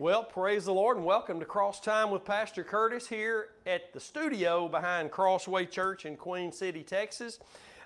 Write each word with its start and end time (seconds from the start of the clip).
Well, 0.00 0.22
praise 0.22 0.64
the 0.64 0.72
Lord 0.72 0.96
and 0.96 1.04
welcome 1.04 1.40
to 1.40 1.44
Cross 1.44 1.80
Time 1.80 2.12
with 2.12 2.24
Pastor 2.24 2.62
Curtis 2.62 3.08
here 3.08 3.48
at 3.66 3.92
the 3.92 3.98
studio 3.98 4.68
behind 4.68 5.10
Crossway 5.10 5.66
Church 5.66 6.06
in 6.06 6.16
Queen 6.16 6.52
City, 6.52 6.84
Texas. 6.84 7.40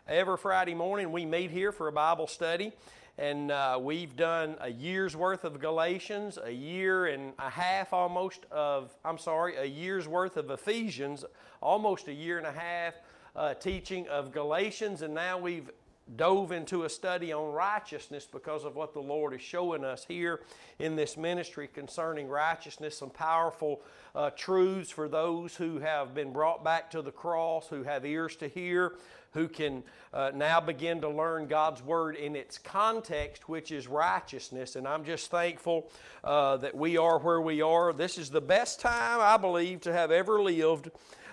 Every 0.06 0.36
Friday 0.36 0.74
morning 0.74 1.10
we 1.10 1.24
meet 1.24 1.50
here 1.50 1.72
for 1.72 1.88
a 1.88 1.92
Bible 1.92 2.26
study, 2.26 2.74
and 3.16 3.50
uh, 3.50 3.78
we've 3.80 4.14
done 4.14 4.56
a 4.60 4.70
year's 4.70 5.16
worth 5.16 5.44
of 5.44 5.58
Galatians, 5.58 6.38
a 6.44 6.50
year 6.50 7.06
and 7.06 7.32
a 7.38 7.48
half 7.48 7.94
almost 7.94 8.44
of, 8.50 8.94
I'm 9.06 9.16
sorry, 9.16 9.56
a 9.56 9.64
year's 9.64 10.06
worth 10.06 10.36
of 10.36 10.50
Ephesians, 10.50 11.24
almost 11.62 12.08
a 12.08 12.12
year 12.12 12.36
and 12.36 12.46
a 12.46 12.52
half 12.52 12.92
uh, 13.34 13.54
teaching 13.54 14.06
of 14.08 14.32
Galatians, 14.32 15.00
and 15.00 15.14
now 15.14 15.38
we've 15.38 15.70
dove 16.16 16.52
into 16.52 16.84
a 16.84 16.88
study 16.88 17.32
on 17.32 17.52
righteousness 17.52 18.26
because 18.30 18.64
of 18.64 18.76
what 18.76 18.92
the 18.92 19.00
Lord 19.00 19.34
is 19.34 19.42
showing 19.42 19.84
us 19.84 20.04
here 20.06 20.40
in 20.78 20.96
this 20.96 21.16
ministry 21.16 21.68
concerning 21.72 22.28
righteousness, 22.28 22.98
some 22.98 23.10
powerful 23.10 23.80
uh, 24.14 24.30
truths 24.30 24.90
for 24.90 25.08
those 25.08 25.56
who 25.56 25.78
have 25.78 26.14
been 26.14 26.32
brought 26.32 26.62
back 26.64 26.90
to 26.90 27.02
the 27.02 27.12
cross, 27.12 27.68
who 27.68 27.82
have 27.82 28.04
ears 28.04 28.36
to 28.36 28.48
hear, 28.48 28.94
who 29.32 29.48
can 29.48 29.82
uh, 30.12 30.30
now 30.34 30.60
begin 30.60 31.00
to 31.00 31.08
learn 31.08 31.46
God's 31.46 31.82
Word 31.82 32.16
in 32.16 32.36
its 32.36 32.58
context, 32.58 33.48
which 33.48 33.72
is 33.72 33.88
righteousness. 33.88 34.76
And 34.76 34.86
I'm 34.86 35.04
just 35.04 35.30
thankful 35.30 35.90
uh, 36.22 36.58
that 36.58 36.74
we 36.74 36.98
are 36.98 37.18
where 37.18 37.40
we 37.40 37.62
are. 37.62 37.92
This 37.92 38.18
is 38.18 38.30
the 38.30 38.42
best 38.42 38.80
time, 38.80 39.20
I 39.20 39.38
believe, 39.38 39.80
to 39.82 39.92
have 39.92 40.10
ever 40.10 40.42
lived 40.42 40.90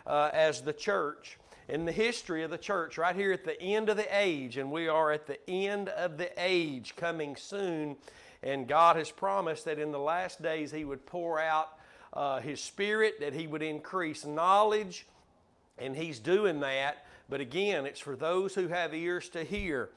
uh, 0.07 0.29
as 0.33 0.61
the 0.61 0.73
church 0.73 1.38
in 1.69 1.85
the 1.85 1.91
history 1.91 2.43
of 2.43 2.49
the 2.49 2.57
church, 2.57 2.97
right 2.97 3.15
here 3.15 3.31
at 3.31 3.45
the 3.45 3.61
end 3.61 3.89
of 3.89 3.95
the 3.95 4.07
age, 4.17 4.57
and 4.57 4.71
we 4.71 4.87
are 4.87 5.11
at 5.11 5.27
the 5.27 5.37
end 5.47 5.87
of 5.89 6.17
the 6.17 6.31
age 6.37 6.95
coming 6.95 7.35
soon. 7.35 7.95
And 8.41 8.67
God 8.67 8.95
has 8.95 9.11
promised 9.11 9.65
that 9.65 9.77
in 9.77 9.91
the 9.91 9.99
last 9.99 10.41
days 10.41 10.71
He 10.71 10.83
would 10.83 11.05
pour 11.05 11.39
out 11.39 11.69
uh, 12.11 12.39
His 12.39 12.59
Spirit, 12.59 13.19
that 13.19 13.33
He 13.33 13.45
would 13.45 13.61
increase 13.61 14.25
knowledge, 14.25 15.05
and 15.77 15.95
He's 15.95 16.17
doing 16.17 16.59
that. 16.61 17.05
But 17.29 17.39
again, 17.39 17.85
it's 17.85 17.99
for 17.99 18.15
those 18.15 18.55
who 18.55 18.67
have 18.69 18.95
ears 18.95 19.29
to 19.29 19.43
hear. 19.43 19.89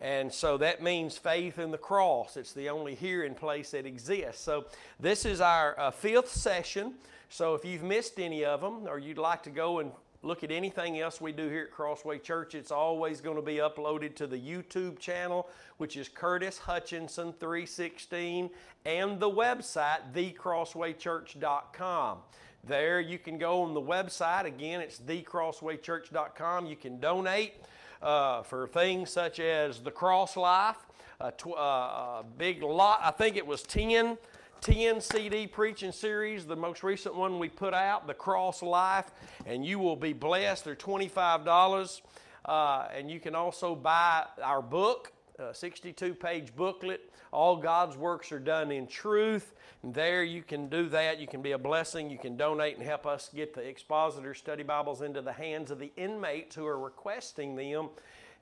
And 0.00 0.32
so 0.32 0.58
that 0.58 0.80
means 0.80 1.16
faith 1.16 1.58
in 1.58 1.72
the 1.72 1.78
cross. 1.78 2.36
It's 2.36 2.52
the 2.52 2.68
only 2.68 2.94
hearing 2.94 3.34
place 3.34 3.72
that 3.72 3.86
exists. 3.86 4.42
So 4.42 4.66
this 5.00 5.24
is 5.24 5.40
our 5.40 5.78
uh, 5.80 5.90
fifth 5.90 6.28
session. 6.28 6.94
So 7.30 7.54
if 7.54 7.64
you've 7.64 7.82
missed 7.82 8.20
any 8.20 8.44
of 8.44 8.60
them 8.60 8.86
or 8.86 8.98
you'd 8.98 9.18
like 9.18 9.42
to 9.44 9.50
go 9.50 9.80
and 9.80 9.90
look 10.26 10.42
at 10.42 10.50
anything 10.50 10.98
else 10.98 11.20
we 11.20 11.30
do 11.30 11.48
here 11.48 11.62
at 11.62 11.70
Crossway 11.70 12.18
Church, 12.18 12.56
it's 12.56 12.72
always 12.72 13.20
going 13.20 13.36
to 13.36 13.42
be 13.42 13.56
uploaded 13.56 14.16
to 14.16 14.26
the 14.26 14.36
YouTube 14.36 14.98
channel, 14.98 15.48
which 15.76 15.96
is 15.96 16.08
Curtis 16.08 16.58
Hutchinson 16.58 17.32
316, 17.38 18.50
and 18.84 19.20
the 19.20 19.30
website, 19.30 19.98
thecrosswaychurch.com. 20.12 22.18
There 22.64 22.98
you 22.98 23.18
can 23.18 23.38
go 23.38 23.62
on 23.62 23.72
the 23.72 23.80
website. 23.80 24.46
Again, 24.46 24.80
it's 24.80 24.98
thecrosswaychurch.com. 24.98 26.66
You 26.66 26.76
can 26.76 26.98
donate 26.98 27.54
uh, 28.02 28.42
for 28.42 28.66
things 28.66 29.10
such 29.10 29.38
as 29.38 29.78
the 29.78 29.92
Cross 29.92 30.36
Life, 30.36 30.84
a, 31.20 31.30
tw- 31.30 31.56
uh, 31.56 32.20
a 32.20 32.24
big 32.36 32.64
lot, 32.64 32.98
I 33.02 33.12
think 33.12 33.36
it 33.36 33.46
was 33.46 33.62
10 33.62 34.18
10 34.60 35.00
CD 35.00 35.46
preaching 35.46 35.92
series, 35.92 36.46
the 36.46 36.56
most 36.56 36.82
recent 36.82 37.14
one 37.14 37.38
we 37.38 37.48
put 37.48 37.74
out, 37.74 38.06
The 38.06 38.14
Cross 38.14 38.62
Life, 38.62 39.10
and 39.44 39.64
you 39.64 39.78
will 39.78 39.96
be 39.96 40.12
blessed. 40.12 40.64
They're 40.64 40.74
$25. 40.74 42.00
Uh, 42.44 42.88
and 42.94 43.10
you 43.10 43.18
can 43.18 43.34
also 43.34 43.74
buy 43.74 44.24
our 44.42 44.62
book, 44.62 45.12
a 45.38 45.52
62 45.52 46.14
page 46.14 46.54
booklet. 46.54 47.10
All 47.32 47.56
God's 47.56 47.96
works 47.96 48.30
are 48.32 48.38
done 48.38 48.70
in 48.70 48.86
truth. 48.86 49.54
And 49.82 49.92
there 49.92 50.22
you 50.22 50.42
can 50.42 50.68
do 50.68 50.88
that. 50.88 51.18
You 51.18 51.26
can 51.26 51.42
be 51.42 51.52
a 51.52 51.58
blessing. 51.58 52.08
You 52.08 52.18
can 52.18 52.36
donate 52.36 52.76
and 52.76 52.86
help 52.86 53.06
us 53.06 53.30
get 53.34 53.52
the 53.52 53.66
expositor 53.66 54.32
study 54.32 54.62
Bibles 54.62 55.02
into 55.02 55.22
the 55.22 55.32
hands 55.32 55.70
of 55.70 55.78
the 55.78 55.92
inmates 55.96 56.54
who 56.54 56.66
are 56.66 56.78
requesting 56.78 57.56
them 57.56 57.88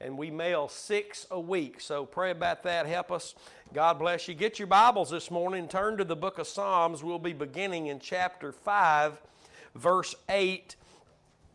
and 0.05 0.19
we 0.19 0.31
mail 0.31 0.69
six 0.69 1.27
a 1.31 1.41
week. 1.41 1.81
So 1.81 2.05
pray 2.05 2.31
about 2.31 2.63
that. 2.65 2.85
Help 2.85 3.11
us. 3.11 3.35
God 3.73 3.99
bless 3.99 4.29
you. 4.29 4.35
Get 4.35 4.59
your 4.59 4.69
Bibles 4.69 5.09
this 5.09 5.31
morning. 5.31 5.67
Turn 5.67 5.97
to 5.97 6.05
the 6.05 6.15
book 6.15 6.39
of 6.39 6.47
Psalms. 6.47 7.03
We'll 7.03 7.19
be 7.19 7.33
beginning 7.33 7.87
in 7.87 8.01
chapter 8.01 8.53
5, 8.53 9.19
verse 9.75 10.15
8. 10.29 10.77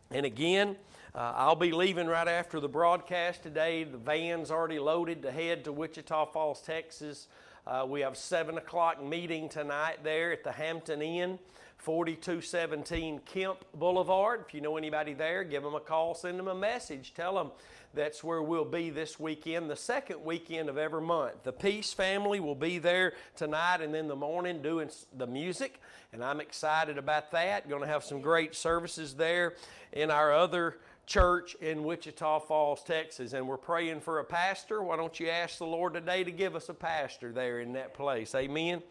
And 0.10 0.26
again, 0.26 0.78
uh, 1.14 1.34
I'll 1.36 1.56
be 1.56 1.72
leaving 1.72 2.08
right 2.08 2.28
after 2.28 2.60
the 2.60 2.68
broadcast 2.68 3.44
today. 3.44 3.84
The 3.84 4.00
van's 4.00 4.50
already 4.50 4.80
loaded 4.80 5.22
to 5.22 5.32
head 5.32 5.64
to 5.66 5.72
Wichita 5.72 6.26
Falls, 6.26 6.60
Texas. 6.62 7.28
Uh, 7.68 7.86
we 7.88 8.02
have 8.02 8.18
7 8.18 8.58
o'clock 8.58 9.04
meeting 9.04 9.48
tonight 9.48 9.98
there 10.04 10.32
at 10.32 10.44
the 10.44 10.52
Hampton 10.52 11.04
Inn. 11.04 11.38
4217 11.80 13.22
Kemp 13.26 13.64
Boulevard. 13.74 14.44
If 14.48 14.54
you 14.54 14.60
know 14.60 14.76
anybody 14.76 15.14
there, 15.14 15.46
give 15.46 15.64
them 15.64 15.76
a 15.76 15.80
call, 15.80 16.14
send 16.14 16.38
them 16.38 16.50
a 16.50 16.56
message. 16.56 17.14
Tell 17.14 17.36
them 17.36 17.52
that's 17.94 18.24
where 18.24 18.42
we'll 18.42 18.66
be 18.66 18.90
this 18.90 19.20
weekend, 19.20 19.70
the 19.70 19.76
second 19.76 20.24
weekend 20.24 20.70
of 20.70 20.78
every 20.78 21.02
month. 21.02 21.44
The 21.44 21.52
Peace 21.52 21.92
family 21.92 22.40
will 22.40 22.56
be 22.56 22.78
there 22.78 23.14
tonight 23.36 23.82
and 23.82 23.94
then 23.94 24.08
the 24.08 24.16
morning 24.16 24.62
doing 24.62 24.90
the 25.18 25.26
music, 25.26 25.82
and 26.14 26.24
I'm 26.24 26.40
excited 26.40 26.98
about 26.98 27.32
that. 27.32 27.68
Going 27.68 27.82
to 27.82 27.88
have 27.88 28.04
some 28.04 28.22
great 28.22 28.56
services 28.56 29.16
there 29.16 29.56
in 29.92 30.12
our 30.12 30.34
other 30.34 30.78
church 31.08 31.56
in 31.56 31.84
Wichita 31.84 32.42
Falls, 32.42 32.84
Texas, 32.84 33.34
and 33.34 33.48
we're 33.48 33.58
praying 33.58 34.02
for 34.02 34.20
a 34.20 34.24
pastor. 34.24 34.84
Why 34.84 34.96
don't 34.96 35.20
you 35.20 35.28
ask 35.28 35.58
the 35.58 35.66
Lord 35.66 35.96
today 35.96 36.24
to 36.24 36.32
give 36.32 36.56
us 36.56 36.70
a 36.70 36.74
pastor 36.76 37.32
there 37.32 37.60
in 37.60 37.74
that 37.74 37.96
place? 37.96 38.36
Amen. 38.36 38.84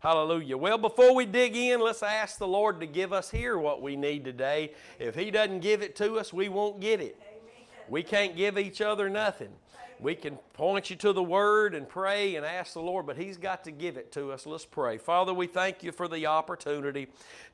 Hallelujah. 0.00 0.56
Well, 0.56 0.78
before 0.78 1.14
we 1.14 1.26
dig 1.26 1.56
in, 1.56 1.80
let's 1.80 2.02
ask 2.02 2.38
the 2.38 2.46
Lord 2.46 2.80
to 2.80 2.86
give 2.86 3.12
us 3.12 3.30
here 3.30 3.58
what 3.58 3.82
we 3.82 3.96
need 3.96 4.24
today. 4.24 4.72
If 4.98 5.16
He 5.16 5.30
doesn't 5.30 5.60
give 5.60 5.82
it 5.82 5.96
to 5.96 6.18
us, 6.18 6.32
we 6.32 6.48
won't 6.48 6.80
get 6.80 7.00
it. 7.00 7.20
We 7.88 8.02
can't 8.02 8.36
give 8.36 8.58
each 8.58 8.80
other 8.80 9.08
nothing. 9.08 9.50
We 10.00 10.14
can 10.14 10.38
point 10.58 10.90
you 10.90 10.96
to 10.96 11.12
the 11.12 11.22
Word 11.22 11.72
and 11.72 11.88
pray 11.88 12.34
and 12.34 12.44
ask 12.44 12.72
the 12.72 12.80
Lord, 12.80 13.06
but 13.06 13.16
He's 13.16 13.36
got 13.36 13.62
to 13.62 13.70
give 13.70 13.96
it 13.96 14.10
to 14.12 14.32
us. 14.32 14.44
Let's 14.44 14.64
pray. 14.64 14.98
Father, 14.98 15.32
we 15.32 15.46
thank 15.46 15.84
you 15.84 15.92
for 15.92 16.08
the 16.08 16.26
opportunity 16.26 17.06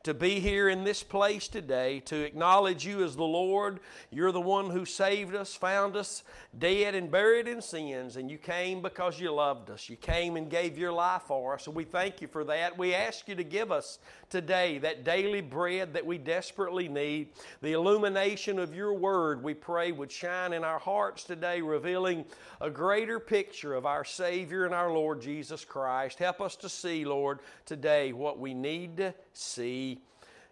to 0.05 0.15
be 0.15 0.41
here 0.41 0.71
in 0.71 0.85
this 0.85 1.03
place 1.03 1.47
today, 1.47 2.01
to 2.01 2.25
acknowledge 2.25 2.87
you 2.87 3.05
as 3.05 3.15
the 3.15 3.23
Lord. 3.23 3.81
You're 4.11 4.33
the 4.33 4.41
one 4.41 4.71
who 4.71 4.87
saved 4.87 5.35
us, 5.35 5.55
found 5.55 5.97
us 5.97 6.23
dead 6.59 6.95
and 6.95 7.11
buried 7.11 7.47
in 7.47 7.61
sins, 7.61 8.17
and 8.17 8.31
you 8.31 8.39
came 8.39 8.81
because 8.81 9.21
you 9.21 9.31
loved 9.33 9.69
us. 9.69 9.91
You 9.91 9.97
came 9.97 10.37
and 10.37 10.49
gave 10.49 10.79
your 10.79 10.93
life 10.93 11.23
for 11.27 11.55
us, 11.55 11.67
and 11.67 11.77
we 11.77 11.85
thank 11.85 12.23
you 12.23 12.29
for 12.29 12.45
that. 12.45 12.79
We 12.79 12.95
ask 12.95 13.29
you 13.29 13.35
to 13.35 13.45
give 13.45 13.71
us 13.71 13.99
today 14.31 14.79
that 14.79 15.05
daily 15.05 15.43
bread 15.43 15.93
that 15.93 16.05
we 16.05 16.17
desperately 16.17 16.89
need. 16.89 17.29
The 17.61 17.73
illumination 17.73 18.59
of 18.59 18.75
your 18.75 18.95
word, 18.95 19.43
we 19.43 19.53
pray, 19.53 19.93
would 19.93 20.11
shine 20.11 20.55
in 20.55 20.65
our 20.65 20.79
hearts 20.79 21.25
today, 21.25 21.61
revealing 21.61 22.25
a 22.61 22.71
greater 22.94 23.19
picture 23.19 23.75
of 23.75 23.87
our 23.87 24.05
Savior 24.05 24.65
and 24.66 24.72
our 24.72 24.93
Lord 24.93 25.21
Jesus 25.21 25.65
Christ. 25.65 26.21
Help 26.21 26.41
us 26.41 26.55
to 26.55 26.69
see, 26.69 27.05
Lord, 27.05 27.41
today 27.66 28.12
what 28.12 28.38
we 28.38 28.55
need 28.55 28.99
to 28.99 29.12
see 29.32 29.99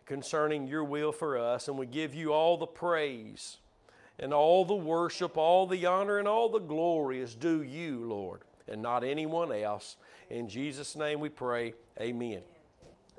concerning 0.07 0.67
your 0.67 0.83
will 0.83 1.13
for 1.13 1.39
us. 1.39 1.69
And 1.69 1.79
we 1.79 1.87
give 1.87 2.17
you 2.17 2.33
all 2.33 2.57
the 2.57 2.67
praise 2.67 3.59
and 4.19 4.35
all 4.35 4.65
the 4.65 4.75
worship, 4.75 5.37
all 5.37 5.69
the 5.69 5.87
honor, 5.87 6.19
and 6.19 6.27
all 6.27 6.49
the 6.49 6.59
glory 6.59 7.21
is 7.21 7.37
due 7.37 7.63
you, 7.63 8.05
Lord, 8.07 8.41
and 8.67 8.83
not 8.83 9.05
anyone 9.05 9.53
else. 9.53 9.95
In 10.29 10.49
Jesus' 10.49 10.97
name 10.97 11.21
we 11.21 11.29
pray. 11.29 11.75
Amen. 12.01 12.41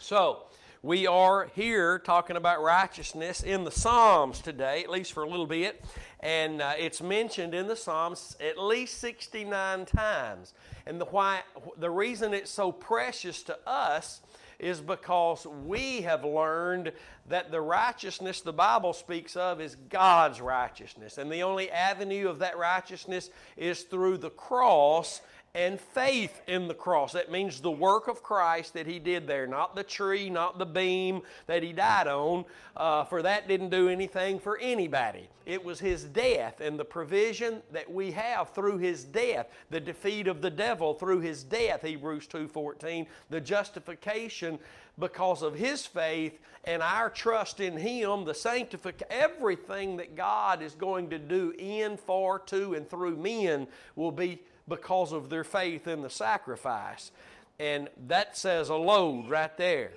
So, 0.01 0.47
we 0.83 1.07
are 1.07 1.49
here 1.55 1.97
talking 1.97 2.35
about 2.35 2.61
righteousness 2.61 3.41
in 3.41 3.63
the 3.63 3.71
Psalms 3.71 4.41
today, 4.41 4.83
at 4.83 4.89
least 4.89 5.13
for 5.13 5.23
a 5.23 5.29
little 5.29 5.47
bit. 5.47 5.81
And 6.19 6.61
uh, 6.61 6.73
it's 6.77 7.01
mentioned 7.01 7.55
in 7.55 7.67
the 7.67 7.75
Psalms 7.77 8.35
at 8.41 8.57
least 8.57 8.97
69 8.97 9.85
times. 9.85 10.53
And 10.85 10.99
the, 10.99 11.05
why, 11.05 11.39
the 11.77 11.89
reason 11.89 12.33
it's 12.33 12.51
so 12.51 12.73
precious 12.73 13.43
to 13.43 13.57
us 13.65 14.19
is 14.59 14.81
because 14.81 15.47
we 15.47 16.01
have 16.01 16.25
learned 16.25 16.91
that 17.29 17.49
the 17.49 17.61
righteousness 17.61 18.41
the 18.41 18.51
Bible 18.51 18.91
speaks 18.91 19.37
of 19.37 19.61
is 19.61 19.77
God's 19.87 20.41
righteousness. 20.41 21.17
And 21.17 21.31
the 21.31 21.43
only 21.43 21.71
avenue 21.71 22.27
of 22.27 22.39
that 22.39 22.57
righteousness 22.57 23.29
is 23.55 23.83
through 23.83 24.17
the 24.17 24.31
cross 24.31 25.21
and 25.55 25.79
faith 25.79 26.41
in 26.47 26.67
the 26.67 26.73
cross. 26.73 27.13
That 27.13 27.31
means 27.31 27.61
the 27.61 27.69
work 27.69 28.07
of 28.07 28.23
Christ 28.23 28.73
that 28.73 28.87
He 28.87 28.97
did 28.97 29.27
there, 29.27 29.45
not 29.45 29.75
the 29.75 29.83
tree, 29.83 30.27
not 30.27 30.57
the 30.57 30.65
beam 30.65 31.21
that 31.45 31.61
He 31.61 31.73
died 31.73 32.07
on, 32.07 32.45
uh, 32.75 33.03
for 33.03 33.21
that 33.21 33.47
didn't 33.47 33.69
do 33.69 33.87
anything 33.87 34.39
for 34.39 34.57
anybody. 34.57 35.29
It 35.45 35.63
was 35.63 35.79
His 35.79 36.05
death 36.05 36.59
and 36.59 36.79
the 36.79 36.85
provision 36.85 37.61
that 37.71 37.91
we 37.91 38.09
have 38.13 38.49
through 38.49 38.79
His 38.79 39.03
death, 39.03 39.47
the 39.69 39.79
defeat 39.79 40.27
of 40.27 40.41
the 40.41 40.49
devil 40.49 40.95
through 40.95 41.19
His 41.19 41.43
death, 41.43 41.83
Hebrews 41.83 42.27
2.14, 42.27 43.05
the 43.29 43.41
justification 43.41 44.57
because 44.97 45.43
of 45.43 45.53
His 45.53 45.85
faith 45.85 46.39
and 46.63 46.81
our 46.81 47.11
trust 47.11 47.59
in 47.59 47.77
Him, 47.77 48.25
the 48.25 48.33
sanctification, 48.33 49.07
everything 49.11 49.97
that 49.97 50.15
God 50.15 50.63
is 50.63 50.73
going 50.73 51.11
to 51.11 51.19
do 51.19 51.53
in, 51.59 51.95
for, 51.95 52.39
to, 52.39 52.73
and 52.73 52.89
through 52.89 53.17
men 53.17 53.67
will 53.95 54.11
be 54.11 54.41
because 54.67 55.11
of 55.11 55.29
their 55.29 55.43
faith 55.43 55.87
in 55.87 56.01
the 56.01 56.09
sacrifice. 56.09 57.11
And 57.59 57.89
that 58.07 58.37
says 58.37 58.69
a 58.69 58.75
load 58.75 59.29
right 59.29 59.55
there. 59.57 59.91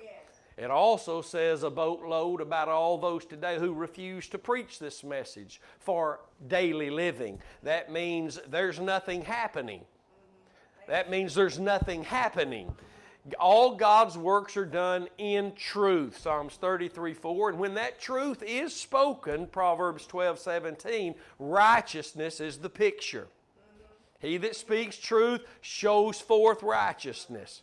It 0.57 0.71
also 0.71 1.21
says 1.21 1.61
a 1.61 1.69
boatload 1.69 2.41
about 2.41 2.67
all 2.67 2.97
those 2.97 3.25
today 3.25 3.59
who 3.59 3.73
refuse 3.73 4.27
to 4.29 4.39
preach 4.39 4.79
this 4.79 5.03
message 5.03 5.61
for 5.79 6.19
daily 6.47 6.89
living. 6.89 7.39
That 7.61 7.91
means 7.91 8.39
there's 8.47 8.79
nothing 8.79 9.21
happening. 9.21 9.81
Mm-hmm. 9.81 10.91
That 10.91 11.11
means 11.11 11.35
there's 11.35 11.59
nothing 11.59 12.03
happening. 12.03 12.73
All 13.39 13.75
God's 13.75 14.17
works 14.17 14.57
are 14.57 14.65
done 14.65 15.09
in 15.19 15.53
truth. 15.53 16.17
Psalms 16.17 16.55
33 16.55 17.13
4. 17.13 17.49
And 17.49 17.59
when 17.59 17.75
that 17.75 17.99
truth 17.99 18.41
is 18.41 18.73
spoken, 18.75 19.45
Proverbs 19.45 20.07
12 20.07 20.39
17, 20.39 21.13
righteousness 21.37 22.39
is 22.39 22.57
the 22.57 22.69
picture. 22.69 23.27
He 24.19 24.37
that 24.37 24.55
speaks 24.55 24.97
truth 24.97 25.41
shows 25.61 26.19
forth 26.19 26.63
righteousness. 26.63 27.61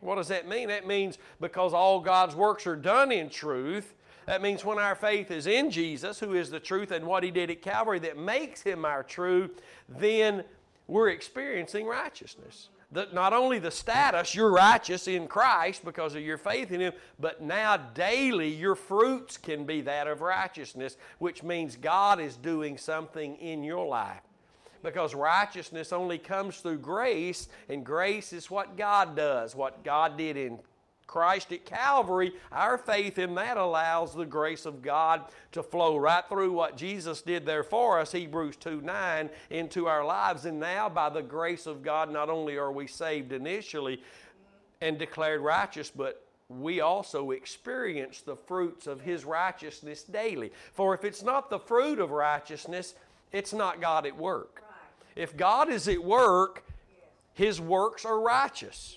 What 0.00 0.16
does 0.16 0.28
that 0.28 0.48
mean? 0.48 0.68
That 0.68 0.86
means 0.86 1.18
because 1.40 1.74
all 1.74 2.00
God's 2.00 2.34
works 2.34 2.66
are 2.66 2.76
done 2.76 3.12
in 3.12 3.28
truth, 3.28 3.94
that 4.26 4.42
means 4.42 4.64
when 4.64 4.78
our 4.78 4.94
faith 4.94 5.30
is 5.30 5.46
in 5.46 5.70
Jesus, 5.70 6.20
who 6.20 6.34
is 6.34 6.50
the 6.50 6.60
truth, 6.60 6.90
and 6.90 7.06
what 7.06 7.22
He 7.22 7.30
did 7.30 7.50
at 7.50 7.62
Calvary 7.62 7.98
that 8.00 8.16
makes 8.16 8.62
Him 8.62 8.84
our 8.84 9.02
truth, 9.02 9.60
then 9.88 10.44
we're 10.86 11.08
experiencing 11.08 11.86
righteousness. 11.86 12.68
The, 12.92 13.08
not 13.12 13.32
only 13.32 13.58
the 13.58 13.70
status, 13.70 14.34
you're 14.34 14.50
righteous 14.50 15.06
in 15.06 15.28
Christ 15.28 15.84
because 15.84 16.14
of 16.14 16.22
your 16.22 16.38
faith 16.38 16.72
in 16.72 16.80
Him, 16.80 16.92
but 17.18 17.42
now 17.42 17.76
daily 17.76 18.48
your 18.48 18.74
fruits 18.74 19.36
can 19.36 19.64
be 19.64 19.80
that 19.82 20.06
of 20.06 20.20
righteousness, 20.20 20.96
which 21.18 21.42
means 21.42 21.76
God 21.76 22.20
is 22.20 22.36
doing 22.36 22.78
something 22.78 23.36
in 23.36 23.62
your 23.62 23.86
life 23.86 24.22
because 24.82 25.14
righteousness 25.14 25.92
only 25.92 26.18
comes 26.18 26.58
through 26.58 26.78
grace, 26.78 27.48
and 27.68 27.84
grace 27.84 28.32
is 28.32 28.50
what 28.50 28.76
God 28.76 29.16
does, 29.16 29.54
what 29.54 29.84
God 29.84 30.16
did 30.16 30.36
in 30.36 30.58
Christ 31.10 31.52
at 31.52 31.64
Calvary. 31.64 32.32
Our 32.52 32.78
faith 32.78 33.18
in 33.18 33.34
that 33.34 33.56
allows 33.56 34.14
the 34.14 34.24
grace 34.24 34.64
of 34.64 34.80
God 34.80 35.22
to 35.50 35.60
flow 35.60 35.96
right 35.96 36.22
through 36.28 36.52
what 36.52 36.76
Jesus 36.76 37.20
did 37.20 37.44
there 37.44 37.64
for 37.64 37.98
us, 37.98 38.12
Hebrews 38.12 38.54
2 38.56 38.80
9, 38.80 39.28
into 39.50 39.88
our 39.88 40.04
lives. 40.04 40.44
And 40.44 40.60
now, 40.60 40.88
by 40.88 41.08
the 41.08 41.20
grace 41.20 41.66
of 41.66 41.82
God, 41.82 42.12
not 42.12 42.30
only 42.30 42.56
are 42.58 42.70
we 42.70 42.86
saved 42.86 43.32
initially 43.32 44.00
and 44.80 44.98
declared 45.00 45.40
righteous, 45.40 45.90
but 45.90 46.24
we 46.48 46.80
also 46.80 47.32
experience 47.32 48.20
the 48.20 48.36
fruits 48.36 48.86
of 48.86 49.00
His 49.00 49.24
righteousness 49.24 50.04
daily. 50.04 50.52
For 50.72 50.94
if 50.94 51.04
it's 51.04 51.24
not 51.24 51.50
the 51.50 51.58
fruit 51.58 51.98
of 51.98 52.12
righteousness, 52.12 52.94
it's 53.32 53.52
not 53.52 53.80
God 53.80 54.06
at 54.06 54.16
work. 54.16 54.62
If 55.16 55.36
God 55.36 55.70
is 55.70 55.88
at 55.88 56.02
work, 56.02 56.64
His 57.34 57.60
works 57.60 58.04
are 58.04 58.20
righteous. 58.20 58.96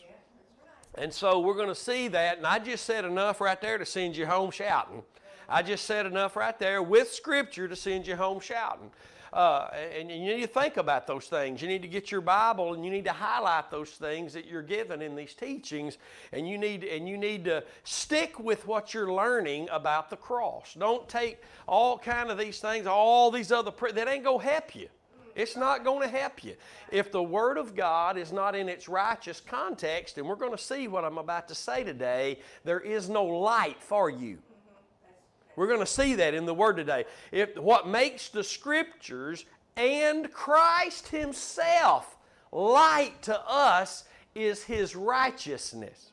And 0.96 1.12
so 1.12 1.40
we're 1.40 1.56
going 1.56 1.70
to 1.70 1.76
see 1.76 2.08
that, 2.10 2.38
and 2.38 2.46
I 2.46 2.60
just 2.60 2.86
said 2.86 3.04
enough 3.04 3.42
right 3.42 3.60
there 3.60 3.78
to 3.78 3.86
send 3.86 4.16
you 4.16 4.28
home 4.28 4.52
shouting. 4.52 5.02
I 5.50 5.64
just 5.64 5.86
said 5.86 6.06
enough 6.06 6.36
right 6.36 6.58
there 6.60 6.82
with 6.84 7.12
Scripture 7.12 7.68
to 7.68 7.76
send 7.76 8.08
you 8.08 8.16
home 8.16 8.40
shouting. 8.40 8.92
Uh, 9.34 9.68
and 9.98 10.12
you 10.12 10.36
need 10.36 10.42
to 10.42 10.48
think 10.48 10.78
about 10.78 11.08
those 11.08 11.26
things. 11.26 11.60
You 11.60 11.68
need 11.68 11.82
to 11.82 11.88
get 11.88 12.12
your 12.12 12.22
Bible 12.22 12.76
and 12.76 12.86
you 12.86 12.92
need 12.92 13.06
to 13.06 13.12
highlight 13.12 13.72
those 13.72 13.90
things 13.90 14.32
that 14.34 14.46
you're 14.46 14.62
given 14.62 15.02
in 15.02 15.16
these 15.16 15.34
teachings. 15.34 15.98
And 16.32 16.48
you 16.48 16.60
need 16.60 16.84
and 16.84 17.10
you 17.10 17.18
need 17.18 17.46
to 17.46 17.64
stick 17.84 18.40
with 18.40 18.68
what 18.68 18.94
you're 18.94 19.12
learning 19.12 19.70
about 19.72 20.12
the 20.12 20.18
cross. 20.18 20.76
Don't 20.78 21.10
take 21.10 21.42
all 21.68 21.98
kind 21.98 22.30
of 22.30 22.38
these 22.38 22.60
things, 22.60 22.86
all 22.86 23.32
these 23.32 23.52
other 23.52 23.72
that 23.94 24.08
ain't 24.08 24.24
gonna 24.24 24.44
help 24.44 24.76
you. 24.76 24.88
It's 25.36 25.56
not 25.56 25.84
going 25.84 26.02
to 26.02 26.08
help 26.08 26.44
you. 26.44 26.56
If 26.92 27.12
the 27.12 27.24
Word 27.24 27.58
of 27.58 27.76
God 27.76 28.18
is 28.18 28.32
not 28.32 28.56
in 28.56 28.70
its 28.70 28.88
righteous 28.88 29.42
context, 29.42 30.18
and 30.18 30.28
we're 30.28 30.36
going 30.36 30.52
to 30.52 30.58
see 30.58 30.88
what 30.88 31.04
I'm 31.04 31.18
about 31.18 31.48
to 31.48 31.56
say 31.56 31.84
today, 31.84 32.40
there 32.64 32.80
is 32.80 33.10
no 33.10 33.26
light 33.26 33.82
for 33.82 34.10
you. 34.10 34.38
We're 35.56 35.68
going 35.68 35.80
to 35.80 35.86
see 35.86 36.16
that 36.16 36.34
in 36.34 36.46
the 36.46 36.54
Word 36.54 36.78
today. 36.78 37.06
If, 37.32 37.58
what 37.58 37.88
makes 37.88 38.30
the 38.30 38.44
Scriptures 38.44 39.46
and 39.76 40.32
Christ 40.32 41.08
Himself 41.08 42.18
light 42.52 43.22
to 43.24 43.40
us 43.48 44.04
is 44.36 44.64
His 44.64 44.96
righteousness. 44.96 46.12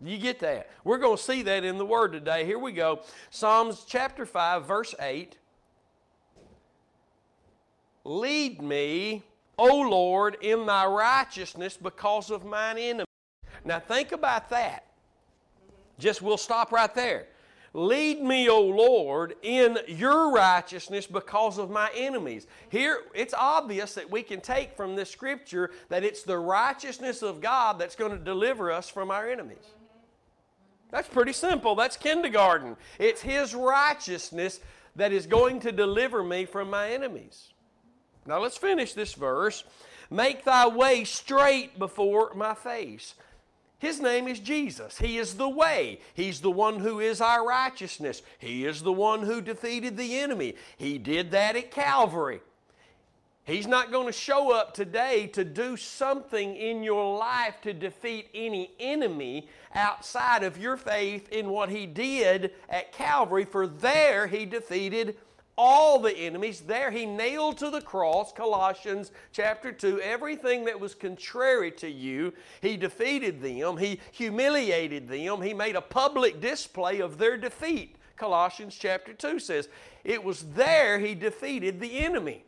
You 0.00 0.18
get 0.18 0.40
that? 0.40 0.68
We're 0.84 0.98
going 0.98 1.16
to 1.16 1.22
see 1.22 1.42
that 1.42 1.64
in 1.64 1.78
the 1.78 1.86
Word 1.86 2.12
today. 2.12 2.44
Here 2.44 2.58
we 2.58 2.72
go. 2.72 3.00
Psalms 3.30 3.84
chapter 3.88 4.26
5, 4.26 4.66
verse 4.66 4.94
8. 5.00 5.36
Lead 8.06 8.62
me, 8.62 9.24
O 9.58 9.80
Lord, 9.80 10.36
in 10.40 10.64
thy 10.64 10.86
righteousness 10.86 11.76
because 11.76 12.30
of 12.30 12.44
mine 12.44 12.78
enemies. 12.78 13.06
Now 13.64 13.80
think 13.80 14.12
about 14.12 14.48
that. 14.50 14.84
Just 15.98 16.22
we'll 16.22 16.36
stop 16.36 16.70
right 16.70 16.94
there. 16.94 17.26
Lead 17.74 18.22
me, 18.22 18.48
O 18.48 18.60
Lord, 18.60 19.34
in 19.42 19.78
your 19.88 20.30
righteousness 20.30 21.04
because 21.08 21.58
of 21.58 21.68
my 21.68 21.90
enemies. 21.96 22.46
Here, 22.68 23.00
it's 23.12 23.34
obvious 23.34 23.94
that 23.94 24.08
we 24.08 24.22
can 24.22 24.40
take 24.40 24.76
from 24.76 24.94
this 24.94 25.10
scripture 25.10 25.72
that 25.88 26.04
it's 26.04 26.22
the 26.22 26.38
righteousness 26.38 27.22
of 27.22 27.40
God 27.40 27.76
that's 27.76 27.96
going 27.96 28.12
to 28.12 28.18
deliver 28.18 28.70
us 28.70 28.88
from 28.88 29.10
our 29.10 29.28
enemies. 29.28 29.74
That's 30.92 31.08
pretty 31.08 31.32
simple. 31.32 31.74
That's 31.74 31.96
kindergarten. 31.96 32.76
It's 33.00 33.20
His 33.20 33.52
righteousness 33.52 34.60
that 34.94 35.10
is 35.10 35.26
going 35.26 35.58
to 35.60 35.72
deliver 35.72 36.22
me 36.22 36.44
from 36.44 36.70
my 36.70 36.92
enemies. 36.92 37.48
Now 38.26 38.40
let's 38.40 38.56
finish 38.56 38.92
this 38.92 39.14
verse. 39.14 39.64
Make 40.10 40.44
thy 40.44 40.66
way 40.66 41.04
straight 41.04 41.78
before 41.78 42.32
my 42.34 42.54
face. 42.54 43.14
His 43.78 44.00
name 44.00 44.26
is 44.26 44.40
Jesus. 44.40 44.98
He 44.98 45.18
is 45.18 45.34
the 45.34 45.48
way. 45.48 46.00
He's 46.14 46.40
the 46.40 46.50
one 46.50 46.78
who 46.78 46.98
is 47.00 47.20
our 47.20 47.46
righteousness. 47.46 48.22
He 48.38 48.64
is 48.64 48.82
the 48.82 48.92
one 48.92 49.22
who 49.22 49.40
defeated 49.40 49.96
the 49.96 50.18
enemy. 50.18 50.54
He 50.78 50.96
did 50.96 51.30
that 51.32 51.56
at 51.56 51.70
Calvary. 51.70 52.40
He's 53.44 53.68
not 53.68 53.92
going 53.92 54.06
to 54.06 54.12
show 54.12 54.50
up 54.50 54.74
today 54.74 55.28
to 55.28 55.44
do 55.44 55.76
something 55.76 56.56
in 56.56 56.82
your 56.82 57.16
life 57.16 57.60
to 57.62 57.72
defeat 57.72 58.28
any 58.34 58.72
enemy 58.80 59.48
outside 59.72 60.42
of 60.42 60.58
your 60.58 60.76
faith 60.76 61.30
in 61.30 61.50
what 61.50 61.68
He 61.68 61.86
did 61.86 62.52
at 62.68 62.92
Calvary, 62.92 63.44
for 63.44 63.68
there 63.68 64.26
He 64.26 64.46
defeated 64.46 65.16
all 65.56 65.98
the 65.98 66.16
enemies. 66.16 66.60
There 66.60 66.90
he 66.90 67.06
nailed 67.06 67.58
to 67.58 67.70
the 67.70 67.80
cross, 67.80 68.32
Colossians 68.32 69.10
chapter 69.32 69.72
2, 69.72 70.00
everything 70.00 70.64
that 70.66 70.78
was 70.78 70.94
contrary 70.94 71.70
to 71.72 71.90
you. 71.90 72.32
He 72.60 72.76
defeated 72.76 73.40
them, 73.40 73.78
he 73.78 74.00
humiliated 74.12 75.08
them, 75.08 75.40
he 75.40 75.54
made 75.54 75.76
a 75.76 75.80
public 75.80 76.40
display 76.40 77.00
of 77.00 77.18
their 77.18 77.36
defeat. 77.36 77.96
Colossians 78.16 78.76
chapter 78.78 79.12
2 79.12 79.38
says, 79.38 79.68
It 80.04 80.22
was 80.22 80.42
there 80.42 80.98
he 80.98 81.14
defeated 81.14 81.80
the 81.80 81.98
enemy. 82.00 82.44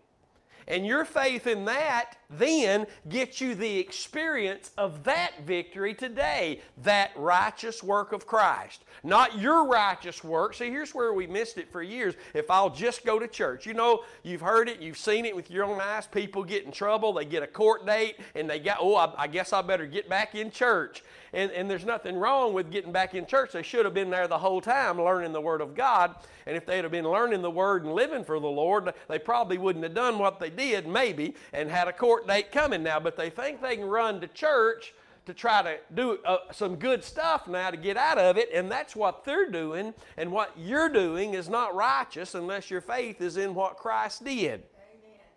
And 0.66 0.86
your 0.86 1.04
faith 1.04 1.46
in 1.46 1.64
that 1.64 2.17
then 2.30 2.86
gets 3.08 3.40
you 3.40 3.54
the 3.54 3.78
experience 3.78 4.70
of 4.76 5.04
that 5.04 5.32
victory 5.46 5.94
today, 5.94 6.60
that 6.82 7.10
righteous 7.16 7.82
work 7.82 8.12
of 8.12 8.26
Christ. 8.26 8.84
Not 9.02 9.38
your 9.38 9.66
righteous 9.66 10.22
work. 10.22 10.54
See, 10.54 10.68
here's 10.68 10.94
where 10.94 11.14
we 11.14 11.26
missed 11.26 11.56
it 11.56 11.72
for 11.72 11.82
years. 11.82 12.14
If 12.34 12.50
I'll 12.50 12.70
just 12.70 13.06
go 13.06 13.18
to 13.18 13.26
church. 13.26 13.64
You 13.66 13.74
know, 13.74 14.04
you've 14.22 14.42
heard 14.42 14.68
it, 14.68 14.80
you've 14.80 14.98
seen 14.98 15.24
it 15.24 15.34
with 15.34 15.50
your 15.50 15.64
own 15.64 15.80
eyes. 15.80 16.06
People 16.06 16.44
get 16.44 16.64
in 16.64 16.72
trouble, 16.72 17.14
they 17.14 17.24
get 17.24 17.42
a 17.42 17.46
court 17.46 17.86
date, 17.86 18.16
and 18.34 18.48
they 18.48 18.58
got, 18.58 18.78
oh, 18.80 18.96
I, 18.96 19.22
I 19.22 19.26
guess 19.26 19.52
I 19.52 19.62
better 19.62 19.86
get 19.86 20.08
back 20.08 20.34
in 20.34 20.50
church. 20.50 21.02
And, 21.32 21.50
and 21.52 21.70
there's 21.70 21.84
nothing 21.84 22.16
wrong 22.16 22.52
with 22.54 22.70
getting 22.70 22.92
back 22.92 23.14
in 23.14 23.26
church. 23.26 23.52
They 23.52 23.62
should 23.62 23.84
have 23.84 23.94
been 23.94 24.10
there 24.10 24.28
the 24.28 24.38
whole 24.38 24.60
time 24.60 25.00
learning 25.00 25.32
the 25.32 25.40
Word 25.40 25.60
of 25.60 25.74
God. 25.74 26.14
And 26.46 26.56
if 26.56 26.64
they'd 26.64 26.82
have 26.82 26.90
been 26.90 27.04
learning 27.08 27.42
the 27.42 27.50
Word 27.50 27.84
and 27.84 27.92
living 27.92 28.24
for 28.24 28.40
the 28.40 28.46
Lord, 28.46 28.92
they 29.08 29.18
probably 29.18 29.58
wouldn't 29.58 29.84
have 29.84 29.94
done 29.94 30.18
what 30.18 30.40
they 30.40 30.48
did, 30.48 30.86
maybe, 30.86 31.34
and 31.52 31.70
had 31.70 31.88
a 31.88 31.92
court 31.92 32.17
date 32.26 32.50
coming 32.52 32.82
now. 32.82 33.00
But 33.00 33.16
they 33.16 33.30
think 33.30 33.62
they 33.62 33.76
can 33.76 33.84
run 33.84 34.20
to 34.20 34.28
church 34.28 34.94
to 35.26 35.34
try 35.34 35.60
to 35.62 35.76
do 35.94 36.18
uh, 36.24 36.38
some 36.52 36.76
good 36.76 37.04
stuff 37.04 37.46
now 37.46 37.70
to 37.70 37.76
get 37.76 37.98
out 37.98 38.16
of 38.16 38.38
it, 38.38 38.48
and 38.52 38.70
that's 38.70 38.96
what 38.96 39.26
they're 39.26 39.50
doing. 39.50 39.92
And 40.16 40.32
what 40.32 40.52
you're 40.56 40.88
doing 40.88 41.34
is 41.34 41.50
not 41.50 41.74
righteous 41.74 42.34
unless 42.34 42.70
your 42.70 42.80
faith 42.80 43.20
is 43.20 43.36
in 43.36 43.54
what 43.54 43.76
Christ 43.76 44.24
did. 44.24 44.62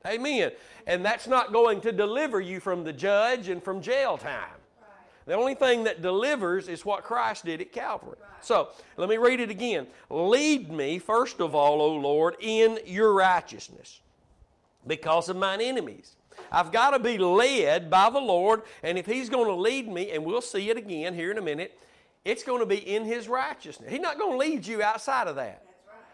Amen. 0.05 0.19
Amen. 0.19 0.51
And 0.87 1.03
that's 1.03 1.27
not 1.27 1.51
going 1.51 1.81
to 1.81 1.91
deliver 1.91 2.39
you 2.39 2.61
from 2.61 2.85
the 2.85 2.93
judge 2.93 3.49
and 3.49 3.61
from 3.61 3.81
jail 3.81 4.17
time. 4.17 4.61
The 5.25 5.33
only 5.33 5.55
thing 5.55 5.83
that 5.83 6.01
delivers 6.01 6.67
is 6.67 6.85
what 6.85 7.03
Christ 7.03 7.45
did 7.45 7.61
at 7.61 7.71
Calvary. 7.71 8.17
So 8.41 8.69
let 8.97 9.07
me 9.09 9.17
read 9.17 9.39
it 9.39 9.51
again. 9.51 9.87
Lead 10.09 10.71
me, 10.71 10.99
first 10.99 11.41
of 11.41 11.53
all, 11.53 11.81
O 11.81 11.95
Lord, 11.95 12.37
in 12.39 12.79
your 12.85 13.13
righteousness 13.13 13.99
because 14.87 15.29
of 15.29 15.35
mine 15.35 15.61
enemies. 15.61 16.15
I've 16.51 16.71
got 16.71 16.91
to 16.91 16.99
be 16.99 17.17
led 17.17 17.89
by 17.89 18.09
the 18.09 18.19
Lord, 18.19 18.63
and 18.83 18.97
if 18.97 19.05
He's 19.05 19.29
going 19.29 19.47
to 19.47 19.55
lead 19.55 19.87
me, 19.87 20.11
and 20.11 20.25
we'll 20.25 20.41
see 20.41 20.69
it 20.69 20.77
again 20.77 21.13
here 21.13 21.31
in 21.31 21.37
a 21.37 21.41
minute, 21.41 21.79
it's 22.25 22.43
going 22.43 22.59
to 22.59 22.65
be 22.65 22.77
in 22.77 23.05
His 23.05 23.27
righteousness. 23.27 23.91
He's 23.91 24.01
not 24.01 24.17
going 24.17 24.33
to 24.33 24.37
lead 24.37 24.65
you 24.65 24.81
outside 24.81 25.27
of 25.27 25.35
that. 25.37 25.65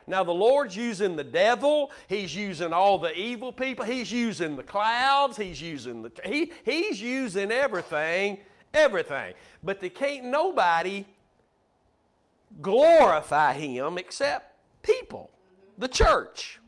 Now, 0.09 0.23
the 0.23 0.31
Lord's 0.31 0.75
using 0.75 1.17
the 1.17 1.23
devil, 1.23 1.91
He's 2.07 2.33
using 2.33 2.71
all 2.71 2.97
the 2.97 3.13
evil 3.17 3.51
people, 3.51 3.83
He's 3.83 4.11
using 4.11 4.55
the 4.55 4.63
clouds, 4.63 5.35
He's 5.35 5.61
using 5.61 6.01
the. 6.01 6.11
He, 6.23 6.53
he's 6.63 7.01
using 7.01 7.51
everything, 7.51 8.39
everything. 8.73 9.33
But 9.63 9.81
they 9.81 9.89
can't 9.89 10.25
nobody 10.25 11.05
glorify 12.61 13.53
Him 13.53 13.97
except 13.97 14.55
people, 14.81 15.29
the 15.77 15.89
church. 15.89 16.59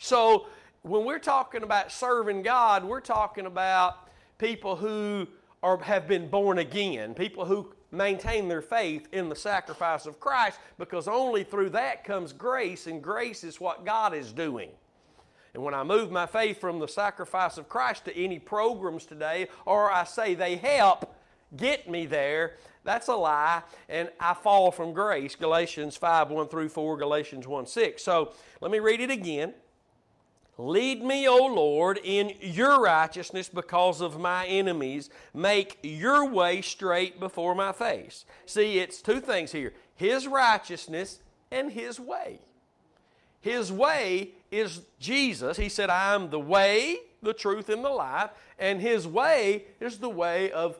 So, 0.00 0.46
when 0.82 1.04
we're 1.04 1.18
talking 1.18 1.62
about 1.62 1.92
serving 1.92 2.42
God, 2.42 2.84
we're 2.84 3.00
talking 3.00 3.46
about 3.46 4.08
people 4.38 4.76
who 4.76 5.26
are, 5.62 5.78
have 5.78 6.08
been 6.08 6.28
born 6.28 6.58
again, 6.58 7.14
people 7.14 7.44
who 7.44 7.72
maintain 7.92 8.48
their 8.48 8.62
faith 8.62 9.08
in 9.12 9.28
the 9.28 9.36
sacrifice 9.36 10.06
of 10.06 10.20
Christ, 10.20 10.58
because 10.78 11.08
only 11.08 11.44
through 11.44 11.70
that 11.70 12.04
comes 12.04 12.32
grace, 12.32 12.86
and 12.86 13.02
grace 13.02 13.44
is 13.44 13.60
what 13.60 13.84
God 13.84 14.14
is 14.14 14.32
doing. 14.32 14.70
And 15.52 15.62
when 15.62 15.74
I 15.74 15.82
move 15.82 16.10
my 16.10 16.26
faith 16.26 16.60
from 16.60 16.78
the 16.78 16.86
sacrifice 16.86 17.58
of 17.58 17.68
Christ 17.68 18.04
to 18.06 18.16
any 18.16 18.38
programs 18.38 19.04
today, 19.04 19.48
or 19.66 19.90
I 19.90 20.04
say 20.04 20.34
they 20.34 20.56
help 20.56 21.14
get 21.56 21.90
me 21.90 22.06
there, 22.06 22.54
that's 22.84 23.08
a 23.08 23.14
lie, 23.16 23.62
and 23.88 24.08
I 24.20 24.32
fall 24.32 24.70
from 24.70 24.92
grace. 24.92 25.34
Galatians 25.34 25.96
5 25.96 26.30
1 26.30 26.48
through 26.48 26.68
4, 26.68 26.96
Galatians 26.96 27.46
1 27.46 27.66
6. 27.66 28.02
So 28.02 28.32
let 28.60 28.70
me 28.70 28.78
read 28.78 29.00
it 29.00 29.10
again. 29.10 29.52
Lead 30.60 31.02
me, 31.02 31.26
O 31.26 31.46
Lord, 31.46 31.98
in 32.04 32.34
your 32.40 32.82
righteousness 32.82 33.48
because 33.48 34.02
of 34.02 34.20
my 34.20 34.46
enemies. 34.46 35.08
Make 35.32 35.78
your 35.82 36.28
way 36.28 36.60
straight 36.60 37.18
before 37.18 37.54
my 37.54 37.72
face. 37.72 38.26
See, 38.44 38.78
it's 38.78 39.00
two 39.00 39.20
things 39.20 39.52
here 39.52 39.72
His 39.94 40.26
righteousness 40.26 41.20
and 41.50 41.72
His 41.72 41.98
way. 41.98 42.40
His 43.40 43.72
way 43.72 44.32
is 44.50 44.82
Jesus. 44.98 45.56
He 45.56 45.70
said, 45.70 45.88
I 45.88 46.14
am 46.14 46.28
the 46.28 46.38
way, 46.38 46.98
the 47.22 47.32
truth, 47.32 47.70
and 47.70 47.82
the 47.82 47.88
life. 47.88 48.30
And 48.58 48.82
His 48.82 49.06
way 49.06 49.64
is 49.80 49.98
the 49.98 50.10
way 50.10 50.52
of 50.52 50.78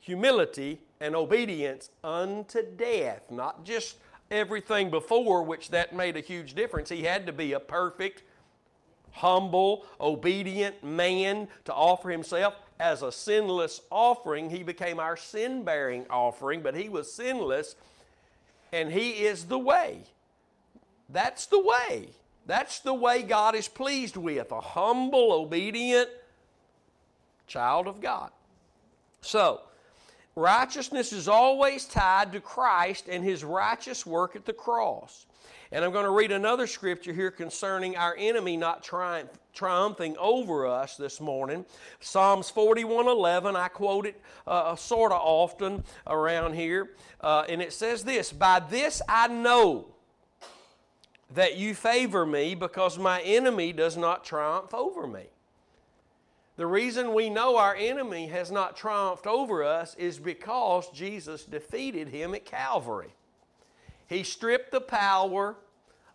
humility 0.00 0.80
and 1.00 1.14
obedience 1.14 1.90
unto 2.02 2.62
death. 2.76 3.30
Not 3.30 3.64
just 3.64 3.98
everything 4.32 4.90
before, 4.90 5.44
which 5.44 5.70
that 5.70 5.94
made 5.94 6.16
a 6.16 6.20
huge 6.20 6.54
difference. 6.54 6.88
He 6.88 7.04
had 7.04 7.24
to 7.26 7.32
be 7.32 7.52
a 7.52 7.60
perfect 7.60 8.24
humble, 9.14 9.86
obedient 10.00 10.84
man 10.84 11.48
to 11.64 11.72
offer 11.72 12.10
himself 12.10 12.54
as 12.78 13.02
a 13.02 13.12
sinless 13.12 13.80
offering. 13.90 14.50
He 14.50 14.62
became 14.62 15.00
our 15.00 15.16
sin 15.16 15.62
bearing 15.62 16.06
offering, 16.10 16.62
but 16.62 16.74
he 16.74 16.88
was 16.88 17.12
sinless, 17.12 17.76
and 18.72 18.92
he 18.92 19.10
is 19.24 19.44
the 19.46 19.58
way. 19.58 20.02
That's 21.08 21.46
the 21.46 21.60
way. 21.60 22.08
That's 22.46 22.80
the 22.80 22.94
way 22.94 23.22
God 23.22 23.54
is 23.54 23.68
pleased 23.68 24.16
with 24.16 24.52
a 24.52 24.60
humble, 24.60 25.32
obedient 25.32 26.10
child 27.46 27.86
of 27.86 28.00
God. 28.00 28.30
So, 29.20 29.60
righteousness 30.36 31.12
is 31.12 31.28
always 31.28 31.84
tied 31.84 32.32
to 32.32 32.40
Christ 32.40 33.08
and 33.08 33.24
his 33.24 33.44
righteous 33.44 34.04
work 34.04 34.36
at 34.36 34.44
the 34.44 34.52
cross. 34.52 35.26
And 35.74 35.84
I'm 35.84 35.90
going 35.90 36.04
to 36.04 36.10
read 36.10 36.30
another 36.30 36.68
scripture 36.68 37.12
here 37.12 37.32
concerning 37.32 37.96
our 37.96 38.14
enemy 38.16 38.56
not 38.56 38.84
triumph, 38.84 39.30
triumphing 39.52 40.16
over 40.18 40.66
us 40.66 40.96
this 40.96 41.20
morning. 41.20 41.64
Psalms 41.98 42.50
41:11. 42.50 43.56
I 43.56 43.68
quote 43.68 44.06
it 44.06 44.20
uh, 44.46 44.76
sort 44.76 45.10
of 45.10 45.20
often 45.20 45.82
around 46.06 46.54
here, 46.54 46.90
uh, 47.20 47.44
and 47.48 47.60
it 47.60 47.72
says 47.72 48.04
this: 48.04 48.32
"By 48.32 48.60
this 48.60 49.02
I 49.08 49.26
know 49.26 49.86
that 51.32 51.56
you 51.56 51.74
favor 51.74 52.24
me, 52.24 52.54
because 52.54 52.96
my 52.96 53.20
enemy 53.22 53.72
does 53.72 53.96
not 53.96 54.24
triumph 54.24 54.72
over 54.72 55.08
me." 55.08 55.24
The 56.56 56.66
reason 56.66 57.14
we 57.14 57.30
know 57.30 57.56
our 57.56 57.74
enemy 57.74 58.28
has 58.28 58.52
not 58.52 58.76
triumphed 58.76 59.26
over 59.26 59.64
us 59.64 59.96
is 59.96 60.18
because 60.18 60.88
Jesus 60.90 61.44
defeated 61.44 62.08
him 62.08 62.34
at 62.34 62.44
Calvary. 62.44 63.12
He 64.06 64.22
stripped 64.22 64.70
the 64.70 64.80
power 64.80 65.56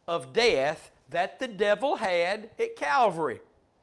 of 0.08 0.32
death 0.32 0.92
that 1.10 1.40
the 1.40 1.48
devil 1.48 1.98
had 1.98 2.52
at 2.58 2.78
Calvary. 2.78 3.42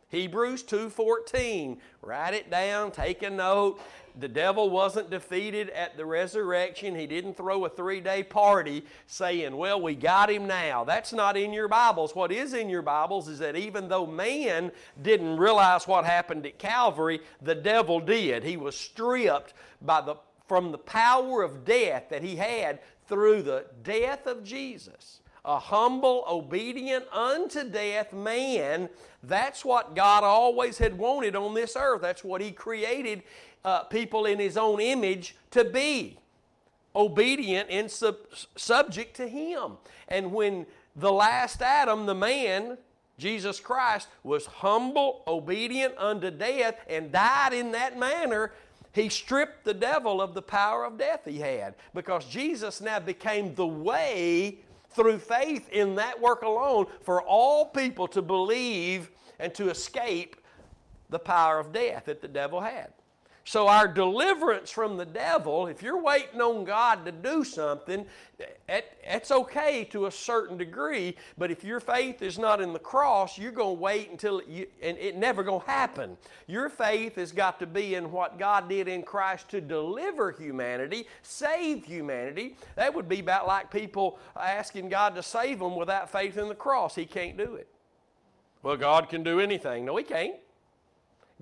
Hebrews 0.08 0.62
2:14. 0.62 1.78
Write 2.00 2.34
it 2.34 2.48
down, 2.48 2.90
take 2.90 3.22
a 3.22 3.30
note. 3.30 3.80
The 4.18 4.28
devil 4.28 4.70
wasn't 4.70 5.10
defeated 5.10 5.68
at 5.70 5.96
the 5.96 6.06
resurrection. 6.06 6.94
He 6.94 7.06
didn't 7.06 7.36
throw 7.36 7.66
a 7.66 7.70
3-day 7.70 8.22
party 8.24 8.84
saying, 9.06 9.54
"Well, 9.56 9.80
we 9.80 9.94
got 9.94 10.30
him 10.30 10.46
now." 10.46 10.84
That's 10.84 11.12
not 11.12 11.36
in 11.36 11.52
your 11.52 11.68
Bibles. 11.68 12.14
What 12.14 12.32
is 12.32 12.54
in 12.54 12.70
your 12.70 12.82
Bibles 12.82 13.28
is 13.28 13.38
that 13.40 13.56
even 13.56 13.88
though 13.88 14.06
man 14.06 14.72
didn't 15.02 15.36
realize 15.36 15.86
what 15.86 16.04
happened 16.06 16.46
at 16.46 16.58
Calvary, 16.58 17.20
the 17.42 17.54
devil 17.54 18.00
did. 18.00 18.42
He 18.42 18.56
was 18.56 18.76
stripped 18.76 19.52
by 19.82 20.00
the 20.00 20.16
from 20.46 20.70
the 20.70 20.78
power 20.78 21.42
of 21.42 21.64
death 21.64 22.04
that 22.08 22.22
he 22.22 22.36
had 22.36 22.78
through 23.08 23.42
the 23.42 23.66
death 23.82 24.26
of 24.26 24.44
Jesus. 24.44 25.20
A 25.44 25.58
humble, 25.60 26.24
obedient 26.28 27.04
unto 27.12 27.68
death 27.68 28.12
man. 28.12 28.88
That's 29.22 29.64
what 29.64 29.94
God 29.94 30.24
always 30.24 30.78
had 30.78 30.98
wanted 30.98 31.36
on 31.36 31.54
this 31.54 31.76
earth. 31.76 32.02
That's 32.02 32.24
what 32.24 32.40
He 32.40 32.50
created 32.50 33.22
uh, 33.66 33.82
people 33.82 34.24
in 34.24 34.38
His 34.38 34.56
own 34.56 34.80
image 34.80 35.36
to 35.50 35.64
be 35.64 36.18
obedient 36.94 37.68
and 37.68 37.90
sub- 37.90 38.16
subject 38.54 39.16
to 39.16 39.28
Him. 39.28 39.72
And 40.08 40.32
when 40.32 40.64
the 40.94 41.12
last 41.12 41.60
Adam, 41.60 42.06
the 42.06 42.14
man, 42.14 42.78
Jesus 43.18 43.60
Christ, 43.60 44.08
was 44.22 44.46
humble, 44.46 45.22
obedient 45.26 45.94
unto 45.98 46.30
death, 46.30 46.76
and 46.88 47.12
died 47.12 47.52
in 47.52 47.72
that 47.72 47.98
manner, 47.98 48.52
he 48.92 49.10
stripped 49.10 49.64
the 49.64 49.74
devil 49.74 50.22
of 50.22 50.32
the 50.32 50.40
power 50.40 50.86
of 50.86 50.96
death 50.96 51.26
he 51.26 51.38
had 51.38 51.74
because 51.92 52.24
Jesus 52.24 52.80
now 52.80 52.98
became 52.98 53.54
the 53.54 53.66
way 53.66 54.60
through 54.90 55.18
faith 55.18 55.68
in 55.68 55.96
that 55.96 56.18
work 56.18 56.40
alone 56.42 56.86
for 57.02 57.20
all 57.20 57.66
people 57.66 58.08
to 58.08 58.22
believe 58.22 59.10
and 59.38 59.52
to 59.54 59.68
escape 59.68 60.36
the 61.10 61.18
power 61.18 61.58
of 61.58 61.72
death 61.72 62.06
that 62.06 62.22
the 62.22 62.28
devil 62.28 62.60
had. 62.60 62.90
So, 63.48 63.68
our 63.68 63.86
deliverance 63.86 64.72
from 64.72 64.96
the 64.96 65.04
devil, 65.04 65.68
if 65.68 65.80
you're 65.80 66.02
waiting 66.02 66.40
on 66.40 66.64
God 66.64 67.06
to 67.06 67.12
do 67.12 67.44
something, 67.44 68.04
it's 68.68 69.30
okay 69.30 69.84
to 69.84 70.06
a 70.06 70.10
certain 70.10 70.56
degree, 70.58 71.16
but 71.38 71.52
if 71.52 71.62
your 71.62 71.78
faith 71.78 72.22
is 72.22 72.40
not 72.40 72.60
in 72.60 72.72
the 72.72 72.80
cross, 72.80 73.38
you're 73.38 73.52
going 73.52 73.76
to 73.76 73.80
wait 73.80 74.10
until 74.10 74.42
you, 74.48 74.66
and 74.82 74.98
it 74.98 75.14
never 75.16 75.44
going 75.44 75.60
to 75.60 75.66
happen. 75.66 76.16
Your 76.48 76.68
faith 76.68 77.14
has 77.14 77.30
got 77.30 77.60
to 77.60 77.68
be 77.68 77.94
in 77.94 78.10
what 78.10 78.36
God 78.36 78.68
did 78.68 78.88
in 78.88 79.04
Christ 79.04 79.48
to 79.50 79.60
deliver 79.60 80.32
humanity, 80.32 81.06
save 81.22 81.84
humanity. 81.84 82.56
That 82.74 82.92
would 82.94 83.08
be 83.08 83.20
about 83.20 83.46
like 83.46 83.70
people 83.70 84.18
asking 84.34 84.88
God 84.88 85.14
to 85.14 85.22
save 85.22 85.60
them 85.60 85.76
without 85.76 86.10
faith 86.10 86.36
in 86.36 86.48
the 86.48 86.56
cross. 86.56 86.96
He 86.96 87.06
can't 87.06 87.36
do 87.36 87.54
it. 87.54 87.68
Well, 88.64 88.76
God 88.76 89.08
can 89.08 89.22
do 89.22 89.38
anything. 89.38 89.84
No, 89.84 89.96
He 89.96 90.02
can't. 90.02 90.34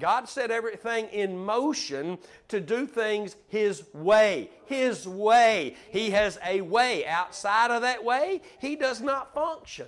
God 0.00 0.28
set 0.28 0.50
everything 0.50 1.06
in 1.06 1.36
motion 1.36 2.18
to 2.48 2.60
do 2.60 2.86
things 2.86 3.36
His 3.48 3.84
way. 3.94 4.50
His 4.66 5.06
way. 5.06 5.76
He 5.90 6.10
has 6.10 6.38
a 6.44 6.62
way. 6.62 7.06
Outside 7.06 7.70
of 7.70 7.82
that 7.82 8.02
way, 8.04 8.42
He 8.60 8.74
does 8.74 9.00
not 9.00 9.32
function. 9.34 9.86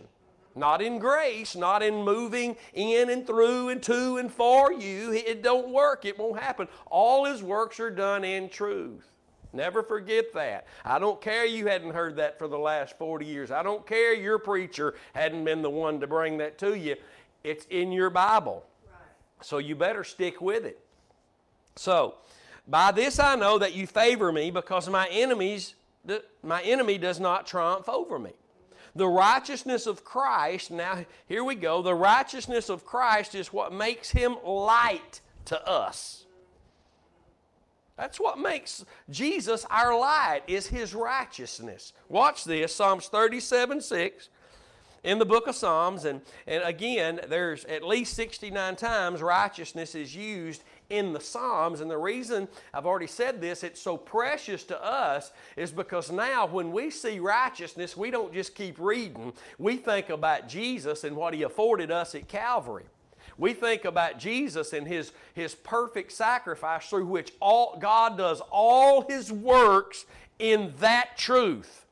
Not 0.55 0.81
in 0.81 0.99
grace, 0.99 1.55
not 1.55 1.83
in 1.83 2.05
moving 2.05 2.57
in 2.73 3.11
and 3.11 3.27
through 3.27 3.69
and 3.69 3.83
to 3.83 4.17
and 4.17 4.33
for 4.33 4.73
you. 4.73 5.13
It 5.13 5.43
don't 5.43 5.69
work. 5.71 6.05
It 6.05 6.19
won't 6.19 6.41
happen. 6.41 6.69
All 6.87 7.25
His 7.25 7.43
works 7.43 7.81
are 7.81 7.91
done 7.91 8.25
in 8.25 8.49
truth. 8.49 9.07
Never 9.53 9.83
forget 9.83 10.33
that. 10.35 10.67
I 10.85 10.99
don't 10.99 11.21
care 11.21 11.45
you 11.45 11.67
hadn't 11.67 11.95
heard 11.95 12.17
that 12.17 12.39
for 12.39 12.47
the 12.47 12.59
last 12.59 12.97
40 12.99 13.27
years. 13.27 13.51
I 13.51 13.63
don't 13.63 13.87
care 13.87 14.15
your 14.15 14.39
preacher 14.39 14.95
hadn't 15.15 15.45
been 15.45 15.63
the 15.63 15.71
one 15.71 16.01
to 16.01 16.07
bring 16.07 16.39
that 16.39 16.59
to 16.59 16.77
you. 16.77 16.97
It's 17.43 17.65
in 17.67 17.91
your 17.91 18.11
Bible. 18.11 18.65
So 19.41 19.59
you 19.59 19.77
better 19.77 20.05
stick 20.05 20.41
with 20.41 20.65
it. 20.65 20.81
So, 21.77 22.15
by 22.67 22.91
this 22.91 23.19
I 23.19 23.37
know 23.37 23.59
that 23.59 23.75
you 23.75 23.87
favor 23.87 24.33
me 24.33 24.51
because 24.51 24.89
my 24.89 25.09
enemies 25.09 25.75
my 26.43 26.63
enemy 26.63 26.99
does 26.99 27.19
not 27.19 27.47
triumph 27.47 27.89
over 27.89 28.19
me. 28.19 28.33
The 28.95 29.09
righteousness 29.09 29.87
of 29.87 30.05
Christ, 30.05 30.71
now 30.71 31.05
here 31.27 31.45
we 31.45 31.55
go. 31.55 31.83
The 31.83 31.95
righteousness 31.95 32.71
of 32.71 32.85
Christ 32.85 33.35
is 33.35 33.53
what 33.53 33.73
makes 33.73 34.11
him 34.11 34.37
light 34.45 35.21
to 35.47 35.69
us. 35.69 36.25
That's 37.97 38.21
what 38.21 38.39
makes 38.39 38.85
Jesus 39.11 39.67
our 39.71 39.99
light, 39.99 40.43
is 40.47 40.67
his 40.67 40.95
righteousness. 40.95 41.93
Watch 42.09 42.45
this 42.45 42.75
Psalms 42.75 43.09
37 43.09 43.81
6. 43.81 44.29
In 45.07 45.19
the 45.19 45.25
book 45.25 45.47
of 45.47 45.55
Psalms. 45.55 46.05
And, 46.05 46.21
and 46.47 46.63
again, 46.65 47.21
there's 47.29 47.65
at 47.67 47.83
least 47.83 48.15
69 48.15 48.77
times 48.77 49.23
righteousness 49.23 49.95
is 49.95 50.15
used 50.15 50.65
in 50.91 51.13
the 51.13 51.21
Psalms. 51.21 51.81
And 51.81 51.91
the 51.91 51.97
reason 51.97 52.49
I've 52.75 52.87
already 52.87 53.07
said 53.07 53.41
this, 53.41 53.63
it's 53.63 53.81
so 53.81 53.97
precious 53.97 54.65
to 54.65 54.85
us, 54.85 55.33
is 55.57 55.71
because 55.71 56.11
now 56.11 56.47
when 56.47 56.73
we 56.73 56.91
see 56.91 57.21
righteousness, 57.21 57.97
we 57.97 58.11
don't 58.11 58.35
just 58.35 58.55
keep 58.55 58.79
reading. 58.79 59.33
We 59.59 59.77
think 59.77 60.11
about 60.11 60.49
Jesus 60.49 61.05
and 61.05 61.17
what 61.17 61.33
He 61.33 61.45
afforded 61.45 61.91
us 61.91 62.15
at 62.15 62.29
Calvary. 62.29 62.85
We 63.39 63.53
think 63.53 63.85
about 63.85 64.19
Jesus 64.19 64.73
and 64.73 64.87
his, 64.89 65.13
his 65.35 65.55
perfect 65.55 66.13
sacrifice 66.13 66.89
through 66.89 67.07
which 67.07 67.33
all, 67.39 67.77
God 67.79 68.17
does 68.17 68.41
all 68.51 69.03
His 69.03 69.31
works 69.31 70.07
in 70.39 70.73
that 70.81 71.17
truth. 71.17 71.86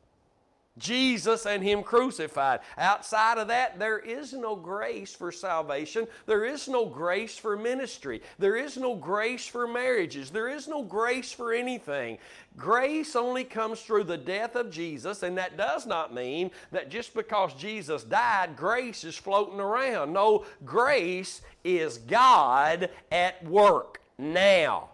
Jesus 0.79 1.47
and 1.47 1.63
Him 1.63 1.83
crucified. 1.83 2.61
Outside 2.77 3.39
of 3.39 3.49
that, 3.49 3.79
there 3.79 3.99
is 3.99 4.33
no 4.33 4.57
grace 4.57 5.15
for 5.15 5.31
salvation. 5.31 6.09
There 6.27 6.45
is 6.45 6.67
no 6.67 6.87
grace 6.87 7.37
for 7.37 7.57
ministry. 7.57 8.23
There 8.39 8.57
is 8.57 8.77
no 8.77 8.97
grace 8.97 9.47
for 9.47 9.69
marriages. 9.69 10.31
There 10.31 10.49
is 10.49 10.67
no 10.67 10.83
grace 10.83 11.31
for 11.31 11.53
anything. 11.53 12.19
Grace 12.57 13.15
only 13.15 13.45
comes 13.45 13.83
through 13.83 14.05
the 14.05 14.17
death 14.17 14.57
of 14.57 14.71
Jesus, 14.71 15.23
and 15.23 15.39
that 15.39 15.57
does 15.57 15.87
not 15.87 16.13
mean 16.13 16.51
that 16.73 16.91
just 16.91 17.15
because 17.15 17.55
Jesus 17.55 18.03
died, 18.03 18.57
grace 18.57 19.05
is 19.05 19.17
floating 19.17 19.61
around. 19.61 20.13
No, 20.13 20.45
grace 20.65 21.43
is 21.63 21.99
God 21.99 22.91
at 23.13 23.45
work 23.45 24.01
now. 24.19 24.91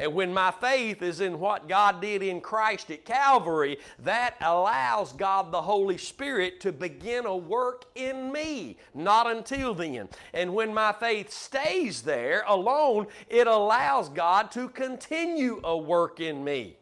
And 0.00 0.14
when 0.14 0.32
my 0.32 0.52
faith 0.52 1.02
is 1.02 1.20
in 1.20 1.40
what 1.40 1.68
God 1.68 2.00
did 2.00 2.22
in 2.22 2.40
Christ 2.40 2.88
at 2.90 3.04
Calvary, 3.04 3.78
that 3.98 4.36
allows 4.40 5.12
God 5.12 5.50
the 5.50 5.62
Holy 5.62 5.98
Spirit 5.98 6.60
to 6.60 6.70
begin 6.70 7.26
a 7.26 7.36
work 7.36 7.84
in 7.96 8.30
me. 8.30 8.76
Not 8.94 9.26
until 9.26 9.74
then. 9.74 10.08
And 10.32 10.54
when 10.54 10.72
my 10.72 10.92
faith 10.92 11.32
stays 11.32 12.02
there 12.02 12.44
alone, 12.46 13.08
it 13.28 13.48
allows 13.48 14.08
God 14.08 14.52
to 14.52 14.68
continue 14.68 15.60
a 15.64 15.76
work 15.76 16.20
in 16.20 16.44
me. 16.44 16.76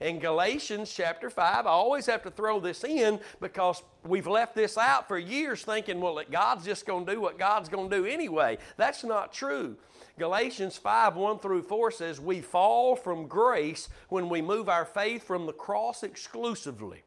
In 0.00 0.18
Galatians 0.18 0.92
chapter 0.92 1.30
5, 1.30 1.66
I 1.66 1.70
always 1.70 2.06
have 2.06 2.22
to 2.22 2.30
throw 2.30 2.60
this 2.60 2.84
in 2.84 3.20
because 3.40 3.82
we've 4.04 4.26
left 4.26 4.54
this 4.54 4.76
out 4.76 5.08
for 5.08 5.18
years 5.18 5.62
thinking, 5.62 6.00
well, 6.00 6.20
God's 6.30 6.64
just 6.64 6.86
going 6.86 7.06
to 7.06 7.14
do 7.14 7.20
what 7.20 7.38
God's 7.38 7.68
going 7.68 7.90
to 7.90 7.96
do 7.96 8.04
anyway. 8.04 8.58
That's 8.76 9.02
not 9.02 9.32
true. 9.32 9.76
Galatians 10.18 10.76
5 10.76 11.16
1 11.16 11.38
through 11.40 11.62
4 11.62 11.90
says, 11.90 12.20
We 12.20 12.40
fall 12.40 12.94
from 12.94 13.26
grace 13.26 13.88
when 14.08 14.28
we 14.28 14.42
move 14.42 14.68
our 14.68 14.84
faith 14.84 15.24
from 15.24 15.46
the 15.46 15.52
cross 15.52 16.02
exclusively. 16.02 17.02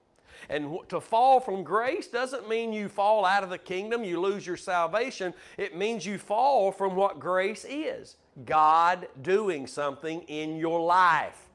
And 0.49 0.77
to 0.89 1.01
fall 1.01 1.39
from 1.39 1.63
grace 1.63 2.07
doesn't 2.07 2.47
mean 2.47 2.71
you 2.71 2.89
fall 2.89 3.25
out 3.25 3.43
of 3.43 3.49
the 3.49 3.57
kingdom, 3.57 4.03
you 4.03 4.19
lose 4.19 4.45
your 4.45 4.57
salvation. 4.57 5.33
It 5.57 5.75
means 5.75 6.05
you 6.05 6.17
fall 6.17 6.71
from 6.71 6.95
what 6.95 7.19
grace 7.19 7.65
is 7.67 8.17
God 8.45 9.07
doing 9.21 9.67
something 9.67 10.21
in 10.23 10.57
your 10.57 10.79
life, 10.79 11.47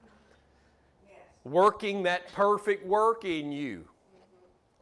yes. 1.09 1.19
working 1.45 2.03
that 2.05 2.33
perfect 2.33 2.85
work 2.85 3.25
in 3.25 3.53
you. 3.53 3.85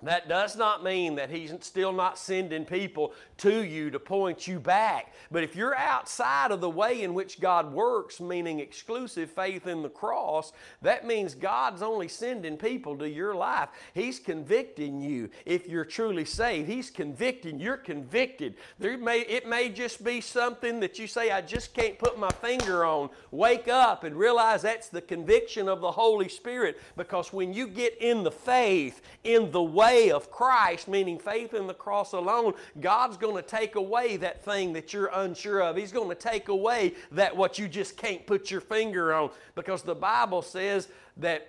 That 0.03 0.29
does 0.29 0.57
not 0.57 0.83
mean 0.83 1.17
that 1.17 1.31
He's 1.31 1.53
still 1.61 1.93
not 1.93 2.19
sending 2.19 2.65
people 2.65 3.13
to 3.39 3.65
you 3.65 3.91
to 3.91 3.99
point 3.99 4.47
you 4.47 4.59
back. 4.59 5.13
But 5.31 5.45
if 5.45 5.55
you're 5.55 5.77
outside 5.77 6.51
of 6.51 6.61
the 6.61 6.71
way 6.71 7.03
in 7.03 7.15
which 7.15 7.41
God 7.41 7.73
works, 7.73 8.21
meaning 8.21 8.61
exclusive 8.61 9.31
faith 9.31 9.67
in 9.67 9.83
the 9.83 9.89
cross, 9.89 10.53
that 10.83 11.07
means 11.07 11.35
God's 11.35 11.83
only 11.83 12.09
sending 12.09 12.57
people 12.57 12.97
to 12.99 13.09
your 13.09 13.35
life. 13.35 13.69
He's 13.95 14.19
convicting 14.19 15.01
you 15.01 15.31
if 15.45 15.69
you're 15.69 15.85
truly 15.85 16.25
saved. 16.25 16.69
He's 16.69 16.91
convicting. 16.91 17.59
You're 17.59 17.77
convicted. 17.77 18.55
There 18.79 18.97
may, 18.97 19.21
it 19.21 19.47
may 19.47 19.69
just 19.69 20.03
be 20.03 20.21
something 20.21 20.81
that 20.81 20.99
you 20.99 21.07
say, 21.07 21.31
I 21.31 21.41
just 21.41 21.75
can't 21.75 21.99
put 21.99 22.19
my 22.19 22.31
finger 22.31 22.85
on. 22.85 23.11
Wake 23.31 23.69
up 23.69 24.05
and 24.05 24.17
realize 24.17 24.63
that's 24.63 24.89
the 24.89 25.03
conviction 25.03 25.69
of 25.69 25.81
the 25.81 25.91
Holy 25.91 26.29
Spirit 26.29 26.81
because 26.97 27.33
when 27.33 27.53
you 27.53 27.67
get 27.67 27.97
in 28.01 28.23
the 28.23 28.31
faith, 28.31 29.03
in 29.25 29.51
the 29.51 29.63
way, 29.63 29.90
way 29.91 30.11
of 30.11 30.31
Christ, 30.31 30.89
meaning 30.89 31.19
faith 31.19 31.55
in 31.55 31.67
the 31.67 31.75
cross 31.75 32.13
alone, 32.13 32.55
God's 32.81 33.17
going 33.17 33.37
to 33.37 33.43
take 33.43 33.75
away 33.75 34.17
that 34.19 34.45
thing 34.45 34.73
that 34.75 34.93
you're 34.93 35.11
unsure 35.13 35.63
of. 35.63 35.77
He's 35.77 35.93
going 35.93 36.09
to 36.09 36.15
take 36.15 36.49
away 36.49 36.95
that 37.13 37.37
what 37.37 37.59
you 37.59 37.69
just 37.69 37.97
can't 37.97 38.27
put 38.27 38.51
your 38.51 38.61
finger 38.61 39.13
on 39.13 39.31
because 39.55 39.83
the 39.83 39.95
Bible 39.95 40.43
says 40.43 40.89
that 41.19 41.49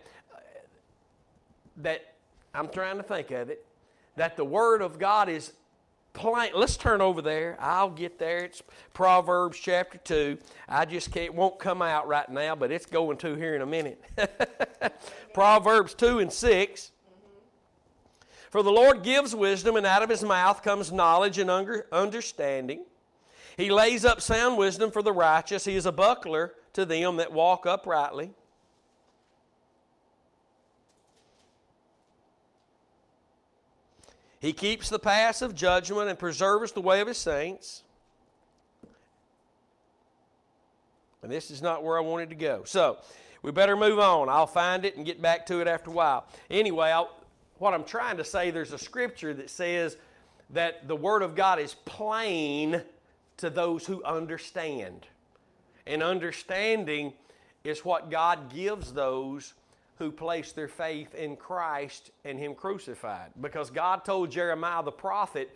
that 1.77 2.15
I'm 2.53 2.67
trying 2.67 2.97
to 2.97 3.03
think 3.03 3.31
of 3.31 3.49
it 3.49 3.65
that 4.17 4.35
the 4.35 4.43
word 4.43 4.81
of 4.81 4.99
God 4.99 5.29
is 5.29 5.53
plain. 6.13 6.51
Let's 6.53 6.75
turn 6.75 6.99
over 6.99 7.21
there. 7.21 7.57
I'll 7.59 7.89
get 7.89 8.19
there. 8.19 8.39
It's 8.39 8.61
Proverbs 8.93 9.57
chapter 9.57 9.97
2. 9.99 10.37
I 10.67 10.85
just 10.85 11.11
can't 11.11 11.33
won't 11.33 11.59
come 11.59 11.81
out 11.81 12.07
right 12.07 12.27
now, 12.29 12.55
but 12.55 12.71
it's 12.71 12.85
going 12.85 13.17
to 13.17 13.35
here 13.35 13.55
in 13.55 13.61
a 13.61 13.65
minute. 13.65 14.03
Proverbs 15.33 15.93
2 15.93 16.19
and 16.19 16.31
6. 16.31 16.91
For 18.51 18.61
the 18.61 18.71
Lord 18.71 19.01
gives 19.01 19.33
wisdom, 19.33 19.77
and 19.77 19.85
out 19.85 20.03
of 20.03 20.09
his 20.09 20.23
mouth 20.23 20.61
comes 20.61 20.91
knowledge 20.91 21.37
and 21.37 21.49
understanding. 21.49 22.83
He 23.55 23.71
lays 23.71 24.03
up 24.03 24.19
sound 24.21 24.57
wisdom 24.57 24.91
for 24.91 25.01
the 25.01 25.13
righteous. 25.13 25.63
He 25.63 25.75
is 25.75 25.85
a 25.85 25.91
buckler 25.91 26.53
to 26.73 26.85
them 26.85 27.15
that 27.15 27.31
walk 27.31 27.65
uprightly. 27.65 28.31
He 34.41 34.51
keeps 34.51 34.89
the 34.89 34.99
paths 34.99 35.41
of 35.41 35.55
judgment 35.55 36.09
and 36.09 36.19
preserves 36.19 36.73
the 36.73 36.81
way 36.81 36.99
of 36.99 37.07
his 37.07 37.17
saints. 37.17 37.83
And 41.23 41.31
this 41.31 41.51
is 41.51 41.61
not 41.61 41.83
where 41.83 41.97
I 41.97 42.01
wanted 42.01 42.29
to 42.31 42.35
go. 42.35 42.63
So, 42.65 42.97
we 43.43 43.51
better 43.51 43.77
move 43.77 43.99
on. 43.99 44.27
I'll 44.27 44.47
find 44.47 44.83
it 44.83 44.97
and 44.97 45.05
get 45.05 45.21
back 45.21 45.45
to 45.45 45.61
it 45.61 45.67
after 45.67 45.89
a 45.89 45.93
while. 45.93 46.25
Anyway, 46.49 46.89
I'll, 46.89 47.15
what 47.61 47.75
I'm 47.75 47.83
trying 47.83 48.17
to 48.17 48.23
say, 48.23 48.49
there's 48.49 48.73
a 48.73 48.77
scripture 48.79 49.35
that 49.35 49.51
says 49.51 49.95
that 50.49 50.87
the 50.87 50.95
Word 50.95 51.21
of 51.21 51.35
God 51.35 51.59
is 51.59 51.75
plain 51.85 52.81
to 53.37 53.51
those 53.51 53.85
who 53.85 54.03
understand. 54.03 55.05
And 55.85 56.01
understanding 56.01 57.13
is 57.63 57.85
what 57.85 58.09
God 58.09 58.51
gives 58.51 58.91
those 58.93 59.53
who 59.99 60.11
place 60.11 60.53
their 60.53 60.67
faith 60.67 61.13
in 61.13 61.35
Christ 61.35 62.09
and 62.25 62.39
Him 62.39 62.55
crucified. 62.55 63.29
Because 63.39 63.69
God 63.69 64.03
told 64.03 64.31
Jeremiah 64.31 64.81
the 64.81 64.91
prophet, 64.91 65.55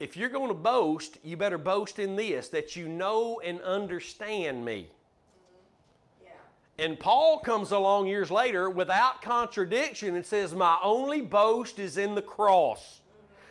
if 0.00 0.16
you're 0.16 0.30
going 0.30 0.48
to 0.48 0.54
boast, 0.54 1.18
you 1.22 1.36
better 1.36 1.56
boast 1.56 2.00
in 2.00 2.16
this 2.16 2.48
that 2.48 2.74
you 2.74 2.88
know 2.88 3.40
and 3.44 3.60
understand 3.60 4.64
me. 4.64 4.88
And 6.78 6.98
Paul 6.98 7.38
comes 7.38 7.70
along 7.70 8.08
years 8.08 8.30
later 8.30 8.68
without 8.68 9.22
contradiction 9.22 10.16
and 10.16 10.26
says, 10.26 10.54
My 10.54 10.76
only 10.82 11.20
boast 11.20 11.78
is 11.78 11.96
in 11.96 12.14
the 12.14 12.22
cross. 12.22 13.00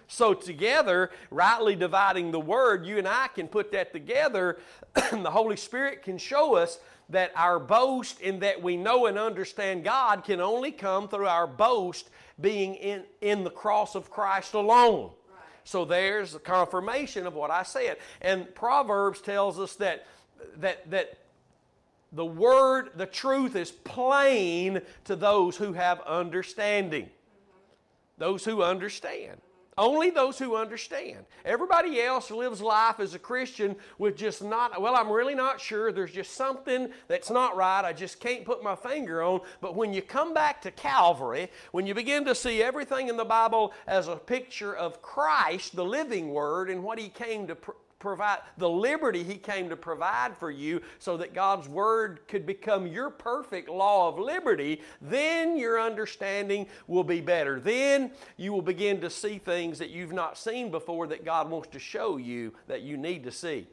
So, 0.07 0.33
together, 0.33 1.09
rightly 1.31 1.75
dividing 1.75 2.31
the 2.31 2.39
word, 2.39 2.85
you 2.85 2.97
and 2.97 3.07
I 3.07 3.29
can 3.33 3.47
put 3.47 3.71
that 3.71 3.93
together. 3.93 4.59
the 4.93 5.31
Holy 5.31 5.55
Spirit 5.55 6.03
can 6.03 6.17
show 6.17 6.55
us 6.55 6.79
that 7.09 7.31
our 7.35 7.59
boast 7.59 8.19
in 8.19 8.39
that 8.39 8.61
we 8.61 8.77
know 8.77 9.05
and 9.05 9.17
understand 9.17 9.83
God 9.83 10.23
can 10.23 10.39
only 10.39 10.71
come 10.71 11.07
through 11.07 11.27
our 11.27 11.47
boast 11.47 12.09
being 12.39 12.75
in, 12.75 13.03
in 13.21 13.43
the 13.43 13.49
cross 13.49 13.95
of 13.95 14.09
Christ 14.09 14.53
alone. 14.53 15.11
So 15.63 15.85
there's 15.85 16.33
the 16.33 16.39
confirmation 16.39 17.25
of 17.25 17.35
what 17.35 17.49
I 17.49 17.63
said. 17.63 17.97
And 18.21 18.53
Proverbs 18.53 19.21
tells 19.21 19.59
us 19.59 19.75
that 19.77 20.05
that 20.57 20.89
that 20.91 21.17
the 22.13 22.25
word, 22.25 22.91
the 22.95 23.05
truth 23.05 23.55
is 23.55 23.71
plain 23.71 24.81
to 25.05 25.15
those 25.15 25.57
who 25.57 25.73
have 25.73 25.99
understanding. 26.01 27.09
Those 28.17 28.45
who 28.45 28.61
understand. 28.61 29.41
Only 29.75 30.11
those 30.11 30.37
who 30.37 30.55
understand. 30.55 31.25
Everybody 31.45 31.99
else 31.99 32.29
lives 32.29 32.61
life 32.61 32.99
as 32.99 33.15
a 33.15 33.19
Christian 33.19 33.75
with 33.97 34.15
just 34.15 34.43
not, 34.43 34.79
well, 34.79 34.95
I'm 34.95 35.11
really 35.11 35.33
not 35.33 35.59
sure. 35.59 35.91
There's 35.91 36.11
just 36.11 36.33
something 36.33 36.89
that's 37.07 37.31
not 37.31 37.55
right. 37.55 37.83
I 37.83 37.91
just 37.91 38.19
can't 38.19 38.45
put 38.45 38.63
my 38.63 38.75
finger 38.75 39.23
on. 39.23 39.41
But 39.61 39.75
when 39.75 39.91
you 39.91 40.03
come 40.03 40.31
back 40.35 40.61
to 40.61 40.71
Calvary, 40.71 41.49
when 41.71 41.87
you 41.87 41.95
begin 41.95 42.23
to 42.25 42.35
see 42.35 42.61
everything 42.61 43.07
in 43.07 43.17
the 43.17 43.25
Bible 43.25 43.73
as 43.87 44.07
a 44.07 44.15
picture 44.15 44.75
of 44.75 45.01
Christ, 45.01 45.75
the 45.75 45.85
living 45.85 46.29
Word, 46.29 46.69
and 46.69 46.83
what 46.83 46.99
He 46.99 47.09
came 47.09 47.47
to 47.47 47.57
provide 48.03 48.39
the 48.57 48.69
liberty 48.69 49.23
he 49.23 49.35
came 49.35 49.69
to 49.69 49.77
provide 49.77 50.35
for 50.35 50.51
you 50.51 50.81
so 50.99 51.15
that 51.15 51.33
God's 51.33 51.69
word 51.69 52.19
could 52.27 52.45
become 52.45 52.85
your 52.85 53.09
perfect 53.09 53.69
law 53.69 54.09
of 54.09 54.19
liberty, 54.19 54.81
then 55.01 55.57
your 55.57 55.79
understanding 55.79 56.67
will 56.85 57.05
be 57.05 57.21
better. 57.21 57.61
Then 57.61 58.11
you 58.35 58.51
will 58.51 58.61
begin 58.61 58.99
to 58.99 59.09
see 59.09 59.37
things 59.37 59.79
that 59.79 59.89
you've 59.89 60.11
not 60.11 60.37
seen 60.37 60.69
before 60.69 61.07
that 61.07 61.23
God 61.23 61.49
wants 61.49 61.69
to 61.69 61.79
show 61.79 62.17
you 62.17 62.51
that 62.67 62.81
you 62.81 62.97
need 62.97 63.23
to 63.23 63.31
see. 63.31 63.67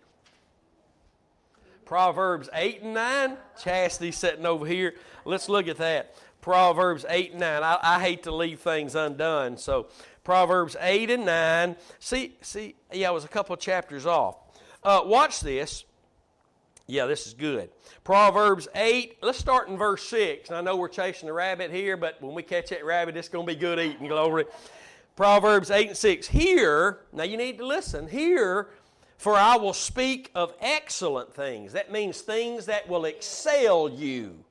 Proverbs 1.85 2.49
8 2.55 2.83
and 2.83 2.95
9. 2.95 3.37
Chastity 3.61 4.13
sitting 4.13 4.47
over 4.47 4.65
here. 4.65 4.95
Let's 5.25 5.49
look 5.49 5.67
at 5.67 5.79
that. 5.79 6.15
Proverbs 6.41 7.05
8 7.09 7.33
and 7.33 7.41
9. 7.41 7.63
I, 7.65 7.79
I 7.83 8.01
hate 8.01 8.23
to 8.23 8.35
leave 8.35 8.61
things 8.61 8.95
undone. 8.95 9.57
So 9.57 9.89
Proverbs 10.31 10.77
8 10.81 11.11
and 11.11 11.27
9. 11.27 11.77
See, 11.99 12.37
see, 12.41 12.77
yeah, 12.93 13.09
I 13.09 13.11
was 13.11 13.25
a 13.25 13.29
couple 13.29 13.53
of 13.53 13.59
chapters 13.59 14.07
off. 14.07 14.37
Uh, 14.81 15.01
watch 15.05 15.41
this. 15.41 15.83
Yeah, 16.87 17.07
this 17.07 17.27
is 17.27 17.35
good. 17.35 17.71
Proverbs 18.05 18.69
8, 18.77 19.19
let's 19.23 19.39
start 19.39 19.67
in 19.67 19.77
verse 19.77 20.09
6. 20.09 20.49
And 20.49 20.57
I 20.57 20.61
know 20.61 20.77
we're 20.77 20.87
chasing 20.87 21.27
the 21.27 21.33
rabbit 21.33 21.73
here, 21.73 21.97
but 21.97 22.23
when 22.23 22.33
we 22.33 22.45
catch 22.45 22.69
that 22.69 22.85
rabbit, 22.85 23.17
it's 23.17 23.29
going 23.29 23.45
to 23.45 23.53
be 23.53 23.59
good 23.59 23.81
eating, 23.81 24.07
glory. 24.07 24.45
Proverbs 25.17 25.69
8 25.73 25.89
and 25.89 25.97
6. 25.97 26.29
Here, 26.29 27.01
now 27.13 27.25
you 27.25 27.37
need 27.37 27.59
to 27.59 27.67
listen. 27.67 28.07
Here, 28.07 28.69
for 29.17 29.35
I 29.35 29.57
will 29.57 29.75
speak 29.75 30.31
of 30.37 30.55
excellent 30.61 31.35
things. 31.35 31.73
That 31.73 31.91
means 31.91 32.21
things 32.21 32.67
that 32.67 32.89
will 32.89 33.05
excel 33.05 33.89
you. 33.89 34.45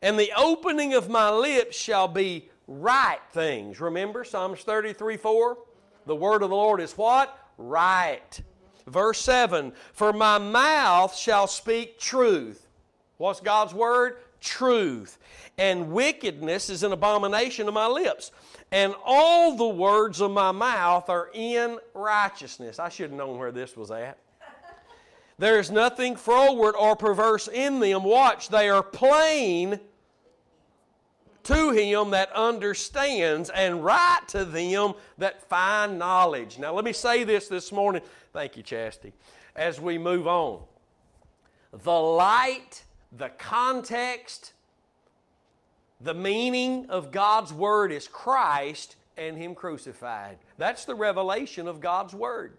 And 0.00 0.16
the 0.16 0.30
opening 0.36 0.94
of 0.94 1.08
my 1.08 1.28
lips 1.28 1.76
shall 1.76 2.06
be 2.06 2.51
right 2.66 3.20
things. 3.32 3.80
Remember 3.80 4.24
Psalms 4.24 4.62
33 4.62 5.16
4? 5.16 5.58
The 6.06 6.16
word 6.16 6.42
of 6.42 6.50
the 6.50 6.56
Lord 6.56 6.80
is 6.80 6.92
what? 6.92 7.38
Right. 7.58 8.42
Verse 8.86 9.20
7 9.20 9.72
For 9.92 10.12
my 10.12 10.38
mouth 10.38 11.16
shall 11.16 11.46
speak 11.46 11.98
truth. 11.98 12.68
What's 13.18 13.40
God's 13.40 13.74
word? 13.74 14.16
Truth. 14.40 15.18
And 15.58 15.92
wickedness 15.92 16.70
is 16.70 16.82
an 16.82 16.92
abomination 16.92 17.66
to 17.66 17.72
my 17.72 17.86
lips. 17.86 18.32
And 18.72 18.94
all 19.04 19.56
the 19.56 19.68
words 19.68 20.20
of 20.20 20.30
my 20.30 20.50
mouth 20.50 21.08
are 21.08 21.30
in 21.34 21.78
righteousness. 21.94 22.78
I 22.78 22.88
should 22.88 23.10
have 23.10 23.18
known 23.18 23.38
where 23.38 23.52
this 23.52 23.76
was 23.76 23.90
at. 23.90 24.18
There 25.38 25.58
is 25.58 25.70
nothing 25.70 26.16
froward 26.16 26.74
or 26.76 26.96
perverse 26.96 27.48
in 27.48 27.80
them. 27.80 28.04
Watch, 28.04 28.48
they 28.48 28.68
are 28.68 28.82
plain 28.82 29.80
to 31.44 31.70
him 31.70 32.10
that 32.10 32.32
understands, 32.32 33.50
and 33.50 33.84
right 33.84 34.20
to 34.28 34.44
them 34.44 34.94
that 35.18 35.48
find 35.48 35.98
knowledge. 35.98 36.58
Now, 36.58 36.72
let 36.72 36.84
me 36.84 36.92
say 36.92 37.24
this 37.24 37.48
this 37.48 37.72
morning. 37.72 38.02
Thank 38.32 38.56
you, 38.56 38.62
Chastity. 38.62 39.12
As 39.54 39.80
we 39.80 39.98
move 39.98 40.26
on, 40.26 40.60
the 41.72 41.92
light, 41.92 42.84
the 43.16 43.30
context, 43.30 44.52
the 46.00 46.14
meaning 46.14 46.86
of 46.88 47.12
God's 47.12 47.52
Word 47.52 47.92
is 47.92 48.08
Christ 48.08 48.96
and 49.16 49.36
Him 49.36 49.54
crucified. 49.54 50.38
That's 50.58 50.84
the 50.84 50.94
revelation 50.94 51.68
of 51.68 51.80
God's 51.80 52.14
Word. 52.14 52.56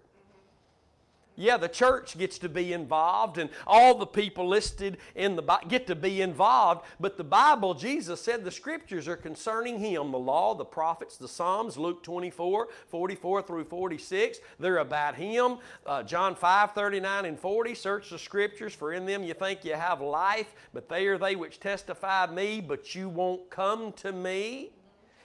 Yeah, 1.36 1.58
the 1.58 1.68
church 1.68 2.18
gets 2.18 2.38
to 2.40 2.50
be 2.50 2.74
involved, 2.74 3.40
and 3.40 3.50
all 3.66 3.96
the 3.96 4.06
people 4.06 4.48
listed 4.48 4.98
in 5.16 5.36
the 5.36 5.42
get 5.68 5.88
to 5.88 5.96
be 5.96 6.22
involved. 6.22 6.86
But 7.00 7.18
the 7.18 7.24
Bible, 7.24 7.74
Jesus 7.74 8.22
said 8.22 8.44
the 8.44 8.52
scriptures 8.52 9.08
are 9.08 9.16
concerning 9.16 9.80
Him 9.80 10.12
the 10.12 10.20
law, 10.20 10.54
the 10.54 10.66
prophets, 10.66 11.18
the 11.18 11.28
Psalms, 11.28 11.76
Luke 11.76 12.04
24, 12.04 12.68
44 12.88 13.42
through 13.42 13.64
46. 13.66 14.40
They're 14.60 14.78
about 14.78 15.16
Him. 15.16 15.58
Uh, 15.86 16.04
John 16.04 16.36
5, 16.36 16.74
39 16.74 17.26
and 17.26 17.40
40. 17.40 17.76
Search 17.76 18.10
the 18.12 18.20
scriptures, 18.20 18.74
for 18.74 18.94
in 18.94 19.06
them 19.06 19.24
you 19.24 19.34
think 19.34 19.66
you 19.66 19.74
have 19.74 20.02
life, 20.02 20.54
but 20.74 20.88
they 20.88 21.08
are 21.08 21.18
they 21.18 21.36
which 21.36 21.60
testify 21.60 22.28
me, 22.28 22.62
but 22.62 22.94
you 22.94 23.10
won't 23.10 23.50
come 23.50 23.92
to 23.94 24.12
me. 24.12 24.72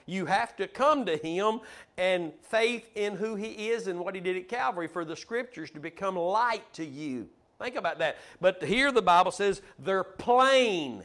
You 0.09 0.25
have 0.25 0.55
to 0.55 0.67
come 0.67 1.05
to 1.05 1.17
Him 1.17 1.61
and 1.97 2.33
faith 2.41 2.89
in 2.95 3.15
who 3.15 3.35
He 3.35 3.69
is 3.69 3.85
and 3.87 3.99
what 3.99 4.15
He 4.15 4.21
did 4.21 4.35
at 4.35 4.49
Calvary 4.49 4.87
for 4.87 5.05
the 5.05 5.15
Scriptures 5.15 5.69
to 5.71 5.79
become 5.79 6.15
light 6.15 6.63
to 6.73 6.83
you. 6.83 7.29
Think 7.61 7.75
about 7.75 7.99
that. 7.99 8.17
But 8.41 8.63
here 8.63 8.91
the 8.91 9.03
Bible 9.03 9.31
says 9.31 9.61
they're 9.77 10.03
plain. 10.03 11.03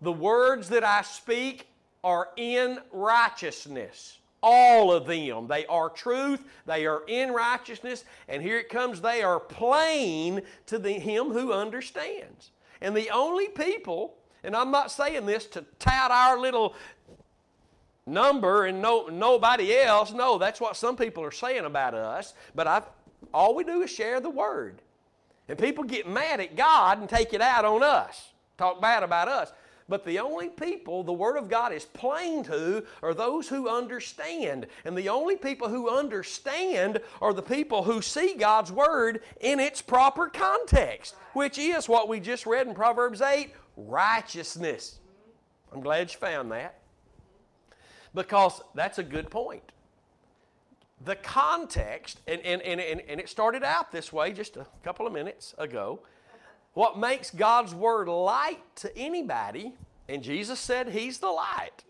The 0.00 0.10
words 0.10 0.70
that 0.70 0.82
I 0.82 1.02
speak 1.02 1.68
are 2.02 2.30
in 2.36 2.80
righteousness. 2.90 4.18
All 4.42 4.90
of 4.90 5.06
them. 5.06 5.46
They 5.46 5.66
are 5.66 5.90
truth. 5.90 6.42
They 6.66 6.86
are 6.86 7.02
in 7.06 7.30
righteousness. 7.30 8.04
And 8.26 8.42
here 8.42 8.58
it 8.58 8.70
comes. 8.70 9.00
They 9.00 9.22
are 9.22 9.38
plain 9.38 10.40
to 10.66 10.78
the, 10.78 10.92
him 10.92 11.26
who 11.26 11.52
understands. 11.52 12.50
And 12.80 12.96
the 12.96 13.10
only 13.10 13.48
people, 13.48 14.16
and 14.42 14.56
I'm 14.56 14.70
not 14.70 14.90
saying 14.90 15.26
this 15.26 15.44
to 15.48 15.64
tout 15.78 16.10
our 16.10 16.40
little 16.40 16.74
number 18.10 18.66
and 18.66 18.82
no, 18.82 19.06
nobody 19.06 19.76
else. 19.76 20.12
No, 20.12 20.38
that's 20.38 20.60
what 20.60 20.76
some 20.76 20.96
people 20.96 21.24
are 21.24 21.30
saying 21.30 21.64
about 21.64 21.94
us. 21.94 22.34
But 22.54 22.66
I've, 22.66 22.84
all 23.32 23.54
we 23.54 23.64
do 23.64 23.82
is 23.82 23.90
share 23.90 24.20
the 24.20 24.30
word. 24.30 24.82
And 25.48 25.58
people 25.58 25.84
get 25.84 26.08
mad 26.08 26.40
at 26.40 26.56
God 26.56 27.00
and 27.00 27.08
take 27.08 27.32
it 27.32 27.40
out 27.40 27.64
on 27.64 27.82
us, 27.82 28.32
talk 28.56 28.80
bad 28.80 29.02
about 29.02 29.28
us. 29.28 29.52
But 29.88 30.04
the 30.04 30.20
only 30.20 30.48
people 30.48 31.02
the 31.02 31.12
Word 31.12 31.36
of 31.36 31.48
God 31.48 31.72
is 31.72 31.84
plain 31.84 32.44
to 32.44 32.84
are 33.02 33.12
those 33.12 33.48
who 33.48 33.68
understand. 33.68 34.68
And 34.84 34.96
the 34.96 35.08
only 35.08 35.36
people 35.36 35.68
who 35.68 35.90
understand 35.90 37.00
are 37.20 37.32
the 37.32 37.42
people 37.42 37.82
who 37.82 38.00
see 38.00 38.34
God's 38.34 38.70
Word 38.70 39.22
in 39.40 39.58
its 39.58 39.82
proper 39.82 40.28
context, 40.28 41.16
which 41.32 41.58
is 41.58 41.88
what 41.88 42.08
we 42.08 42.20
just 42.20 42.46
read 42.46 42.68
in 42.68 42.74
Proverbs 42.74 43.20
8 43.20 43.52
righteousness. 43.76 45.00
I'm 45.72 45.80
glad 45.80 46.12
you 46.12 46.18
found 46.18 46.52
that 46.52 46.79
because 48.14 48.60
that's 48.74 48.98
a 48.98 49.02
good 49.02 49.30
point. 49.30 49.62
The 51.04 51.16
context, 51.16 52.20
and, 52.26 52.40
and, 52.42 52.60
and, 52.62 52.80
and, 52.80 53.20
it 53.20 53.28
started 53.28 53.64
out 53.64 53.90
this 53.90 54.12
way 54.12 54.32
just 54.32 54.56
a 54.58 54.66
couple 54.84 55.06
of 55.06 55.12
minutes 55.12 55.54
ago. 55.56 56.00
What 56.74 56.98
makes 56.98 57.30
God's 57.30 57.74
Word 57.74 58.06
light 58.08 58.60
to 58.76 58.94
anybody, 58.96 59.72
and 60.08 60.22
Jesus 60.22 60.60
said 60.60 60.90
He's 60.90 61.18
the 61.18 61.30
light. 61.30 61.84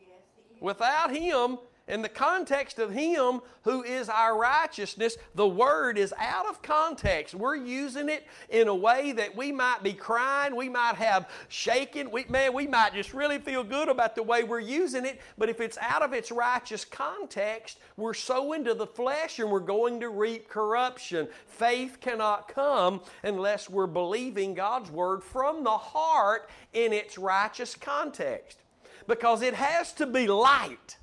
Without 0.60 1.14
Him, 1.14 1.58
in 1.90 2.02
the 2.02 2.08
context 2.08 2.78
of 2.78 2.92
Him 2.92 3.40
who 3.64 3.82
is 3.82 4.08
our 4.08 4.38
righteousness, 4.38 5.16
the 5.34 5.46
word 5.46 5.98
is 5.98 6.14
out 6.16 6.46
of 6.46 6.62
context. 6.62 7.34
We're 7.34 7.56
using 7.56 8.08
it 8.08 8.26
in 8.48 8.68
a 8.68 8.74
way 8.74 9.12
that 9.12 9.36
we 9.36 9.52
might 9.52 9.82
be 9.82 9.92
crying, 9.92 10.56
we 10.56 10.68
might 10.68 10.94
have 10.94 11.28
shaken, 11.48 12.10
we, 12.10 12.24
man, 12.28 12.54
we 12.54 12.66
might 12.66 12.94
just 12.94 13.12
really 13.12 13.38
feel 13.38 13.64
good 13.64 13.88
about 13.88 14.14
the 14.14 14.22
way 14.22 14.44
we're 14.44 14.60
using 14.60 15.04
it, 15.04 15.20
but 15.36 15.48
if 15.48 15.60
it's 15.60 15.76
out 15.78 16.02
of 16.02 16.12
its 16.12 16.30
righteous 16.30 16.84
context, 16.84 17.78
we're 17.96 18.14
so 18.14 18.52
into 18.52 18.72
the 18.72 18.86
flesh 18.86 19.38
and 19.40 19.50
we're 19.50 19.60
going 19.60 20.00
to 20.00 20.08
reap 20.08 20.48
corruption. 20.48 21.28
Faith 21.46 21.98
cannot 22.00 22.48
come 22.48 23.00
unless 23.24 23.68
we're 23.68 23.86
believing 23.86 24.54
God's 24.54 24.90
word 24.90 25.22
from 25.22 25.64
the 25.64 25.70
heart 25.70 26.48
in 26.72 26.92
its 26.92 27.18
righteous 27.18 27.74
context. 27.74 28.58
Because 29.06 29.42
it 29.42 29.54
has 29.54 29.92
to 29.94 30.06
be 30.06 30.28
light. 30.28 30.98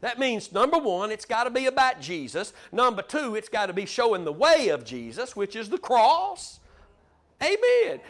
That 0.00 0.18
means, 0.18 0.52
number 0.52 0.78
one, 0.78 1.10
it's 1.10 1.24
got 1.24 1.44
to 1.44 1.50
be 1.50 1.66
about 1.66 2.00
Jesus. 2.00 2.52
Number 2.70 3.02
two, 3.02 3.34
it's 3.34 3.48
got 3.48 3.66
to 3.66 3.72
be 3.72 3.86
showing 3.86 4.24
the 4.24 4.32
way 4.32 4.68
of 4.68 4.84
Jesus, 4.84 5.34
which 5.34 5.56
is 5.56 5.68
the 5.68 5.78
cross. 5.78 6.60
Amen. 7.42 8.00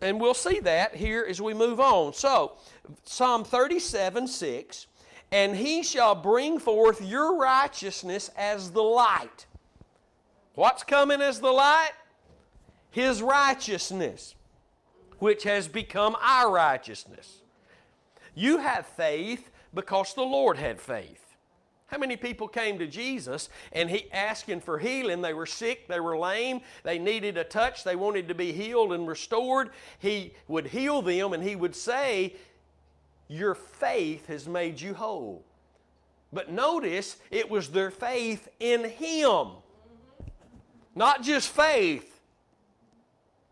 And 0.00 0.20
we'll 0.20 0.34
see 0.34 0.60
that 0.60 0.94
here 0.94 1.26
as 1.28 1.40
we 1.40 1.54
move 1.54 1.80
on. 1.80 2.12
So, 2.12 2.56
Psalm 3.04 3.44
37 3.44 4.28
6 4.28 4.86
And 5.32 5.56
he 5.56 5.82
shall 5.82 6.14
bring 6.14 6.58
forth 6.58 7.00
your 7.00 7.36
righteousness 7.36 8.30
as 8.36 8.72
the 8.72 8.82
light. 8.82 9.46
What's 10.54 10.82
coming 10.82 11.22
as 11.22 11.40
the 11.40 11.50
light? 11.50 11.92
His 12.90 13.22
righteousness, 13.22 14.34
which 15.18 15.44
has 15.44 15.68
become 15.68 16.16
our 16.22 16.50
righteousness. 16.50 17.42
You 18.34 18.58
have 18.58 18.86
faith 18.86 19.50
because 19.74 20.14
the 20.14 20.22
Lord 20.22 20.58
had 20.58 20.80
faith. 20.80 21.26
How 21.88 21.98
many 21.98 22.16
people 22.16 22.48
came 22.48 22.78
to 22.80 22.86
Jesus 22.86 23.48
and 23.72 23.88
he 23.88 24.10
asking 24.12 24.60
for 24.60 24.78
healing? 24.78 25.22
They 25.22 25.34
were 25.34 25.46
sick, 25.46 25.86
they 25.86 26.00
were 26.00 26.18
lame, 26.18 26.60
they 26.82 26.98
needed 26.98 27.36
a 27.36 27.44
touch, 27.44 27.84
they 27.84 27.94
wanted 27.94 28.26
to 28.28 28.34
be 28.34 28.52
healed 28.52 28.92
and 28.92 29.06
restored. 29.06 29.70
He 30.00 30.34
would 30.48 30.66
heal 30.66 31.00
them 31.00 31.32
and 31.32 31.42
he 31.42 31.54
would 31.54 31.76
say, 31.76 32.34
Your 33.28 33.54
faith 33.54 34.26
has 34.26 34.48
made 34.48 34.80
you 34.80 34.94
whole. 34.94 35.44
But 36.32 36.50
notice 36.50 37.18
it 37.30 37.48
was 37.48 37.68
their 37.68 37.92
faith 37.92 38.48
in 38.58 38.84
him, 38.84 39.48
not 40.96 41.22
just 41.22 41.48
faith 41.50 42.20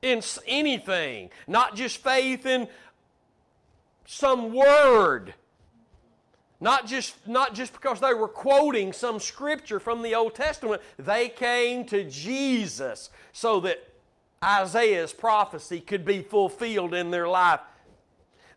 in 0.03 0.22
anything, 0.46 1.31
not 1.46 1.77
just 1.77 1.98
faith 1.98 2.46
in 2.46 2.66
some 4.07 4.53
word 4.53 5.35
not 6.61 6.87
just, 6.87 7.14
not 7.27 7.55
just 7.55 7.73
because 7.73 8.01
they 8.01 8.14
were 8.14 8.29
quoting 8.29 8.93
some 8.93 9.21
scripture 9.21 9.81
from 9.81 10.03
the 10.03 10.14
Old 10.14 10.35
Testament, 10.35 10.83
they 10.99 11.29
came 11.29 11.85
to 11.87 12.05
Jesus 12.05 13.11
so 13.33 13.61
that 13.61 13.87
Isaiah's 14.43 15.12
prophecy 15.12 15.81
could 15.81 16.05
be 16.05 16.23
fulfilled 16.23 16.95
in 16.95 17.11
their 17.11 17.29
life. 17.29 17.61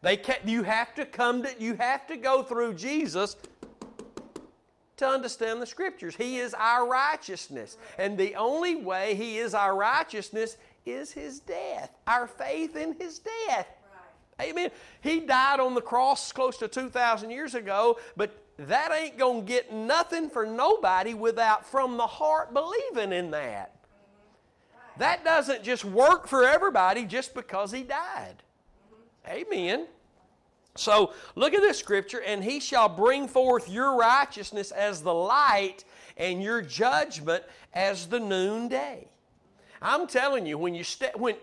They 0.02 0.22
you 0.46 0.64
have 0.64 0.94
to 0.96 1.06
come 1.06 1.44
to, 1.44 1.50
you 1.60 1.76
have 1.76 2.06
to 2.08 2.18
go 2.18 2.44
through 2.44 2.76
Jesus 2.76 3.36
to 4.98 5.08
understand 5.08 5.62
the 5.62 5.66
scriptures. 5.66 6.16
He 6.16 6.38
is 6.38 6.54
our 6.54 6.88
righteousness. 6.88 7.78
And 7.98 8.18
the 8.18 8.36
only 8.36 8.76
way 8.76 9.16
He 9.16 9.38
is 9.38 9.54
our 9.54 9.76
righteousness 9.76 10.58
is 10.86 11.12
His 11.12 11.40
death, 11.40 11.92
our 12.06 12.28
faith 12.28 12.76
in 12.76 12.94
His 12.94 13.20
death. 13.20 13.68
Amen. 14.42 14.70
He 15.02 15.22
died 15.22 15.60
on 15.60 15.74
the 15.74 15.82
cross 15.82 16.32
close 16.32 16.58
to 16.58 16.68
2,000 16.68 17.30
years 17.32 17.56
ago, 17.56 17.98
but 18.16 18.32
that 18.58 18.92
ain't 18.92 19.18
going 19.18 19.46
to 19.46 19.48
get 19.48 19.74
nothing 19.74 20.30
for 20.30 20.46
nobody 20.46 21.14
without 21.14 21.66
from 21.66 21.98
the 21.98 22.08
heart 22.08 22.54
believing 22.54 23.14
in 23.14 23.32
that. 23.32 23.74
That 24.98 25.24
doesn't 25.24 25.64
just 25.64 25.86
work 25.86 26.28
for 26.28 26.44
everybody 26.44 27.06
just 27.06 27.34
because 27.34 27.72
he 27.72 27.84
died. 27.84 28.44
Amen. 29.28 29.88
So 30.76 31.14
look 31.36 31.54
at 31.54 31.62
this 31.62 31.78
scripture, 31.78 32.22
and 32.22 32.44
he 32.44 32.60
shall 32.60 32.90
bring 32.90 33.28
forth 33.28 33.70
your 33.70 33.96
righteousness 33.96 34.72
as 34.72 35.02
the 35.02 35.14
light 35.14 35.84
and 36.16 36.42
your 36.42 36.62
judgment 36.62 37.44
as 37.74 38.08
the 38.08 38.20
noonday. 38.20 39.08
I'm 39.82 40.08
telling 40.08 40.46
you, 40.46 40.58
when 40.58 40.74
you 40.74 40.84
step, 40.84 41.16
when 41.18 41.36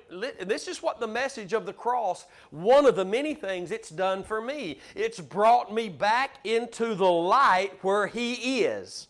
this 0.42 0.68
is 0.68 0.82
what 0.82 1.00
the 1.00 1.06
message 1.06 1.52
of 1.52 1.66
the 1.66 1.72
cross, 1.72 2.26
one 2.50 2.86
of 2.86 2.96
the 2.96 3.04
many 3.04 3.34
things 3.34 3.70
it's 3.70 3.90
done 3.90 4.22
for 4.22 4.40
me. 4.40 4.78
It's 4.94 5.20
brought 5.20 5.72
me 5.72 5.88
back 5.88 6.38
into 6.44 6.94
the 6.94 7.10
light 7.10 7.72
where 7.82 8.06
He 8.06 8.64
is. 8.64 9.08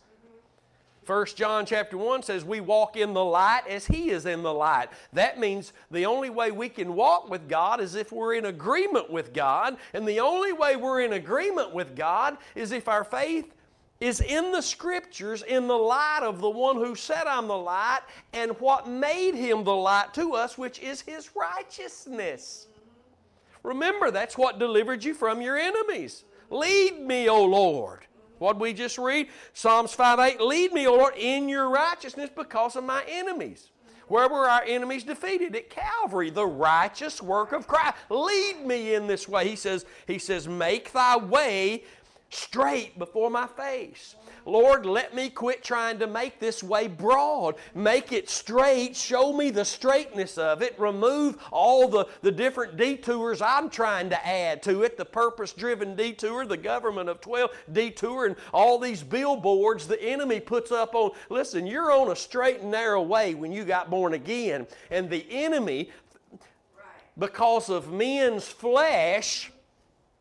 First 1.05 1.37
John 1.37 1.67
chapter 1.67 1.99
1 1.99 2.23
says 2.23 2.45
we 2.45 2.61
walk 2.61 2.97
in 2.97 3.13
the 3.13 3.25
light 3.25 3.63
as 3.69 3.87
he 3.87 4.11
is 4.11 4.25
in 4.25 4.43
the 4.43 4.53
light. 4.53 4.89
That 5.13 5.39
means 5.39 5.75
the 5.91 6.07
only 6.07 6.31
way 6.31 6.51
we 6.51 6.71
can 6.71 6.95
walk 6.95 7.29
with 7.29 7.49
God 7.49 7.81
is 7.81 7.95
if 7.95 8.11
we're 8.11 8.35
in 8.35 8.47
agreement 8.47 9.11
with 9.11 9.35
God, 9.35 9.77
and 9.93 10.09
the 10.09 10.21
only 10.21 10.53
way 10.53 10.77
we're 10.77 11.03
in 11.03 11.13
agreement 11.13 11.75
with 11.75 11.95
God 11.95 12.39
is 12.55 12.73
if 12.73 12.89
our 12.89 13.05
faith 13.05 13.53
is 14.05 14.21
in 14.21 14.53
the 14.53 14.61
scriptures 14.61 15.43
in 15.43 15.67
the 15.67 15.77
light 15.77 16.21
of 16.23 16.39
the 16.43 16.51
one 16.51 16.77
who 16.77 16.95
said, 16.95 17.27
I'm 17.27 17.49
the 17.49 17.57
light, 17.57 18.01
and 18.35 18.53
what 18.61 18.87
made 18.87 19.35
him 19.35 19.65
the 19.65 19.75
light 19.75 20.13
to 20.13 20.35
us, 20.35 20.59
which 20.59 20.79
is 20.79 21.01
his 21.01 21.31
righteousness. 21.35 22.67
Remember, 23.63 24.11
that's 24.11 24.37
what 24.37 24.59
delivered 24.59 25.03
you 25.03 25.15
from 25.15 25.41
your 25.41 25.57
enemies. 25.57 26.25
Lead 26.51 27.01
me, 27.01 27.31
O 27.31 27.47
Lord. 27.47 28.01
What 28.41 28.61
we 28.61 28.75
just 28.75 28.99
read? 28.99 29.29
Psalms 29.55 29.95
5 29.95 30.19
8, 30.19 30.41
lead 30.43 30.75
me, 30.75 30.87
O 30.87 30.97
Lord, 30.97 31.15
in 31.17 31.49
your 31.49 31.71
righteousness 31.71 32.29
because 32.37 32.77
of 32.77 32.85
my 32.85 33.03
enemies. 33.09 33.71
Where 34.09 34.29
were 34.29 34.51
our 34.51 34.65
enemies 34.65 35.05
defeated? 35.05 35.57
At 35.57 35.71
Calvary, 35.71 36.29
the 36.29 36.45
righteous 36.45 37.23
work 37.23 37.53
of 37.53 37.67
Christ. 37.67 37.95
Lead 38.11 38.67
me 38.67 38.95
in 38.95 39.07
this 39.07 39.27
way. 39.27 39.49
He 39.49 39.57
says, 39.57 39.87
He 40.07 40.19
says, 40.19 40.47
make 40.47 40.93
thy 40.93 41.17
way 41.17 41.85
straight 42.31 42.99
before 42.99 43.31
my 43.31 43.47
face. 43.47 44.17
Lord, 44.47 44.85
let 44.85 45.15
me 45.15 45.31
quit 45.31 45.65
trying 45.65 45.99
to 46.01 46.07
make 46.07 46.39
this 46.39 46.63
way 46.63 46.87
broad. 46.87 47.55
Make 47.75 48.13
it 48.13 48.29
straight. 48.29 48.95
Show 48.95 49.33
me 49.33 49.51
the 49.51 49.65
straightness 49.65 50.37
of 50.37 50.61
it. 50.61 50.79
Remove 50.79 51.39
all 51.51 51.89
the, 51.89 52.07
the 52.23 52.33
different 52.33 52.77
detours 52.77 53.41
I'm 53.41 53.71
trying 53.71 54.11
to 54.11 54.27
add 54.27 54.63
to 54.65 54.83
it 54.83 54.97
the 54.97 55.05
purpose 55.05 55.53
driven 55.53 55.97
detour, 55.97 56.45
the 56.45 56.57
government 56.57 57.09
of 57.09 57.21
12 57.21 57.51
detour, 57.73 58.27
and 58.27 58.37
all 58.53 58.79
these 58.79 59.03
billboards 59.03 59.87
the 59.87 60.03
enemy 60.03 60.41
puts 60.41 60.71
up 60.71 60.95
on. 60.95 61.13
Listen, 61.31 61.67
you're 61.67 61.93
on 61.93 62.11
a 62.11 62.17
straight 62.17 62.61
and 62.61 62.71
narrow 62.71 63.03
way 63.03 63.35
when 63.35 63.53
you 63.53 63.65
got 63.65 63.91
born 63.91 64.13
again. 64.13 64.67
And 64.91 65.09
the 65.09 65.27
enemy, 65.31 65.91
because 67.17 67.71
of 67.71 67.91
men's 67.93 68.47
flesh, 68.47 69.51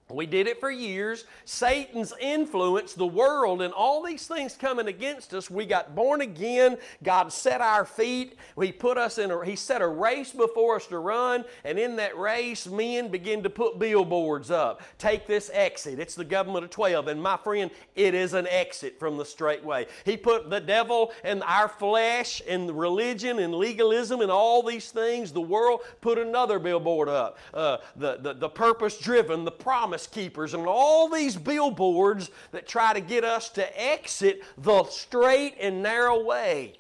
we 0.10 0.26
did 0.26 0.48
it 0.48 0.60
for 0.60 0.70
years. 0.70 1.26
Satan's 1.46 2.14
influence, 2.20 2.94
the 2.94 3.06
world, 3.06 3.62
and 3.62 3.74
all 3.74 4.04
these 4.04 4.28
things 4.28 4.56
coming 4.56 4.88
against 4.88 5.34
us. 5.34 5.50
We 5.50 5.66
got 5.66 5.96
born 5.96 6.22
again. 6.22 6.78
God 7.04 7.32
set 7.32 7.62
our 7.62 7.86
feet. 7.86 8.38
He 8.62 8.72
put 8.72 8.98
us 8.98 9.18
in 9.18 9.32
a, 9.32 9.46
He 9.46 9.56
set 9.56 9.82
a 9.82 9.88
race 9.88 10.32
before 10.32 10.76
us 10.76 10.88
to 10.88 11.00
run. 11.00 11.46
And 11.64 11.80
in 11.80 11.96
that 11.96 12.18
race, 12.18 12.68
men 12.68 13.10
begin 13.10 13.44
to 13.44 13.50
put 13.50 13.80
billboards 13.80 14.52
up. 14.52 14.82
Take 14.98 15.26
this 15.26 15.50
exit. 15.54 16.00
It's 16.00 16.16
the 16.16 16.26
government 16.26 16.66
of 16.66 16.72
12. 16.72 17.08
And 17.08 17.22
my 17.22 17.38
friend, 17.38 17.72
it 17.96 18.14
is 18.14 18.34
an 18.34 18.48
exit 18.48 19.00
from 19.00 19.18
the 19.18 19.26
straight 19.26 19.64
way. 19.64 19.88
He 20.04 20.18
put 20.18 20.50
the 20.50 20.60
devil 20.60 21.14
and 21.24 21.42
our 21.44 21.70
flesh 21.70 22.42
and 22.48 22.78
religion 22.78 23.40
and 23.40 23.56
legalism 23.56 24.20
and 24.20 24.30
all 24.30 24.62
these 24.64 24.92
things. 24.92 25.32
The 25.32 25.42
world 25.42 25.82
put 26.02 26.20
another 26.20 26.60
billboard 26.60 27.08
up. 27.08 27.38
Uh, 27.54 27.78
the, 27.96 28.18
the, 28.18 28.34
the 28.34 28.50
purpose 28.50 28.98
driven, 28.98 29.46
the 29.46 29.52
promise 29.52 29.93
promise 29.94 30.08
keepers 30.08 30.54
and 30.56 30.66
all 30.66 31.08
these 31.08 31.36
billboards 31.36 32.32
that 32.52 32.68
try 32.68 32.94
to 32.94 33.02
get 33.02 33.24
us 33.24 33.50
to 33.50 33.80
exit 33.80 34.44
the 34.58 34.84
straight 34.86 35.56
and 35.60 35.84
narrow 35.84 36.24
way 36.24 36.74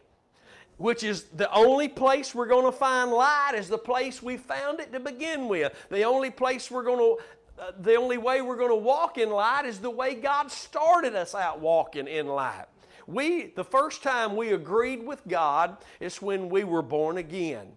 which 0.77 1.03
is 1.03 1.25
the 1.35 1.51
only 1.53 1.87
place 1.87 2.33
we're 2.33 2.47
going 2.47 2.65
to 2.65 2.71
find 2.71 3.11
light 3.11 3.51
is 3.55 3.69
the 3.69 3.77
place 3.77 4.23
we 4.23 4.35
found 4.35 4.79
it 4.79 4.91
to 4.91 4.99
begin 4.99 5.47
with. 5.47 5.71
The 5.89 6.01
only 6.01 6.31
place 6.31 6.71
we're 6.71 6.83
going 6.83 6.97
to 6.97 7.61
uh, 7.61 7.71
the 7.79 7.93
only 7.93 8.17
way 8.17 8.41
we're 8.41 8.57
going 8.57 8.71
to 8.71 8.75
walk 8.75 9.19
in 9.19 9.29
light 9.29 9.65
is 9.65 9.77
the 9.77 9.91
way 9.91 10.15
god 10.15 10.49
started 10.51 11.15
us 11.15 11.35
out 11.35 11.59
walking 11.59 12.07
in 12.07 12.25
light. 12.25 12.65
We 13.05 13.53
the 13.55 13.63
first 13.63 14.01
time 14.01 14.35
we 14.35 14.53
agreed 14.53 15.05
with 15.05 15.21
god 15.27 15.77
is 15.99 16.23
when 16.23 16.49
we 16.49 16.63
were 16.63 16.81
born 16.81 17.17
again 17.17 17.73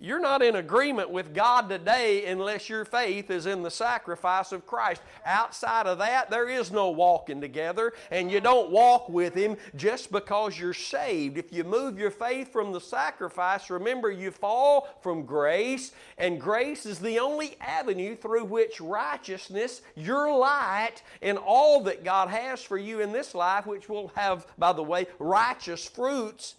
you're 0.00 0.18
not 0.18 0.42
in 0.42 0.56
agreement 0.56 1.10
with 1.10 1.34
God 1.34 1.68
today 1.68 2.24
unless 2.24 2.70
your 2.70 2.86
faith 2.86 3.30
is 3.30 3.44
in 3.44 3.62
the 3.62 3.70
sacrifice 3.70 4.50
of 4.50 4.66
Christ. 4.66 5.02
Outside 5.26 5.86
of 5.86 5.98
that, 5.98 6.30
there 6.30 6.48
is 6.48 6.72
no 6.72 6.88
walking 6.90 7.40
together, 7.40 7.92
and 8.10 8.32
you 8.32 8.40
don't 8.40 8.70
walk 8.70 9.10
with 9.10 9.34
Him 9.34 9.58
just 9.76 10.10
because 10.10 10.58
you're 10.58 10.72
saved. 10.72 11.36
If 11.36 11.52
you 11.52 11.64
move 11.64 11.98
your 11.98 12.10
faith 12.10 12.50
from 12.50 12.72
the 12.72 12.80
sacrifice, 12.80 13.68
remember 13.68 14.10
you 14.10 14.30
fall 14.30 14.88
from 15.02 15.26
grace, 15.26 15.92
and 16.16 16.40
grace 16.40 16.86
is 16.86 16.98
the 16.98 17.18
only 17.18 17.56
avenue 17.60 18.16
through 18.16 18.44
which 18.44 18.80
righteousness, 18.80 19.82
your 19.94 20.34
light, 20.36 21.02
and 21.20 21.36
all 21.36 21.82
that 21.82 22.04
God 22.04 22.28
has 22.28 22.62
for 22.62 22.78
you 22.78 23.00
in 23.00 23.12
this 23.12 23.34
life, 23.34 23.66
which 23.66 23.88
will 23.88 24.08
have, 24.14 24.46
by 24.56 24.72
the 24.72 24.82
way, 24.82 25.06
righteous 25.18 25.86
fruits, 25.86 26.54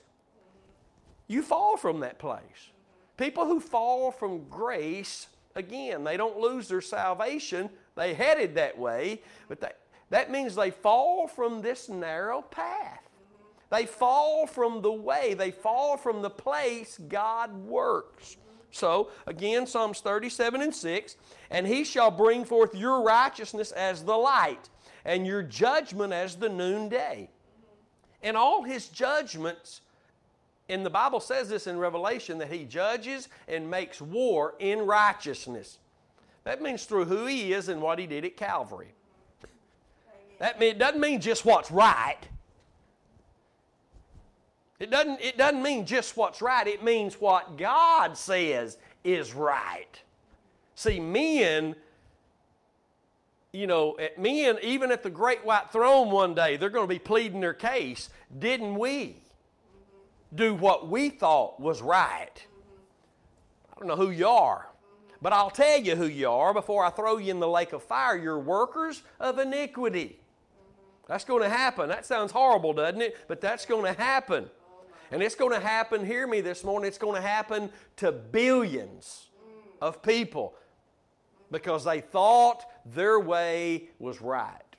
you 1.28 1.42
fall 1.42 1.78
from 1.78 2.02
that 2.02 2.20
place. 2.20 2.71
People 3.22 3.46
who 3.46 3.60
fall 3.60 4.10
from 4.10 4.46
grace, 4.50 5.28
again, 5.54 6.04
they 6.04 6.18
don't 6.18 6.40
lose 6.40 6.68
their 6.68 6.82
salvation. 6.82 7.70
They 7.96 8.16
headed 8.16 8.56
that 8.56 8.76
way, 8.76 9.22
but 9.48 9.62
they, 9.62 9.74
that 10.10 10.32
means 10.32 10.56
they 10.56 10.72
fall 10.72 11.28
from 11.28 11.62
this 11.62 11.88
narrow 11.88 12.42
path. 12.42 13.04
They 13.70 13.86
fall 13.86 14.48
from 14.48 14.82
the 14.82 14.92
way, 14.92 15.36
they 15.36 15.52
fall 15.52 15.98
from 15.98 16.24
the 16.24 16.32
place 16.32 17.00
God 17.10 17.54
works. 17.64 18.38
So, 18.72 19.12
again, 19.28 19.68
Psalms 19.68 20.00
37 20.00 20.64
and 20.64 20.74
6 20.74 21.16
And 21.52 21.68
he 21.68 21.84
shall 21.84 22.10
bring 22.10 22.44
forth 22.44 22.74
your 22.74 23.04
righteousness 23.04 23.72
as 23.72 24.04
the 24.04 24.18
light, 24.18 24.68
and 25.06 25.28
your 25.28 25.44
judgment 25.44 26.12
as 26.12 26.38
the 26.38 26.50
noonday. 26.50 27.30
And 28.24 28.36
all 28.36 28.64
his 28.64 28.88
judgments 28.88 29.82
and 30.72 30.86
the 30.86 30.90
Bible 30.90 31.20
says 31.20 31.50
this 31.50 31.68
in 31.68 31.78
Revelation 31.78 32.38
that 32.38 32.52
He 32.52 32.64
judges 32.64 33.28
and 33.48 33.70
makes 33.70 34.02
war 34.02 34.56
in 34.60 34.80
righteousness. 34.86 35.78
That 36.46 36.62
means 36.62 36.86
through 36.86 37.06
who 37.06 37.26
He 37.26 37.54
is 37.54 37.70
and 37.70 37.82
what 37.82 38.00
He 38.00 38.08
did 38.08 38.26
at 38.26 38.38
Calvary. 38.38 38.94
That 40.40 40.60
mean, 40.60 40.72
it 40.72 40.80
doesn't 40.80 41.00
mean 41.00 41.22
just 41.22 41.46
what's 41.46 41.70
right. 41.70 42.18
It 44.80 44.90
doesn't, 44.90 45.22
it 45.22 45.38
doesn't 45.38 45.62
mean 45.62 45.86
just 45.86 46.18
what's 46.18 46.42
right, 46.42 46.66
it 46.66 46.84
means 46.84 47.22
what 47.22 47.56
God 47.58 48.18
says 48.18 48.80
is 49.04 49.34
right. 49.34 50.02
See, 50.74 51.00
men, 51.00 51.76
you 53.52 53.68
know, 53.68 53.94
eh, 53.94 54.08
men, 54.18 54.58
even 54.64 54.92
at 54.92 55.04
the 55.04 55.12
great 55.12 55.46
white 55.46 55.70
throne 55.72 56.10
one 56.10 56.34
day, 56.34 56.58
they're 56.58 56.72
going 56.72 56.88
to 56.88 56.94
be 56.94 56.98
pleading 56.98 57.42
their 57.42 57.54
case. 57.54 58.10
Didn't 58.40 58.74
we? 58.74 59.21
Do 60.34 60.54
what 60.56 60.88
we 60.88 61.10
thought 61.10 61.60
was 61.60 61.82
right. 61.82 62.46
I 63.70 63.80
don't 63.80 63.88
know 63.88 63.96
who 63.96 64.12
you 64.12 64.28
are, 64.28 64.68
but 65.22 65.34
I'll 65.34 65.50
tell 65.50 65.80
you 65.80 65.96
who 65.96 66.06
you 66.06 66.30
are 66.30 66.54
before 66.54 66.86
I 66.86 66.90
throw 66.90 67.18
you 67.18 67.32
in 67.32 67.40
the 67.40 67.48
lake 67.48 67.74
of 67.74 67.84
fire. 67.84 68.16
You're 68.16 68.40
workers 68.40 69.04
of 69.20 69.40
iniquity. 69.40 70.20
That's 71.08 71.26
going 71.26 71.44
to 71.44 71.50
happen. 71.50 71.90
That 71.90 72.06
sounds 72.06 72.32
horrible, 72.32 72.74
doesn't 72.74 73.02
it? 73.02 73.18
But 73.28 73.42
that's 73.42 73.66
going 73.66 73.84
to 73.84 74.00
happen. 74.00 74.50
And 75.12 75.22
it's 75.22 75.36
going 75.36 75.52
to 75.52 75.60
happen, 75.60 76.06
hear 76.06 76.26
me 76.26 76.40
this 76.40 76.64
morning, 76.64 76.88
it's 76.88 76.98
going 76.98 77.16
to 77.16 77.28
happen 77.28 77.70
to 77.98 78.14
billions 78.14 79.30
of 79.82 80.02
people 80.02 80.56
because 81.52 81.84
they 81.84 82.00
thought 82.00 82.64
their 82.86 83.20
way 83.20 83.90
was 84.00 84.22
right. 84.22 84.71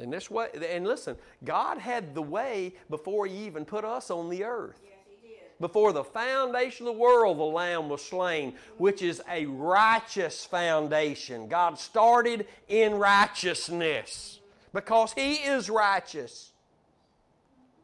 And 0.00 0.12
this 0.12 0.30
way, 0.30 0.48
and 0.70 0.86
listen, 0.86 1.16
God 1.44 1.78
had 1.78 2.14
the 2.14 2.22
way 2.22 2.74
before 2.88 3.26
He 3.26 3.46
even 3.46 3.64
put 3.64 3.84
us 3.84 4.10
on 4.10 4.30
the 4.30 4.44
earth. 4.44 4.80
Yes, 4.82 4.94
he 5.08 5.28
did. 5.28 5.38
Before 5.60 5.92
the 5.92 6.04
foundation 6.04 6.86
of 6.86 6.94
the 6.94 7.00
world, 7.00 7.38
the 7.38 7.42
Lamb 7.42 7.88
was 7.88 8.02
slain, 8.02 8.54
which 8.78 9.02
is 9.02 9.22
a 9.28 9.46
righteous 9.46 10.44
foundation. 10.44 11.48
God 11.48 11.78
started 11.78 12.46
in 12.68 12.94
righteousness 12.94 14.40
because 14.72 15.12
He 15.12 15.34
is 15.34 15.68
righteous. 15.68 16.50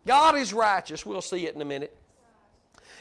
God 0.06 0.36
is 0.36 0.52
righteous. 0.52 1.04
We'll 1.04 1.20
see 1.20 1.46
it 1.46 1.54
in 1.54 1.60
a 1.60 1.66
minute. 1.66 1.96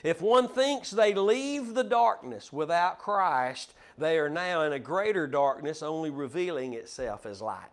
If 0.04 0.22
one 0.22 0.48
thinks 0.48 0.92
they 0.92 1.14
leave 1.14 1.74
the 1.74 1.84
darkness 1.84 2.52
without 2.52 3.00
Christ, 3.00 3.74
they 3.98 4.20
are 4.20 4.30
now 4.30 4.64
in 4.64 4.74
a 4.74 4.80
greater 4.80 5.26
darkness, 5.26 5.82
only 5.82 6.10
revealing 6.10 6.74
itself 6.74 7.26
as 7.26 7.42
light. 7.42 7.70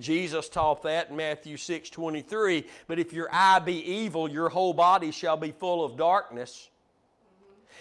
Jesus 0.00 0.48
taught 0.48 0.82
that 0.82 1.10
in 1.10 1.16
Matthew 1.16 1.56
6 1.56 1.90
23. 1.90 2.66
But 2.86 2.98
if 2.98 3.12
your 3.12 3.28
eye 3.32 3.58
be 3.58 3.84
evil, 3.84 4.28
your 4.28 4.48
whole 4.48 4.74
body 4.74 5.10
shall 5.10 5.36
be 5.36 5.52
full 5.52 5.84
of 5.84 5.96
darkness. 5.96 6.70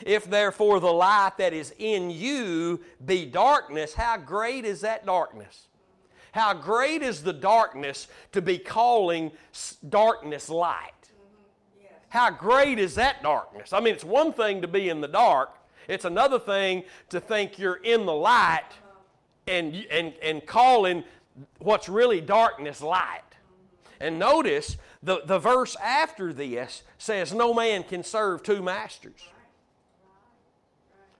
If 0.05 0.29
therefore 0.29 0.79
the 0.79 0.91
light 0.93 1.33
that 1.37 1.53
is 1.53 1.73
in 1.77 2.09
you 2.09 2.81
be 3.05 3.25
darkness, 3.25 3.93
how 3.93 4.17
great 4.17 4.65
is 4.65 4.81
that 4.81 5.05
darkness? 5.05 5.67
How 6.31 6.53
great 6.53 7.01
is 7.01 7.23
the 7.23 7.33
darkness 7.33 8.07
to 8.31 8.41
be 8.41 8.57
calling 8.57 9.31
darkness 9.87 10.49
light? 10.49 10.91
How 12.09 12.31
great 12.31 12.79
is 12.79 12.95
that 12.95 13.21
darkness? 13.21 13.73
I 13.73 13.79
mean, 13.79 13.93
it's 13.93 14.03
one 14.03 14.33
thing 14.33 14.61
to 14.61 14.67
be 14.67 14.89
in 14.89 15.01
the 15.01 15.07
dark, 15.07 15.51
it's 15.87 16.05
another 16.05 16.39
thing 16.39 16.83
to 17.09 17.19
think 17.19 17.57
you're 17.57 17.81
in 17.83 18.05
the 18.05 18.13
light 18.13 18.69
and, 19.47 19.75
and, 19.91 20.13
and 20.21 20.45
calling 20.45 21.03
what's 21.59 21.89
really 21.89 22.21
darkness 22.21 22.81
light. 22.81 23.21
And 23.99 24.17
notice 24.17 24.77
the, 25.03 25.21
the 25.25 25.39
verse 25.39 25.75
after 25.83 26.31
this 26.31 26.83
says, 26.97 27.33
No 27.33 27.53
man 27.53 27.83
can 27.83 28.03
serve 28.03 28.43
two 28.43 28.61
masters. 28.61 29.21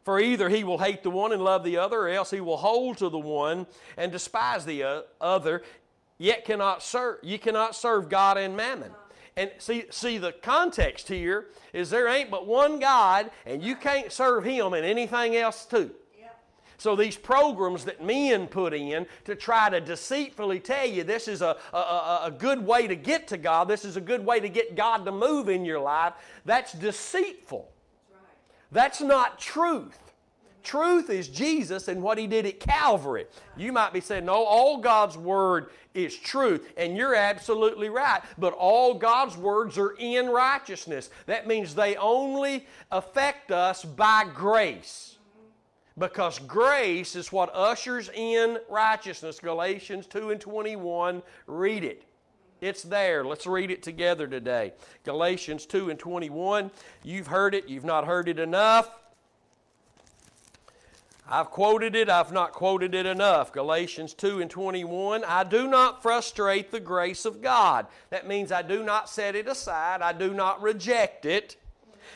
For 0.03 0.19
either 0.19 0.49
he 0.49 0.63
will 0.63 0.79
hate 0.79 1.03
the 1.03 1.10
one 1.10 1.34
and 1.34 1.41
love 1.43 1.63
the 1.63 1.77
other, 1.77 1.99
or 1.99 2.10
else 2.10 2.32
he 2.32 2.41
will 2.41 2.58
hold 2.58 2.97
to 2.97 3.10
the 3.10 3.19
one 3.19 3.67
and 3.97 4.12
despise 4.12 4.65
the 4.65 4.84
uh, 4.84 5.01
other. 5.19 5.62
Yet 6.17 6.45
cannot 6.45 6.82
serve 6.84 7.19
you 7.21 7.38
cannot 7.38 7.75
serve 7.75 8.10
God 8.10 8.38
and 8.38 8.55
mammon. 8.55 8.91
And 9.38 9.51
see, 9.58 9.86
see 9.89 10.17
the 10.17 10.34
context 10.34 11.08
here 11.08 11.47
is 11.71 11.89
there 11.89 12.08
ain't 12.08 12.29
but 12.29 12.45
one 12.45 12.79
God, 12.79 13.32
and 13.45 13.63
you 13.63 13.75
can't 13.75 14.12
serve 14.12 14.43
Him 14.43 14.73
and 14.73 14.86
anything 14.86 15.36
else 15.36 15.65
too. 15.65 15.91
So 16.80 16.96
these 16.96 17.18
programs 17.18 17.84
that 17.86 18.02
men 18.02 18.48
put 18.48 18.74
in 18.74 19.06
to 19.26 19.36
try 19.36 19.70
to 19.70 19.82
deceitfully 19.82 20.62
tell 20.62 20.88
you 20.88 21.04
this 21.04 21.28
is 21.28 21.42
a, 21.42 21.58
a, 21.74 22.22
a, 22.24 22.34
good 22.36 22.65
way 22.65 22.88
to 22.88 22.96
get 22.96 23.28
to 23.28 23.38
God, 23.38 23.68
this 23.68 23.84
is 23.84 23.98
a 23.98 24.02
good 24.02 24.26
way 24.26 24.39
to 24.39 24.48
get 24.48 24.78
God 24.78 25.04
to 25.04 25.12
move 25.12 25.50
in 25.50 25.65
your 25.65 25.82
life, 25.82 26.13
that's 26.46 26.72
deceitful. 26.72 27.70
That's 28.72 29.02
not 29.02 29.39
truth. 29.39 30.00
Truth 30.63 31.10
is 31.10 31.28
Jesus 31.28 31.89
and 31.89 32.02
what 32.02 32.18
He 32.18 32.28
did 32.28 32.46
at 32.46 32.62
Calvary. 32.62 33.26
You 33.58 33.74
might 33.74 33.92
be 33.92 34.00
saying, 34.00 34.24
no, 34.24 34.46
all 34.46 34.78
God's 34.78 35.18
Word 35.18 35.72
is 35.94 36.15
truth, 36.15 36.72
and 36.78 36.96
you're 36.96 37.15
absolutely 37.15 37.89
right. 37.89 38.22
But 38.38 38.54
all 38.54 38.94
God's 38.94 39.36
words 39.36 39.78
are 39.78 39.96
in 40.00 40.30
righteousness. 40.30 41.10
That 41.26 41.46
means 41.46 41.76
they 41.76 41.98
only 41.98 42.68
affect 42.89 43.52
us 43.52 43.84
by 43.84 44.26
grace. 44.34 45.09
Because 45.99 46.39
grace 46.39 47.15
is 47.17 47.31
what 47.31 47.53
ushers 47.53 48.09
in 48.13 48.57
righteousness. 48.69 49.39
Galatians 49.39 50.07
2 50.07 50.31
and 50.31 50.39
21, 50.39 51.21
read 51.45 51.83
it. 51.83 52.03
It's 52.62 52.83
there. 52.83 53.25
Let's 53.25 53.45
read 53.45 53.69
it 53.69 53.83
together 53.83 54.25
today. 54.25 54.73
Galatians 55.03 55.65
2 55.65 55.89
and 55.89 55.99
21. 55.99 56.71
You've 57.03 57.27
heard 57.27 57.53
it, 57.53 57.67
you've 57.67 57.85
not 57.85 58.05
heard 58.05 58.29
it 58.29 58.39
enough. 58.39 58.89
I've 61.31 61.51
quoted 61.51 61.95
it, 61.95 62.09
I've 62.09 62.31
not 62.31 62.53
quoted 62.53 62.95
it 62.95 63.05
enough. 63.05 63.51
Galatians 63.53 64.13
2 64.13 64.41
and 64.41 64.49
21. 64.49 65.23
I 65.25 65.43
do 65.43 65.67
not 65.67 66.01
frustrate 66.01 66.71
the 66.71 66.79
grace 66.79 67.23
of 67.23 67.41
God. 67.41 67.85
That 68.09 68.27
means 68.27 68.51
I 68.51 68.63
do 68.63 68.83
not 68.83 69.09
set 69.09 69.35
it 69.35 69.47
aside, 69.47 70.01
I 70.01 70.13
do 70.13 70.33
not 70.33 70.62
reject 70.62 71.25
it. 71.25 71.55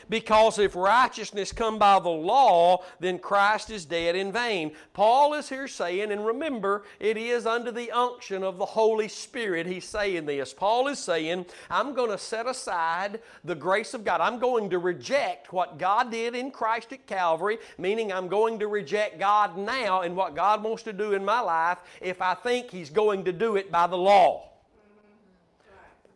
Because 0.08 0.58
if 0.58 0.76
righteousness 0.76 1.52
come 1.52 1.78
by 1.78 1.98
the 1.98 2.08
law, 2.08 2.84
then 3.00 3.18
Christ 3.18 3.70
is 3.70 3.84
dead 3.84 4.16
in 4.16 4.32
vain. 4.32 4.72
Paul 4.92 5.34
is 5.34 5.48
here 5.48 5.68
saying, 5.68 6.12
and 6.12 6.26
remember, 6.26 6.84
it 7.00 7.16
is 7.16 7.46
under 7.46 7.72
the 7.72 7.90
unction 7.90 8.42
of 8.42 8.58
the 8.58 8.64
Holy 8.64 9.08
Spirit 9.08 9.66
he's 9.66 9.84
saying 9.84 10.26
this. 10.26 10.52
Paul 10.52 10.88
is 10.88 10.98
saying, 10.98 11.46
I'm 11.70 11.94
going 11.94 12.10
to 12.10 12.18
set 12.18 12.46
aside 12.46 13.20
the 13.44 13.54
grace 13.54 13.94
of 13.94 14.04
God. 14.04 14.20
I'm 14.20 14.38
going 14.38 14.70
to 14.70 14.78
reject 14.78 15.52
what 15.52 15.78
God 15.78 16.10
did 16.10 16.34
in 16.34 16.50
Christ 16.50 16.92
at 16.92 17.06
Calvary, 17.06 17.58
meaning 17.78 18.12
I'm 18.12 18.28
going 18.28 18.58
to 18.60 18.68
reject 18.68 19.18
God 19.18 19.56
now 19.56 20.02
and 20.02 20.16
what 20.16 20.34
God 20.34 20.62
wants 20.62 20.82
to 20.84 20.92
do 20.92 21.12
in 21.12 21.24
my 21.24 21.40
life 21.40 21.78
if 22.00 22.20
I 22.22 22.34
think 22.34 22.70
he's 22.70 22.90
going 22.90 23.24
to 23.24 23.32
do 23.32 23.56
it 23.56 23.70
by 23.70 23.86
the 23.86 23.96
law. 23.96 24.50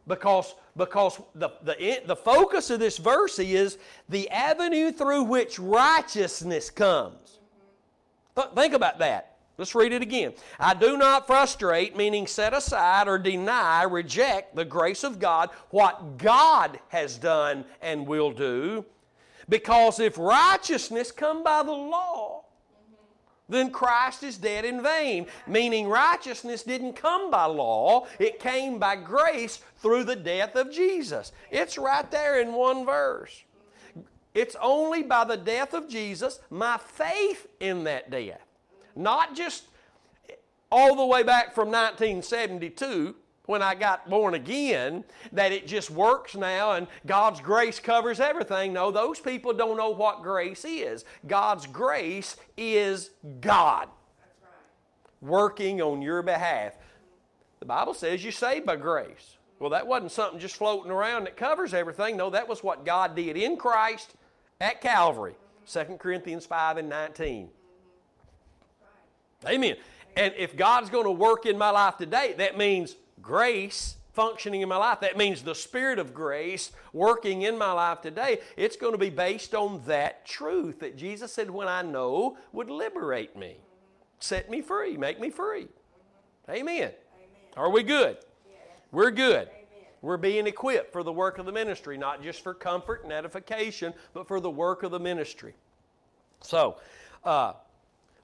Because 0.09 0.55
because 0.77 1.21
the, 1.35 1.51
the, 1.62 2.03
the 2.07 2.16
focus 2.16 2.71
of 2.71 2.81
this 2.81 2.99
verse 2.99 3.38
is 3.38 3.79
the 4.09 4.31
avenue 4.31 4.92
through 4.92 5.25
which 5.25 5.59
righteousness 5.59 6.71
comes. 6.71 7.40
Th- 8.37 8.49
think 8.55 8.75
about 8.75 8.99
that. 9.01 9.37
Let's 9.59 9.75
read 9.75 9.92
it 9.92 10.03
again. 10.03 10.35
I 10.61 10.75
do 10.75 10.97
not 10.97 11.27
frustrate, 11.27 11.97
meaning 11.97 12.29
set 12.29 12.55
aside 12.55 13.09
or 13.09 13.18
deny, 13.18 13.83
reject 13.83 14.55
the 14.55 14.64
grace 14.64 15.03
of 15.03 15.18
God, 15.18 15.51
what 15.71 16.16
God 16.16 16.79
has 16.90 17.18
done 17.18 17.64
and 17.83 18.07
will 18.07 18.31
do. 18.31 18.85
Because 19.49 19.99
if 19.99 20.16
righteousness 20.16 21.11
come 21.11 21.42
by 21.42 21.64
the 21.64 21.73
law, 21.73 22.44
then 23.49 23.71
Christ 23.71 24.23
is 24.23 24.37
dead 24.37 24.65
in 24.65 24.83
vain. 24.83 25.27
Meaning 25.47 25.89
righteousness 25.89 26.63
didn't 26.63 26.95
come 26.95 27.31
by 27.31 27.45
law, 27.47 28.07
it 28.19 28.41
came 28.41 28.79
by 28.79 28.97
grace 28.97 29.63
through 29.79 30.05
the 30.05 30.17
death 30.17 30.55
of 30.55 30.71
Jesus. 30.71 31.33
It's 31.51 31.79
right 31.79 32.09
there 32.11 32.41
in 32.41 32.53
one 32.53 32.85
verse. 32.85 33.43
It's 34.35 34.57
only 34.61 35.03
by 35.03 35.25
the 35.25 35.37
death 35.37 35.75
of 35.75 35.89
Jesus, 35.89 36.41
my 36.51 36.79
faith 36.79 37.47
in 37.61 37.85
that 37.85 38.11
death. 38.11 38.45
Not 38.95 39.35
just 39.35 39.65
all 40.71 40.95
the 40.95 41.07
way 41.07 41.23
back 41.23 41.55
from 41.55 41.69
1972 41.69 43.15
when 43.49 43.63
I 43.63 43.75
got 43.75 44.11
born 44.11 44.35
again 44.35 45.05
that 45.33 45.53
it 45.53 45.67
just 45.67 45.91
works 45.91 46.35
now 46.35 46.73
and 46.73 46.87
God's 47.07 47.41
grace 47.41 47.81
covers 47.81 48.21
everything. 48.21 48.75
No, 48.75 48.91
those 48.91 49.21
people 49.21 49.55
don't 49.55 49.79
know 49.79 49.89
what 49.89 50.23
grace 50.23 50.67
is. 50.67 51.07
God's 51.27 51.67
grace 51.67 52.37
is 52.59 53.09
God 53.41 53.89
working 55.23 55.81
on 55.81 56.03
your 56.03 56.21
behalf. 56.21 56.75
The 57.61 57.65
Bible 57.65 57.95
says 57.95 58.23
you're 58.23 58.33
saved 58.33 58.67
by 58.67 58.77
grace. 58.77 59.39
Well, 59.59 59.71
that 59.71 59.87
wasn't 59.87 60.13
something 60.13 60.39
just 60.39 60.57
floating 60.57 60.93
around 60.93 61.25
that 61.25 61.39
covers 61.39 61.73
everything. 61.73 62.19
No, 62.19 62.29
that 62.29 62.47
was 62.47 62.63
what 62.63 62.85
God 62.85 63.17
did 63.17 63.39
in 63.39 63.57
Christ 63.57 64.13
at 64.61 64.83
Calvary. 64.83 65.37
2 65.73 65.97
Corinthians 65.99 66.45
5 66.45 66.77
and 66.77 66.91
19. 66.91 67.49
Amen. 69.47 69.77
And 70.17 70.35
if 70.37 70.55
God's 70.55 70.91
going 70.91 71.05
to 71.05 71.11
work 71.11 71.47
in 71.47 71.57
my 71.57 71.71
life 71.71 71.97
today, 71.97 72.35
that 72.37 72.59
means 72.59 72.95
grace 73.22 73.96
functioning 74.18 74.62
in 74.62 74.68
my 74.68 74.76
life. 74.76 74.98
That 75.00 75.16
means 75.16 75.42
the 75.42 75.54
Spirit 75.54 76.00
of 76.00 76.12
grace 76.12 76.72
working 76.92 77.42
in 77.42 77.57
my 77.57 77.70
life 77.70 78.00
today. 78.00 78.40
It's 78.57 78.76
going 78.76 78.90
to 78.90 78.98
be 78.98 79.11
based 79.11 79.54
on 79.54 79.81
that 79.87 80.26
truth 80.26 80.81
that 80.81 80.96
Jesus 80.96 81.33
said, 81.33 81.48
when 81.48 81.68
I 81.68 81.83
know, 81.83 82.37
would 82.52 82.68
liberate 82.68 83.37
me, 83.37 83.59
set 84.18 84.50
me 84.50 84.61
free, 84.61 84.96
make 84.96 85.20
me 85.20 85.31
free. 85.31 85.68
Amen. 86.48 86.74
Amen. 86.76 86.92
Are 87.57 87.70
we 87.70 87.85
good? 87.85 88.16
We're 88.90 89.12
good. 89.12 89.48
Amen. 89.48 89.87
We're 90.02 90.16
being 90.16 90.48
equipped 90.48 90.92
for 90.92 91.04
the 91.04 91.12
work 91.12 91.38
of 91.38 91.46
the 91.46 91.52
ministry, 91.52 91.96
not 91.96 92.20
just 92.20 92.42
for 92.42 92.54
comfort 92.54 93.04
and 93.04 93.12
edification, 93.12 93.94
but 94.14 94.26
for 94.26 94.40
the 94.40 94.50
work 94.50 94.83
of 94.83 94.90
the 94.90 94.98
ministry. 94.98 95.54
So, 96.40 96.78
uh, 97.24 97.52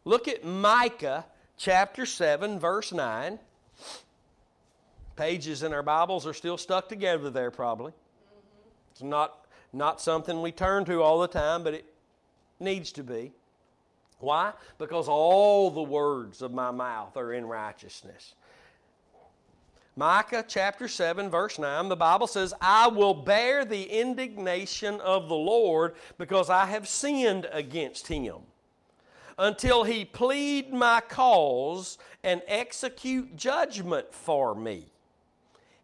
look 0.05 0.27
at 0.27 0.45
Micah 0.45 1.25
chapter 1.57 2.05
7, 2.05 2.59
verse 2.59 2.93
9 2.93 3.39
pages 5.17 5.63
in 5.63 5.73
our 5.73 5.83
Bibles 5.83 6.27
are 6.27 6.35
still 6.35 6.59
stuck 6.59 6.89
together 6.89 7.31
there, 7.31 7.51
probably. 7.51 7.93
It's 8.93 9.03
not, 9.03 9.47
not 9.73 10.01
something 10.01 10.41
we 10.41 10.53
turn 10.53 10.85
to 10.87 11.03
all 11.03 11.21
the 11.21 11.29
time, 11.29 11.65
but 11.65 11.75
it 11.75 11.85
needs 12.61 12.93
to 12.93 13.03
be. 13.03 13.33
Why? 14.19 14.53
Because 14.79 15.09
all 15.09 15.71
the 15.71 15.83
words 15.83 16.43
of 16.43 16.53
my 16.53 16.71
mouth 16.71 17.17
are 17.17 17.33
in 17.33 17.47
righteousness. 17.47 18.35
Micah 19.97 20.45
chapter 20.47 20.89
7, 20.89 21.31
verse 21.31 21.59
9, 21.59 21.89
the 21.89 21.97
Bible 21.97 22.27
says, 22.27 22.53
I 22.61 22.89
will 22.89 23.15
bear 23.15 23.65
the 23.65 23.85
indignation 23.85 25.01
of 25.01 25.29
the 25.29 25.37
Lord 25.37 25.95
because 26.19 26.51
I 26.51 26.67
have 26.67 26.89
sinned 26.89 27.47
against 27.53 28.09
him 28.09 28.39
until 29.39 29.85
he 29.85 30.05
plead 30.05 30.73
my 30.73 31.01
cause 31.01 31.99
and 32.25 32.43
execute 32.49 33.37
judgment 33.37 34.13
for 34.13 34.55
me. 34.55 34.87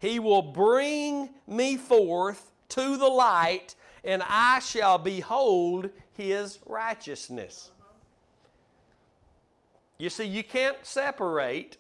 He 0.01 0.19
will 0.19 0.43
bring 0.43 1.31
me 1.47 1.77
forth 1.77 2.51
to 2.71 2.97
the 2.97 3.09
light, 3.09 3.77
and 4.03 4.23
I 4.27 4.59
shall 4.59 4.99
behold 4.99 5.91
his 6.15 6.59
righteousness. 6.67 7.71
You 9.99 10.09
see, 10.09 10.25
you 10.25 10.43
can't 10.43 10.79
separate 10.83 11.77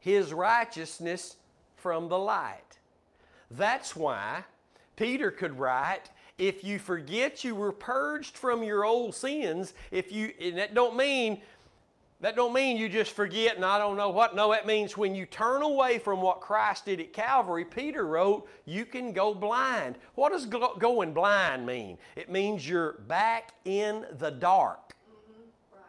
his 0.00 0.32
righteousness 0.32 1.36
from 1.76 2.08
the 2.08 2.18
light. 2.18 2.78
That's 3.50 3.94
why 3.94 4.42
Peter 4.96 5.30
could 5.30 5.58
write, 5.58 6.10
if 6.38 6.64
you 6.64 6.80
forget 6.80 7.44
you 7.44 7.54
were 7.54 7.70
purged 7.70 8.36
from 8.36 8.64
your 8.64 8.84
old 8.84 9.14
sins, 9.14 9.74
if 9.92 10.10
you 10.10 10.32
and 10.40 10.58
that 10.58 10.74
don't 10.74 10.96
mean 10.96 11.40
That 12.22 12.36
don't 12.36 12.52
mean 12.52 12.76
you 12.76 12.88
just 12.88 13.10
forget 13.10 13.56
and 13.56 13.64
I 13.64 13.78
don't 13.78 13.96
know 13.96 14.10
what. 14.10 14.36
No, 14.36 14.52
that 14.52 14.64
means 14.64 14.96
when 14.96 15.12
you 15.12 15.26
turn 15.26 15.60
away 15.60 15.98
from 15.98 16.22
what 16.22 16.40
Christ 16.40 16.86
did 16.86 17.00
at 17.00 17.12
Calvary, 17.12 17.64
Peter 17.64 18.06
wrote, 18.06 18.48
you 18.64 18.84
can 18.86 19.12
go 19.12 19.34
blind. 19.34 19.98
What 20.14 20.30
does 20.30 20.46
go- 20.46 20.76
going 20.78 21.12
blind 21.12 21.66
mean? 21.66 21.98
It 22.14 22.30
means 22.30 22.66
you're 22.66 22.92
back 23.08 23.54
in 23.64 24.06
the 24.18 24.30
dark. 24.30 24.94
Mm-hmm. 25.10 25.80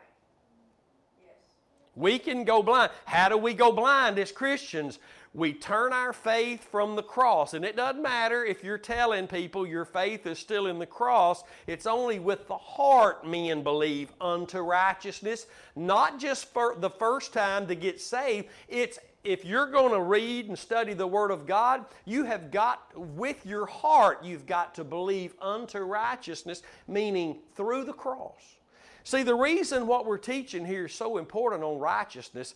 We 1.96 2.18
can 2.18 2.46
go 2.46 2.64
blind. 2.64 2.92
How 3.06 3.30
do 3.30 3.38
we 3.38 3.54
go 3.54 3.72
blind 3.72 4.18
as 4.18 4.32
Christians? 4.32 4.98
We 5.36 5.54
turn 5.54 5.94
our 5.94 6.14
faith 6.14 6.64
from 6.70 6.96
the 6.96 7.02
cross. 7.02 7.56
And 7.56 7.66
it 7.66 7.76
doesn't 7.76 8.02
matter 8.02 8.46
if 8.46 8.64
you're 8.64 8.78
telling 8.78 9.26
people 9.28 9.66
your 9.66 9.86
faith 9.86 10.28
is 10.28 10.38
still 10.38 10.68
in 10.68 10.78
the 10.78 10.86
cross, 10.86 11.44
it's 11.66 11.88
only 11.88 12.20
with 12.20 12.48
the 12.48 12.58
heart 12.58 13.28
men 13.28 13.64
believe 13.64 14.14
unto 14.22 14.60
righteousness, 14.60 15.48
not 15.76 16.20
just 16.20 16.54
for 16.54 16.76
the 16.78 16.90
first 16.90 17.34
time 17.34 17.66
to 17.68 17.76
get 17.76 18.00
saved. 18.00 18.48
It's 18.68 19.00
if 19.24 19.46
you're 19.46 19.72
going 19.72 19.94
to 19.94 20.02
read 20.02 20.50
and 20.50 20.60
study 20.60 20.94
the 20.94 21.08
Word 21.08 21.32
of 21.32 21.48
God, 21.48 21.86
you 22.06 22.26
have 22.26 22.52
got, 22.52 22.92
with 22.96 23.46
your 23.46 23.66
heart, 23.66 24.24
you've 24.24 24.46
got 24.46 24.76
to 24.76 24.84
believe 24.84 25.34
unto 25.42 25.80
righteousness, 25.80 26.62
meaning 26.88 27.38
through 27.56 27.86
the 27.86 27.94
cross. 27.94 28.58
See, 29.06 29.24
the 29.24 29.36
reason 29.36 29.88
what 29.88 30.06
we're 30.06 30.18
teaching 30.18 30.66
here 30.66 30.86
is 30.86 30.94
so 30.94 31.18
important 31.18 31.64
on 31.64 31.80
righteousness 31.80 32.56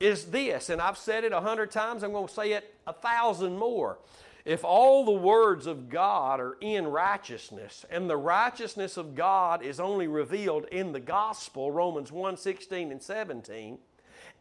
is 0.00 0.26
this, 0.26 0.70
and 0.70 0.80
I've 0.80 0.96
said 0.96 1.24
it 1.24 1.32
a 1.32 1.40
hundred 1.40 1.70
times, 1.70 2.02
I'm 2.02 2.12
going 2.12 2.26
to 2.26 2.34
say 2.34 2.52
it 2.52 2.74
a 2.86 2.92
thousand 2.92 3.58
more. 3.58 3.98
If 4.46 4.64
all 4.64 5.04
the 5.04 5.12
words 5.12 5.66
of 5.66 5.90
God 5.90 6.40
are 6.40 6.56
in 6.62 6.86
righteousness, 6.86 7.84
and 7.90 8.08
the 8.08 8.16
righteousness 8.16 8.96
of 8.96 9.14
God 9.14 9.62
is 9.62 9.78
only 9.78 10.08
revealed 10.08 10.64
in 10.72 10.92
the 10.92 11.00
gospel, 11.00 11.70
Romans 11.70 12.10
1 12.10 12.38
16 12.38 12.90
and 12.90 13.02
17, 13.02 13.78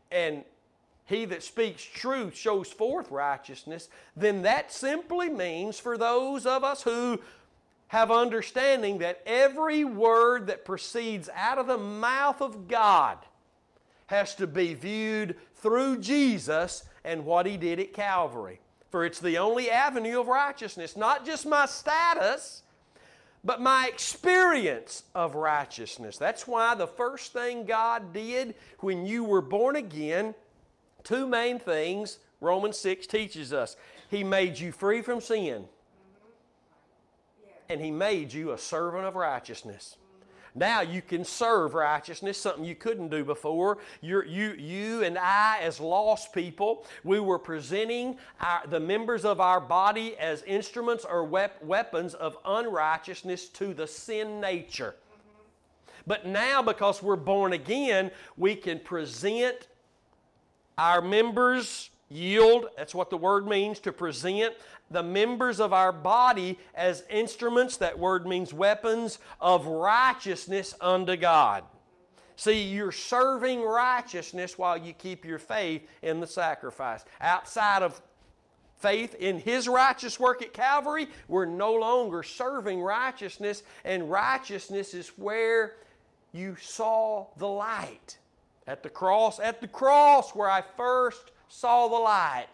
and 0.09 0.43
he 1.05 1.25
that 1.25 1.43
speaks 1.43 1.83
truth 1.83 2.37
shows 2.37 2.71
forth 2.71 3.11
righteousness, 3.11 3.89
then 4.15 4.43
that 4.43 4.71
simply 4.71 5.27
means 5.27 5.77
for 5.77 5.97
those 5.97 6.45
of 6.45 6.63
us 6.63 6.83
who 6.83 7.19
have 7.87 8.11
understanding 8.11 8.99
that 8.99 9.21
every 9.25 9.83
word 9.83 10.47
that 10.47 10.63
proceeds 10.63 11.27
out 11.35 11.57
of 11.57 11.67
the 11.67 11.77
mouth 11.77 12.39
of 12.39 12.67
God 12.67 13.17
has 14.05 14.33
to 14.35 14.47
be 14.47 14.73
viewed 14.73 15.35
through 15.61 15.99
Jesus 15.99 16.83
and 17.03 17.25
what 17.25 17.45
He 17.45 17.57
did 17.57 17.79
at 17.79 17.93
Calvary. 17.93 18.59
For 18.89 19.05
it's 19.05 19.19
the 19.19 19.37
only 19.37 19.69
avenue 19.69 20.19
of 20.19 20.27
righteousness, 20.27 20.97
not 20.97 21.25
just 21.25 21.45
my 21.45 21.65
status, 21.65 22.63
but 23.43 23.61
my 23.61 23.87
experience 23.87 25.03
of 25.13 25.35
righteousness. 25.35 26.17
That's 26.17 26.47
why 26.47 26.75
the 26.75 26.87
first 26.87 27.31
thing 27.31 27.65
God 27.65 28.13
did 28.13 28.55
when 28.79 29.05
you 29.05 29.23
were 29.23 29.41
born 29.41 29.75
again, 29.75 30.33
two 31.03 31.27
main 31.27 31.59
things 31.59 32.19
Romans 32.41 32.77
6 32.77 33.07
teaches 33.07 33.53
us. 33.53 33.75
He 34.09 34.23
made 34.23 34.57
you 34.57 34.71
free 34.71 35.01
from 35.01 35.21
sin 35.21 35.63
mm-hmm. 35.63 37.47
and 37.69 37.81
He 37.81 37.91
made 37.91 38.33
you 38.33 38.51
a 38.51 38.57
servant 38.57 39.05
of 39.05 39.15
righteousness. 39.15 39.97
Now 40.59 40.81
you 40.81 41.01
can 41.01 41.23
serve 41.23 41.73
righteousness, 41.73 42.37
something 42.37 42.65
you 42.65 42.75
couldn't 42.75 43.07
do 43.07 43.23
before. 43.23 43.77
You're, 44.01 44.25
you, 44.25 44.51
you 44.51 45.03
and 45.03 45.17
I, 45.17 45.59
as 45.61 45.79
lost 45.79 46.33
people, 46.33 46.85
we 47.05 47.21
were 47.21 47.39
presenting 47.39 48.17
our, 48.41 48.67
the 48.67 48.79
members 48.79 49.23
of 49.23 49.39
our 49.39 49.61
body 49.61 50.17
as 50.17 50.43
instruments 50.43 51.05
or 51.09 51.23
wep- 51.23 51.63
weapons 51.63 52.13
of 52.13 52.37
unrighteousness 52.43 53.47
to 53.49 53.73
the 53.73 53.87
sin 53.87 54.41
nature. 54.41 54.95
But 56.05 56.25
now, 56.25 56.61
because 56.61 57.01
we're 57.01 57.15
born 57.15 57.53
again, 57.53 58.11
we 58.35 58.55
can 58.55 58.79
present 58.79 59.67
our 60.77 61.01
members 61.01 61.89
yield, 62.09 62.67
that's 62.75 62.95
what 62.95 63.09
the 63.09 63.17
word 63.17 63.47
means, 63.47 63.79
to 63.79 63.91
present 63.91 64.53
the 64.91 65.03
members 65.03 65.59
of 65.59 65.73
our 65.73 65.91
body 65.91 66.57
as 66.73 67.03
instruments, 67.09 67.77
that 67.77 67.97
word 67.97 68.25
means 68.25 68.53
weapons, 68.53 69.19
of 69.39 69.67
righteousness 69.67 70.73
unto 70.81 71.15
God. 71.15 71.63
See, 72.35 72.63
you're 72.63 72.91
serving 72.91 73.61
righteousness 73.61 74.57
while 74.57 74.77
you 74.77 74.93
keep 74.93 75.25
your 75.25 75.39
faith 75.39 75.87
in 76.01 76.19
the 76.19 76.27
sacrifice. 76.27 77.03
Outside 77.19 77.83
of 77.83 78.01
faith 78.77 79.13
in 79.15 79.39
His 79.39 79.67
righteous 79.67 80.19
work 80.19 80.41
at 80.41 80.53
Calvary, 80.53 81.09
we're 81.27 81.45
no 81.45 81.73
longer 81.73 82.23
serving 82.23 82.81
righteousness, 82.81 83.63
and 83.83 84.09
righteousness 84.09 84.93
is 84.93 85.09
where 85.09 85.75
you 86.31 86.55
saw 86.61 87.27
the 87.37 87.47
light. 87.47 88.17
At 88.67 88.83
the 88.83 88.89
cross, 88.89 89.39
at 89.39 89.61
the 89.61 89.67
cross 89.67 90.33
where 90.33 90.49
I 90.49 90.63
first 90.77 91.31
saw 91.49 91.87
the 91.89 91.95
light 91.95 92.47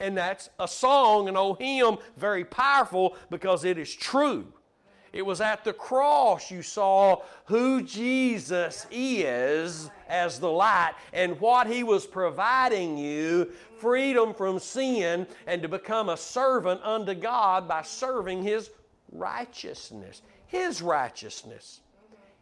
and 0.00 0.16
that's 0.16 0.48
a 0.58 0.66
song, 0.66 1.28
an 1.28 1.36
old 1.36 1.60
hymn, 1.60 1.98
very 2.16 2.44
powerful 2.44 3.16
because 3.30 3.64
it 3.64 3.78
is 3.78 3.94
true. 3.94 4.46
It 5.12 5.26
was 5.26 5.40
at 5.40 5.64
the 5.64 5.72
cross 5.72 6.50
you 6.50 6.62
saw 6.62 7.22
who 7.46 7.82
Jesus 7.82 8.86
is 8.90 9.90
as 10.08 10.38
the 10.38 10.50
light 10.50 10.94
and 11.12 11.38
what 11.40 11.66
He 11.66 11.82
was 11.82 12.06
providing 12.06 12.96
you 12.96 13.50
freedom 13.78 14.32
from 14.32 14.58
sin 14.58 15.26
and 15.46 15.62
to 15.62 15.68
become 15.68 16.08
a 16.08 16.16
servant 16.16 16.80
unto 16.82 17.14
God 17.14 17.68
by 17.68 17.82
serving 17.82 18.42
His 18.42 18.70
righteousness. 19.12 20.22
His 20.46 20.80
righteousness. 20.80 21.80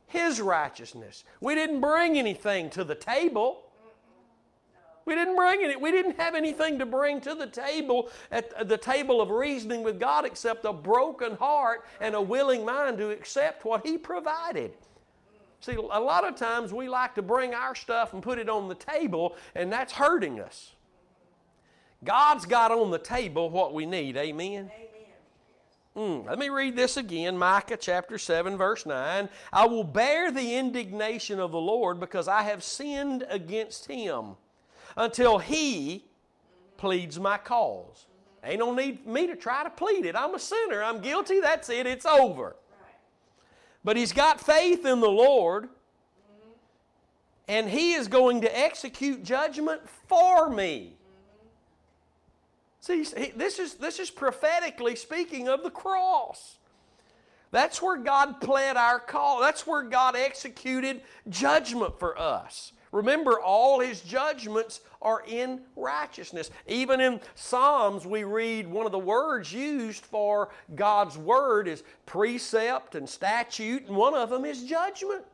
His 0.06 0.40
righteousness. 0.40 1.24
We 1.40 1.54
didn't 1.54 1.80
bring 1.80 2.18
anything 2.18 2.70
to 2.70 2.84
the 2.84 2.94
table. 2.94 3.62
We 5.08 5.14
didn't 5.14 5.36
bring 5.36 5.62
it. 5.62 5.80
We 5.80 5.90
didn't 5.90 6.20
have 6.20 6.34
anything 6.34 6.78
to 6.80 6.84
bring 6.84 7.22
to 7.22 7.34
the 7.34 7.46
table 7.46 8.10
at 8.30 8.68
the 8.68 8.76
table 8.76 9.22
of 9.22 9.30
reasoning 9.30 9.82
with 9.82 9.98
God 9.98 10.26
except 10.26 10.66
a 10.66 10.72
broken 10.74 11.34
heart 11.36 11.86
and 11.98 12.14
a 12.14 12.20
willing 12.20 12.62
mind 12.62 12.98
to 12.98 13.08
accept 13.08 13.64
what 13.64 13.86
He 13.86 13.96
provided. 13.96 14.70
See, 15.60 15.72
a 15.72 15.80
lot 15.80 16.28
of 16.28 16.36
times 16.36 16.74
we 16.74 16.90
like 16.90 17.14
to 17.14 17.22
bring 17.22 17.54
our 17.54 17.74
stuff 17.74 18.12
and 18.12 18.22
put 18.22 18.38
it 18.38 18.50
on 18.50 18.68
the 18.68 18.74
table, 18.74 19.34
and 19.54 19.72
that's 19.72 19.94
hurting 19.94 20.40
us. 20.40 20.74
God's 22.04 22.44
got 22.44 22.70
on 22.70 22.90
the 22.90 22.98
table 22.98 23.48
what 23.48 23.72
we 23.72 23.86
need. 23.86 24.14
Amen. 24.14 24.70
Mm, 25.96 26.26
let 26.26 26.38
me 26.38 26.50
read 26.50 26.76
this 26.76 26.98
again 26.98 27.38
Micah 27.38 27.78
chapter 27.78 28.18
7, 28.18 28.58
verse 28.58 28.84
9. 28.84 29.30
I 29.54 29.66
will 29.66 29.84
bear 29.84 30.30
the 30.30 30.56
indignation 30.56 31.40
of 31.40 31.50
the 31.50 31.58
Lord 31.58 31.98
because 31.98 32.28
I 32.28 32.42
have 32.42 32.62
sinned 32.62 33.24
against 33.30 33.86
him 33.86 34.36
until 34.98 35.38
He 35.38 36.04
pleads 36.76 37.18
my 37.18 37.38
cause. 37.38 38.04
Ain't 38.44 38.58
no 38.58 38.74
need 38.74 39.00
for 39.00 39.08
me 39.08 39.26
to 39.26 39.36
try 39.36 39.64
to 39.64 39.70
plead 39.70 40.04
it. 40.04 40.14
I'm 40.14 40.34
a 40.34 40.38
sinner. 40.38 40.82
I'm 40.82 41.00
guilty. 41.00 41.40
That's 41.40 41.70
it. 41.70 41.86
It's 41.86 42.06
over. 42.06 42.56
But 43.84 43.96
he's 43.96 44.12
got 44.12 44.40
faith 44.40 44.84
in 44.84 45.00
the 45.00 45.08
Lord, 45.08 45.68
and 47.46 47.68
he 47.68 47.94
is 47.94 48.08
going 48.08 48.42
to 48.42 48.58
execute 48.58 49.24
judgment 49.24 49.80
for 50.08 50.50
me. 50.50 50.94
Mm-hmm. 52.82 53.04
See, 53.04 53.32
this 53.36 53.58
is, 53.58 53.74
this 53.74 53.98
is 53.98 54.10
prophetically 54.10 54.94
speaking 54.96 55.48
of 55.48 55.62
the 55.62 55.70
cross. 55.70 56.58
That's 57.50 57.80
where 57.80 57.96
God 57.96 58.40
pled 58.40 58.76
our 58.76 58.98
call. 58.98 59.40
That's 59.40 59.66
where 59.66 59.82
God 59.82 60.16
executed 60.16 61.00
judgment 61.28 61.98
for 61.98 62.18
us. 62.18 62.72
Remember, 62.92 63.40
all 63.40 63.80
his 63.80 64.00
judgments 64.00 64.80
are 65.02 65.22
in 65.26 65.60
righteousness. 65.76 66.50
Even 66.66 67.00
in 67.00 67.20
Psalms, 67.34 68.06
we 68.06 68.24
read 68.24 68.66
one 68.66 68.86
of 68.86 68.92
the 68.92 68.98
words 68.98 69.52
used 69.52 70.04
for 70.04 70.48
God's 70.74 71.18
word 71.18 71.68
is 71.68 71.82
precept 72.06 72.94
and 72.94 73.08
statute, 73.08 73.86
and 73.86 73.96
one 73.96 74.14
of 74.14 74.30
them 74.30 74.44
is 74.44 74.64
judgment. 74.64 75.24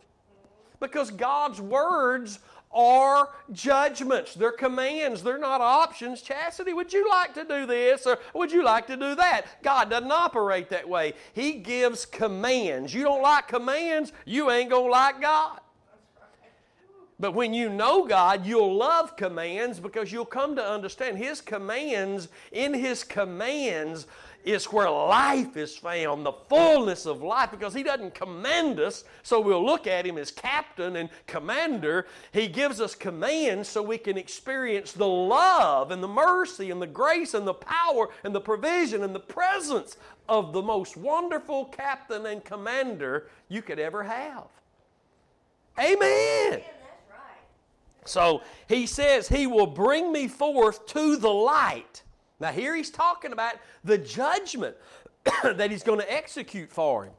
Because 0.81 1.11
God's 1.11 1.61
words 1.61 2.41
are 2.75 3.31
judgments. 3.53 4.35
They're 4.35 4.51
commands. 4.51 5.23
They're 5.23 5.39
not 5.39 5.61
options. 5.61 6.21
Chastity, 6.21 6.73
would 6.73 6.93
you 6.93 7.09
like 7.09 7.33
to 7.35 7.45
do 7.45 7.67
this 7.67 8.07
or 8.07 8.19
would 8.35 8.51
you 8.51 8.65
like 8.65 8.87
to 8.89 8.97
do 8.97 9.15
that? 9.15 9.63
God 9.63 9.89
doesn't 9.89 10.11
operate 10.11 10.69
that 10.71 10.89
way. 10.89 11.15
He 11.33 11.53
gives 11.53 12.05
commands. 12.05 12.93
You 12.93 13.05
don't 13.05 13.23
like 13.23 13.47
commands, 13.47 14.13
you 14.25 14.51
ain't 14.51 14.71
going 14.71 14.87
to 14.87 14.91
like 14.91 15.21
God. 15.21 15.61
But 17.21 17.33
when 17.33 17.55
you 17.55 17.69
know 17.69 18.07
God, 18.07 18.45
you'll 18.45 18.75
love 18.75 19.17
commands 19.17 19.79
because 19.79 20.11
you'll 20.11 20.25
come 20.25 20.57
to 20.57 20.67
understand 20.67 21.17
His 21.17 21.41
commands, 21.41 22.29
in 22.51 22.75
His 22.75 23.05
commands 23.05 24.07
is 24.45 24.67
where 24.67 24.91
life 24.91 25.57
is 25.57 25.77
found, 25.77 26.27
the 26.27 26.33
fullness 26.33 27.07
of 27.07 27.23
life, 27.23 27.51
because 27.51 27.73
He 27.73 27.83
doesn't 27.83 28.15
command 28.15 28.79
us 28.79 29.05
so 29.23 29.41
we'll 29.41 29.65
look 29.65 29.87
at 29.87 30.07
Him 30.07 30.19
as 30.19 30.31
captain 30.31 30.97
and 30.97 31.09
commander. 31.27 32.07
He 32.33 32.49
gives 32.49 32.81
us 32.81 32.95
commands 32.95 33.69
so 33.69 33.83
we 33.83 33.97
can 33.97 34.19
experience 34.19 34.93
the 34.93 35.07
love 35.07 35.91
and 35.93 36.03
the 36.03 36.09
mercy 36.09 36.71
and 36.71 36.83
the 36.83 36.87
grace 36.87 37.35
and 37.35 37.47
the 37.47 37.55
power 37.55 38.11
and 38.25 38.35
the 38.35 38.41
provision 38.41 39.03
and 39.03 39.15
the 39.15 39.21
presence 39.21 39.97
of 40.29 40.53
the 40.53 40.63
most 40.63 40.97
wonderful 40.97 41.67
captain 41.67 42.27
and 42.27 42.45
commander 42.45 43.29
you 43.49 43.63
could 43.63 43.79
ever 43.79 44.03
have. 44.03 44.45
Amen. 45.79 46.63
So 48.05 48.43
he 48.69 48.87
says, 48.87 49.29
He 49.29 49.47
will 49.47 49.67
bring 49.67 50.13
me 50.13 50.29
forth 50.29 50.87
to 50.87 51.17
the 51.17 51.31
light. 51.31 52.03
Now, 52.41 52.53
here 52.53 52.75
he's 52.75 52.91
talking 52.91 53.33
about 53.33 53.55
the 53.85 53.99
judgment 53.99 54.77
that 55.43 55.71
he's 55.71 55.83
going 55.83 56.01
to 56.01 56.13
execute 56.13 56.71
for 56.71 57.05
him. 57.05 57.13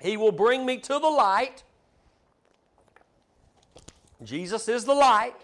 He 0.00 0.16
will 0.16 0.32
bring 0.32 0.66
me 0.66 0.78
to 0.78 0.98
the 0.98 1.08
light. 1.08 1.62
Jesus 4.22 4.68
is 4.68 4.84
the 4.84 4.94
light. 4.94 5.34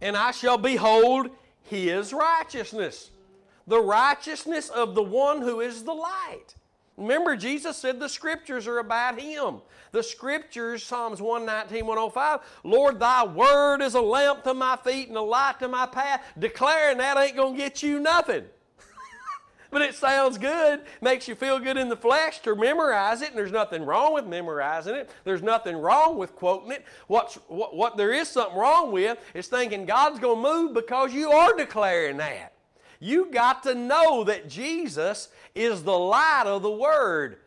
And 0.00 0.16
I 0.16 0.30
shall 0.30 0.58
behold 0.58 1.30
his 1.64 2.12
righteousness. 2.12 3.10
The 3.66 3.80
righteousness 3.80 4.68
of 4.68 4.94
the 4.94 5.02
one 5.02 5.42
who 5.42 5.60
is 5.60 5.82
the 5.82 5.92
light. 5.92 6.54
Remember, 6.98 7.36
Jesus 7.36 7.76
said 7.76 8.00
the 8.00 8.08
scriptures 8.08 8.66
are 8.66 8.80
about 8.80 9.20
him. 9.20 9.60
The 9.92 10.02
scriptures, 10.02 10.82
Psalms 10.82 11.22
119, 11.22 11.86
105, 11.86 12.40
Lord, 12.64 12.98
thy 12.98 13.24
word 13.24 13.82
is 13.82 13.94
a 13.94 14.00
lamp 14.00 14.42
to 14.42 14.52
my 14.52 14.76
feet 14.76 15.06
and 15.06 15.16
a 15.16 15.22
light 15.22 15.60
to 15.60 15.68
my 15.68 15.86
path. 15.86 16.24
Declaring 16.36 16.98
that 16.98 17.16
ain't 17.16 17.36
going 17.36 17.54
to 17.54 17.58
get 17.58 17.84
you 17.84 18.00
nothing. 18.00 18.46
but 19.70 19.80
it 19.80 19.94
sounds 19.94 20.38
good, 20.38 20.82
makes 21.00 21.28
you 21.28 21.36
feel 21.36 21.60
good 21.60 21.76
in 21.76 21.88
the 21.88 21.96
flesh 21.96 22.40
to 22.40 22.56
memorize 22.56 23.22
it, 23.22 23.28
and 23.28 23.38
there's 23.38 23.52
nothing 23.52 23.86
wrong 23.86 24.12
with 24.12 24.26
memorizing 24.26 24.96
it. 24.96 25.08
There's 25.22 25.42
nothing 25.42 25.76
wrong 25.76 26.18
with 26.18 26.34
quoting 26.34 26.72
it. 26.72 26.84
What's, 27.06 27.36
what, 27.46 27.76
what 27.76 27.96
there 27.96 28.12
is 28.12 28.26
something 28.26 28.58
wrong 28.58 28.90
with 28.90 29.18
is 29.34 29.46
thinking 29.46 29.86
God's 29.86 30.18
going 30.18 30.42
to 30.42 30.50
move 30.50 30.74
because 30.74 31.14
you 31.14 31.30
are 31.30 31.54
declaring 31.56 32.16
that. 32.16 32.57
You 33.00 33.30
got 33.30 33.62
to 33.62 33.74
know 33.74 34.24
that 34.24 34.48
Jesus 34.48 35.28
is 35.54 35.82
the 35.82 35.98
light 35.98 36.44
of 36.46 36.62
the 36.62 36.70
Word. 36.70 37.38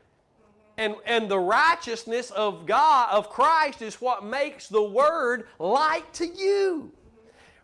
And, 0.78 0.96
and 1.06 1.30
the 1.30 1.40
righteousness 1.40 2.32
of 2.32 2.66
God, 2.66 3.10
of 3.12 3.30
Christ, 3.30 3.82
is 3.82 3.96
what 3.96 4.24
makes 4.24 4.68
the 4.68 4.82
Word 4.82 5.48
light 5.60 6.12
to 6.14 6.26
you. 6.26 6.92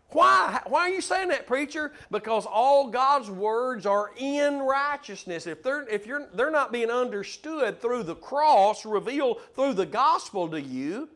Why? 0.09 0.61
Why 0.67 0.81
are 0.81 0.89
you 0.89 1.01
saying 1.01 1.29
that, 1.29 1.47
preacher? 1.47 1.91
Because 2.11 2.45
all 2.45 2.89
God's 2.89 3.29
words 3.29 3.85
are 3.85 4.11
in 4.17 4.59
righteousness. 4.59 5.47
If 5.47 5.63
they're, 5.63 5.87
if 5.87 6.05
you're, 6.05 6.27
they're 6.33 6.51
not 6.51 6.71
being 6.71 6.89
understood 6.89 7.81
through 7.81 8.03
the 8.03 8.15
cross, 8.15 8.85
revealed 8.85 9.41
through 9.53 9.73
the 9.73 9.85
gospel 9.85 10.47
to 10.49 10.61
you, 10.61 11.09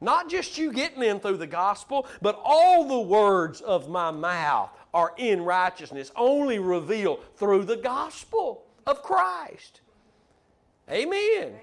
not 0.00 0.28
just 0.28 0.58
you 0.58 0.72
getting 0.72 1.02
in 1.02 1.20
through 1.20 1.36
the 1.36 1.46
gospel, 1.46 2.06
but 2.20 2.40
all 2.44 2.88
the 2.88 3.00
words 3.00 3.60
of 3.60 3.88
my 3.88 4.10
mouth 4.10 4.70
are 4.94 5.12
in 5.18 5.42
righteousness, 5.42 6.12
only 6.16 6.58
revealed 6.58 7.22
through 7.36 7.64
the 7.64 7.76
gospel 7.76 8.64
of 8.86 9.02
Christ. 9.02 9.80
Amen. 10.88 11.18
Amen. 11.18 11.60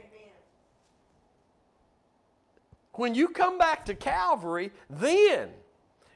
When 2.93 3.15
you 3.15 3.29
come 3.29 3.57
back 3.57 3.85
to 3.85 3.95
Calvary, 3.95 4.71
then 4.89 5.49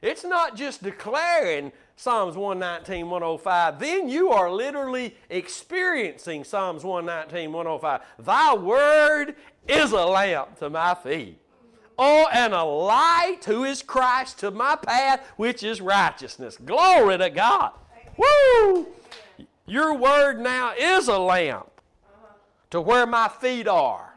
it's 0.02 0.24
not 0.24 0.56
just 0.56 0.82
declaring 0.82 1.72
Psalms 1.96 2.36
119, 2.36 3.08
105. 3.08 3.80
Then 3.80 4.08
you 4.10 4.30
are 4.30 4.50
literally 4.50 5.16
experiencing 5.30 6.44
Psalms 6.44 6.84
119, 6.84 7.50
105. 7.50 8.00
Thy 8.18 8.54
word 8.54 9.36
is 9.66 9.92
a 9.92 10.04
lamp 10.04 10.58
to 10.58 10.68
my 10.68 10.94
feet 10.94 11.40
Oh, 11.98 12.28
and 12.32 12.52
a 12.52 12.62
light 12.62 13.40
who 13.46 13.64
is 13.64 13.82
Christ 13.82 14.40
to 14.40 14.50
my 14.50 14.76
path, 14.76 15.26
which 15.36 15.62
is 15.62 15.80
righteousness. 15.80 16.58
Glory 16.62 17.18
to 17.18 17.30
God. 17.30 17.72
Woo! 18.16 18.86
Your 19.66 19.94
word 19.94 20.40
now 20.40 20.74
is 20.78 21.08
a 21.08 21.18
lamp 21.18 21.70
to 22.70 22.80
where 22.80 23.06
my 23.06 23.28
feet 23.28 23.66
are, 23.66 24.14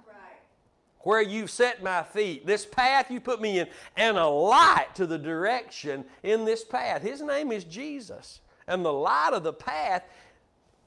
where 1.02 1.22
you've 1.22 1.50
set 1.50 1.82
my 1.82 2.04
feet, 2.04 2.46
this 2.46 2.66
path 2.66 3.10
you 3.10 3.20
put 3.20 3.42
me 3.42 3.60
in, 3.60 3.68
and 3.96 4.18
a 4.18 4.28
light 4.28 4.88
to 4.96 5.08
the 5.08 5.18
direction 5.18 6.04
in 6.24 6.46
this 6.46 6.64
path. 6.64 7.02
His 7.02 7.22
name 7.22 7.52
is 7.52 7.64
Jesus. 7.64 8.42
And 8.68 8.86
the 8.86 8.94
light 8.94 9.32
of 9.34 9.44
the 9.44 9.54
path 9.54 10.04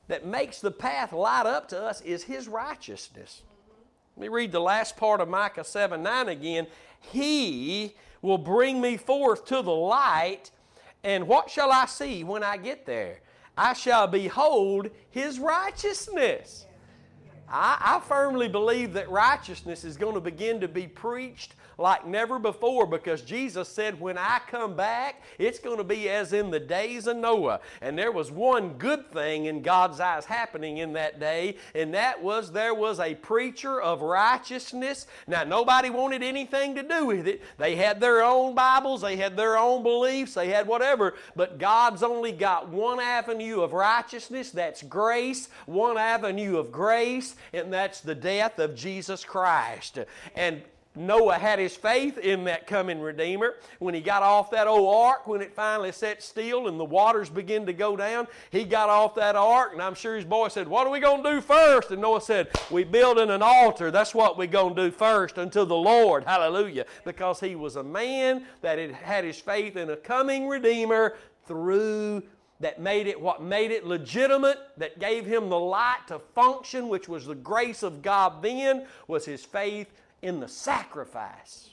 that 0.09 0.27
makes 0.27 0.61
the 0.61 0.71
path 0.71 1.13
light 1.13 1.47
up 1.47 1.69
to 1.69 1.83
us 1.83 2.01
is 2.03 2.25
His 2.25 2.47
righteousness. 2.47 3.43
Let 4.17 4.23
me 4.23 4.29
read 4.29 4.53
the 4.53 4.61
last 4.61 4.97
part 4.97 5.21
of 5.21 5.29
Micah 5.29 5.65
7 5.65 6.03
9 6.03 6.29
again. 6.29 6.67
He 7.01 7.95
will 8.21 8.39
bring 8.39 8.81
me 8.81 8.97
forth 8.97 9.45
to 9.47 9.63
the 9.63 9.71
light, 9.71 10.51
and 11.03 11.27
what 11.27 11.51
shall 11.51 11.73
I 11.73 11.87
see 11.87 12.23
when 12.23 12.43
I 12.43 12.57
get 12.57 12.87
there? 12.87 13.21
I 13.57 13.73
shall 13.73 14.07
behold 14.07 14.91
his 15.11 15.39
righteousness. 15.39 16.67
I, 17.49 17.77
I 17.81 18.01
firmly 18.07 18.49
believe 18.49 18.93
that 18.95 19.11
righteousness 19.11 19.85
is 19.85 19.97
going 19.97 20.15
to 20.15 20.21
begin 20.21 20.61
to 20.61 20.69
be 20.69 20.87
preached 20.87 21.55
like 21.79 22.07
never 22.07 22.39
before 22.39 22.87
because 22.87 23.23
Jesus 23.23 23.69
said, 23.69 24.01
When 24.01 24.19
I 24.19 24.41
come 24.49 24.75
back, 24.75 25.23
it's 25.39 25.59
going 25.59 25.79
to 25.79 25.85
be 25.85 26.09
as 26.09 26.33
in 26.33 26.51
the 26.51 26.61
days 26.61 27.07
of 27.07 27.17
Noah. 27.17 27.61
And 27.81 27.99
there 27.99 28.13
was 28.13 28.31
one 28.31 28.75
good 28.75 29.11
thing 29.13 29.47
in 29.47 29.63
God's 29.63 30.01
eyes 30.01 30.25
happening 30.25 30.79
in 30.79 30.93
that 30.95 31.21
day, 31.21 31.57
and 31.75 31.95
that 31.95 32.23
was 32.23 32.53
there 32.53 32.75
was 32.75 33.01
a 33.01 33.15
preacher 33.15 33.81
of 33.81 34.03
righteousness. 34.03 35.07
Now, 35.27 35.45
nobody 35.45 35.91
wanted 35.91 36.23
anything 36.23 36.75
to 36.75 36.83
do 36.83 37.07
with 37.07 37.27
it. 37.27 37.43
They 37.59 37.77
had 37.77 38.01
their 38.01 38.23
own 38.23 38.55
Bibles, 38.55 39.01
they 39.03 39.17
had 39.17 39.37
their 39.37 39.57
own 39.57 39.83
beliefs, 39.83 40.35
they 40.35 40.49
had 40.49 40.67
whatever, 40.67 41.15
but 41.37 41.59
God's 41.59 42.03
only 42.03 42.33
got 42.33 42.69
one 42.69 43.01
avenue 43.01 43.61
of 43.61 43.73
righteousness 43.73 44.51
that's 44.51 44.83
grace, 44.83 45.49
one 45.67 45.99
avenue 45.99 46.57
of 46.59 46.73
grace, 46.73 47.37
and 47.53 47.73
that's 47.73 48.01
the 48.01 48.15
death 48.15 48.59
of 48.59 48.75
Jesus 48.75 49.25
Christ. 49.25 49.99
And 50.35 50.63
Noah 50.95 51.39
had 51.39 51.59
his 51.59 51.75
faith 51.75 52.19
in 52.19 52.45
that 52.45 52.67
coming 52.67 53.01
Redeemer. 53.01 53.55
When 53.79 53.95
he 53.95 54.01
got 54.01 54.23
off 54.23 54.51
that 54.51 54.67
old 54.67 54.95
ark, 54.95 55.27
when 55.27 55.41
it 55.41 55.55
finally 55.55 55.91
set 55.91 56.23
still 56.23 56.69
and 56.69 56.79
the 56.79 56.85
waters 56.85 57.31
began 57.31 57.65
to 57.67 57.73
go 57.73 57.97
down, 57.97 58.27
he 58.51 58.65
got 58.65 58.91
off 58.91 59.15
that 59.15 59.35
ark, 59.35 59.71
and 59.73 59.81
I'm 59.81 59.95
sure 59.95 60.17
his 60.17 60.27
boy 60.27 60.49
said, 60.49 60.69
What 60.69 60.87
are 60.87 60.91
we 60.91 61.01
going 61.01 61.23
to 61.23 61.31
do 61.31 61.41
first? 61.41 61.91
And 61.91 62.03
Noah 62.03 62.21
said, 62.21 62.49
We 62.71 62.85
building 62.85 63.31
an 63.31 63.41
altar. 63.43 63.91
That's 63.91 64.15
what 64.15 64.37
we're 64.37 64.47
going 64.47 64.75
to 64.75 64.85
do 64.85 64.91
first 64.91 65.39
unto 65.39 65.65
the 65.65 65.77
Lord. 65.77 66.25
Hallelujah. 66.25 66.85
Because 67.05 67.41
he 67.41 67.57
was 67.57 67.77
a 67.77 67.83
man 67.83 68.45
that 68.61 68.79
had 68.79 68.93
had 68.93 69.25
his 69.25 69.39
faith 69.39 69.77
in 69.77 69.89
a 69.91 69.97
coming 69.97 70.47
Redeemer 70.47 71.17
through 71.47 72.23
that 72.61 72.81
made 72.81 73.09
it 73.09 73.21
what 73.21 73.43
made 73.43 73.71
it 73.71 73.85
legitimate, 73.85 74.59
that 74.77 74.99
gave 75.01 75.27
him 75.27 75.49
the 75.49 75.59
light 75.59 76.01
to 76.07 76.19
function, 76.19 76.89
which 76.89 77.09
was 77.09 77.27
the 77.27 77.35
grace 77.35 77.83
of 77.83 78.03
God 78.03 78.43
then, 78.43 78.87
was 79.09 79.25
his 79.25 79.45
faith 79.45 79.89
in 80.23 80.41
the 80.41 80.49
sacrifice. 80.49 81.71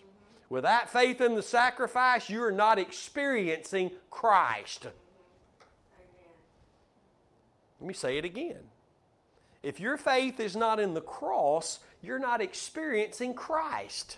Without 0.50 0.90
faith 0.90 1.22
in 1.22 1.36
the 1.36 1.44
sacrifice, 1.44 2.30
you're 2.30 2.52
not 2.52 2.80
experiencing 2.80 3.92
Christ. 4.10 4.88
Let 7.80 7.88
me 7.88 7.94
say 7.94 8.18
it 8.18 8.26
again. 8.26 8.60
If 9.62 9.80
your 9.80 9.96
faith 9.98 10.40
is 10.40 10.56
not 10.56 10.80
in 10.80 10.94
the 10.94 11.02
cross, 11.02 11.80
you're 12.02 12.20
not 12.20 12.42
experiencing 12.42 13.34
Christ. 13.34 14.18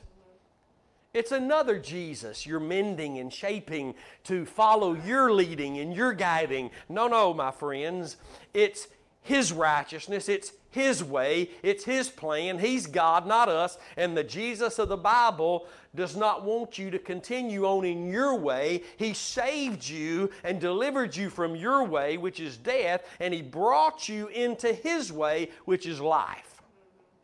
It's 1.14 1.34
another 1.34 1.78
Jesus 1.78 2.46
you're 2.46 2.62
mending 2.62 3.18
and 3.18 3.34
shaping 3.34 3.96
to 4.24 4.46
follow 4.46 4.94
your 4.94 5.34
leading 5.34 5.78
and 5.80 5.94
your 5.94 6.14
guiding. 6.14 6.72
No, 6.88 7.08
no, 7.08 7.34
my 7.34 7.52
friends. 7.52 8.16
It's 8.54 8.88
His 9.22 9.52
righteousness, 9.52 10.30
it's 10.30 10.54
his 10.72 11.04
way, 11.04 11.50
it's 11.62 11.84
His 11.84 12.10
plan. 12.10 12.58
He's 12.58 12.88
God, 12.88 13.28
not 13.28 13.50
us. 13.50 13.78
And 13.98 14.16
the 14.16 14.24
Jesus 14.24 14.80
of 14.80 14.88
the 14.88 14.98
Bible 14.98 15.68
does 15.94 16.16
not 16.16 16.46
want 16.46 16.78
you 16.78 16.90
to 16.92 16.98
continue 16.98 17.66
on 17.66 17.84
in 17.84 18.10
your 18.10 18.36
way. 18.36 18.84
He 18.96 19.14
saved 19.14 19.88
you 19.88 20.32
and 20.46 20.62
delivered 20.62 21.14
you 21.14 21.30
from 21.30 21.58
your 21.58 21.84
way, 21.84 22.16
which 22.16 22.40
is 22.40 22.56
death, 22.56 23.04
and 23.20 23.34
He 23.34 23.42
brought 23.42 24.08
you 24.08 24.28
into 24.28 24.72
His 24.72 25.12
way, 25.12 25.50
which 25.66 25.86
is 25.86 26.00
life. 26.00 26.62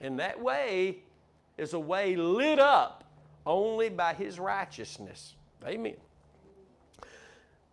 And 0.01 0.19
that 0.19 0.41
way 0.41 0.97
is 1.57 1.73
a 1.73 1.79
way 1.79 2.17
lit 2.17 2.59
up 2.59 3.05
only 3.45 3.87
by 3.87 4.13
His 4.13 4.39
righteousness. 4.39 5.35
Amen. 5.65 5.95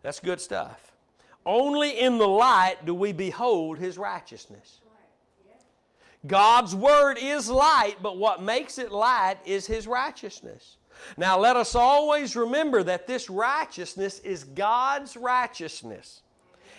That's 0.03 0.21
good 0.21 0.41
stuff. 0.41 0.93
Only 1.45 1.99
in 1.99 2.19
the 2.19 2.29
light 2.29 2.77
do 2.87 2.95
we 2.95 3.13
behold 3.13 3.79
His 3.79 3.99
righteousness. 3.99 4.79
God's 6.27 6.75
Word 6.75 7.19
is 7.21 7.49
light, 7.51 7.97
but 8.03 8.17
what 8.17 8.43
makes 8.43 8.79
it 8.79 8.93
light 8.93 9.37
is 9.45 9.67
His 9.67 9.87
righteousness. 9.87 10.77
Now, 11.17 11.39
let 11.39 11.57
us 11.57 11.75
always 11.75 12.37
remember 12.37 12.83
that 12.83 13.07
this 13.07 13.29
righteousness 13.29 14.21
is 14.21 14.45
God's 14.45 15.17
righteousness 15.17 16.23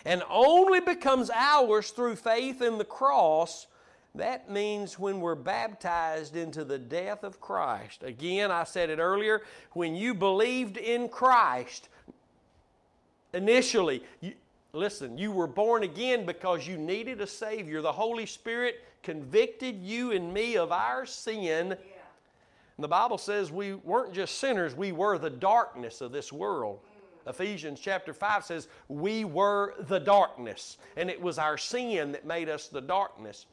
and 0.05 0.23
only 0.29 0.79
becomes 0.79 1.29
ours 1.31 1.89
through 1.89 2.15
faith 2.15 2.61
in 2.61 2.77
the 2.77 2.85
cross. 2.85 3.67
That 4.13 4.49
means 4.49 4.97
when 4.97 5.19
we're 5.19 5.35
baptized 5.35 6.35
into 6.35 6.63
the 6.63 6.77
death 6.77 7.23
of 7.23 7.41
Christ. 7.41 8.03
Again, 8.03 8.51
I 8.51 8.63
said 8.63 8.89
it 8.89 8.99
earlier, 8.99 9.41
when 9.73 9.95
you 9.95 10.13
believed 10.13 10.77
in 10.77 11.09
Christ, 11.09 11.89
initially, 13.33 14.03
you, 14.21 14.33
listen, 14.73 15.17
you 15.17 15.31
were 15.31 15.47
born 15.47 15.83
again 15.83 16.25
because 16.25 16.67
you 16.67 16.77
needed 16.77 17.19
a 17.19 17.27
Savior. 17.27 17.81
The 17.81 17.91
Holy 17.91 18.25
Spirit 18.25 18.83
convicted 19.05 19.81
you 19.81 20.11
and 20.11 20.33
me 20.33 20.57
of 20.57 20.71
our 20.71 21.05
sin. 21.05 21.71
And 21.71 22.83
the 22.83 22.87
Bible 22.87 23.19
says 23.19 23.51
we 23.51 23.75
weren't 23.75 24.13
just 24.13 24.39
sinners, 24.39 24.75
we 24.75 24.91
were 24.91 25.17
the 25.17 25.29
darkness 25.29 26.01
of 26.01 26.11
this 26.11 26.33
world. 26.33 26.79
Ephesians 27.27 27.79
chapter 27.79 28.13
5 28.13 28.45
says, 28.45 28.67
We 28.87 29.23
were 29.23 29.75
the 29.87 29.99
darkness, 29.99 30.77
and 30.97 31.09
it 31.09 31.21
was 31.21 31.37
our 31.37 31.57
sin 31.57 32.11
that 32.11 32.25
made 32.25 32.49
us 32.49 32.67
the 32.67 32.81
darkness. 32.81 33.45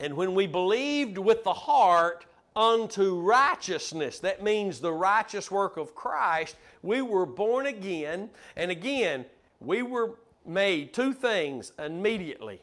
And 0.00 0.14
when 0.14 0.34
we 0.34 0.46
believed 0.46 1.18
with 1.18 1.44
the 1.44 1.52
heart 1.52 2.24
unto 2.56 3.20
righteousness, 3.20 4.20
that 4.20 4.42
means 4.42 4.80
the 4.80 4.92
righteous 4.92 5.50
work 5.50 5.76
of 5.76 5.94
Christ, 5.94 6.56
we 6.82 7.02
were 7.02 7.26
born 7.26 7.66
again. 7.66 8.30
And 8.56 8.70
again, 8.70 9.26
we 9.60 9.82
were 9.82 10.12
made 10.46 10.92
two 10.92 11.12
things 11.12 11.72
immediately 11.78 12.60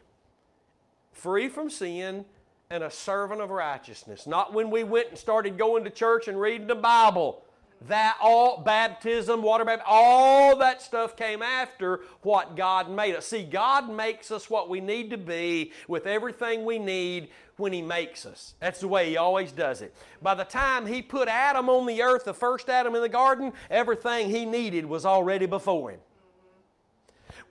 free 1.22 1.48
from 1.48 1.70
sin 1.70 2.26
and 2.72 2.84
a 2.84 2.90
servant 2.90 3.42
of 3.42 3.52
righteousness. 3.52 4.26
Not 4.26 4.54
when 4.54 4.72
we 4.72 4.84
went 4.84 5.10
and 5.10 5.18
started 5.18 5.58
going 5.58 5.84
to 5.84 5.90
church 5.90 6.28
and 6.28 6.40
reading 6.40 6.68
the 6.68 6.76
Bible. 6.76 7.44
That 7.88 8.18
all 8.22 8.62
baptism, 8.62 9.42
water 9.42 9.66
baptism, 9.66 9.88
all 9.90 10.56
that 10.58 10.82
stuff 10.82 11.16
came 11.16 11.42
after 11.42 12.02
what 12.22 12.56
God 12.56 12.90
made 12.90 13.16
us. 13.16 13.26
See, 13.28 13.44
God 13.44 13.90
makes 13.90 14.32
us 14.32 14.50
what 14.50 14.70
we 14.70 14.80
need 14.80 15.10
to 15.10 15.18
be 15.18 15.72
with 15.88 16.06
everything 16.06 16.64
we 16.64 16.80
need 16.80 17.30
when 17.58 17.74
He 17.74 17.82
makes 17.82 18.26
us. 18.26 18.54
That's 18.60 18.80
the 18.80 18.88
way 18.88 19.10
He 19.10 19.18
always 19.18 19.52
does 19.52 19.82
it. 19.82 19.96
By 20.22 20.36
the 20.36 20.44
time 20.44 20.86
He 20.86 21.02
put 21.02 21.28
Adam 21.28 21.70
on 21.70 21.88
the 21.88 22.02
earth, 22.04 22.24
the 22.24 22.34
first 22.34 22.70
Adam 22.70 22.96
in 22.96 23.02
the 23.02 23.10
garden, 23.10 23.52
everything 23.70 24.30
He 24.30 24.46
needed 24.46 24.86
was 24.86 25.06
already 25.06 25.48
before 25.48 25.92
Him 25.92 26.00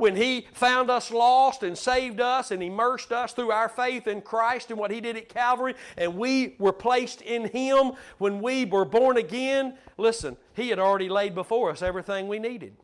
when 0.01 0.16
He 0.16 0.46
found 0.53 0.90
us 0.90 1.11
lost 1.11 1.62
and 1.62 1.76
saved 1.76 2.20
us 2.20 2.51
and 2.51 2.62
immersed 2.62 3.12
us 3.12 3.32
through 3.32 3.51
our 3.53 3.68
faith 3.68 4.07
in 4.07 4.22
Christ 4.22 4.70
and 4.70 4.78
what 4.78 4.90
He 4.90 5.01
did 5.01 5.16
at 5.16 5.28
Calvary, 5.28 5.74
and 5.96 6.16
we 6.16 6.57
were 6.59 6.72
placed 6.72 7.20
in 7.22 7.46
Him 7.46 7.92
when 8.18 8.40
we 8.40 8.64
were 8.64 8.84
born 8.84 9.16
again, 9.16 9.74
listen, 9.96 10.36
He 10.55 10.68
had 10.70 10.78
already 10.78 11.09
laid 11.09 11.34
before 11.34 11.70
us 11.70 11.82
everything 11.82 12.26
we 12.26 12.38
needed. 12.38 12.74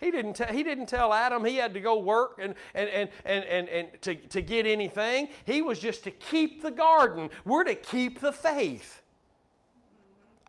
He 0.00 0.10
didn't, 0.10 0.34
t- 0.34 0.44
he 0.50 0.62
didn't 0.62 0.86
tell 0.86 1.12
Adam 1.12 1.44
he 1.44 1.56
had 1.56 1.74
to 1.74 1.80
go 1.80 1.98
work 1.98 2.38
and, 2.40 2.54
and, 2.74 2.88
and, 2.88 3.10
and, 3.26 3.44
and, 3.44 3.68
and 3.68 3.88
to, 4.00 4.14
to 4.14 4.40
get 4.40 4.66
anything. 4.66 5.28
He 5.44 5.60
was 5.60 5.78
just 5.78 6.04
to 6.04 6.10
keep 6.10 6.62
the 6.62 6.70
garden. 6.70 7.28
We're 7.44 7.64
to 7.64 7.74
keep 7.74 8.20
the 8.20 8.32
faith. 8.32 9.02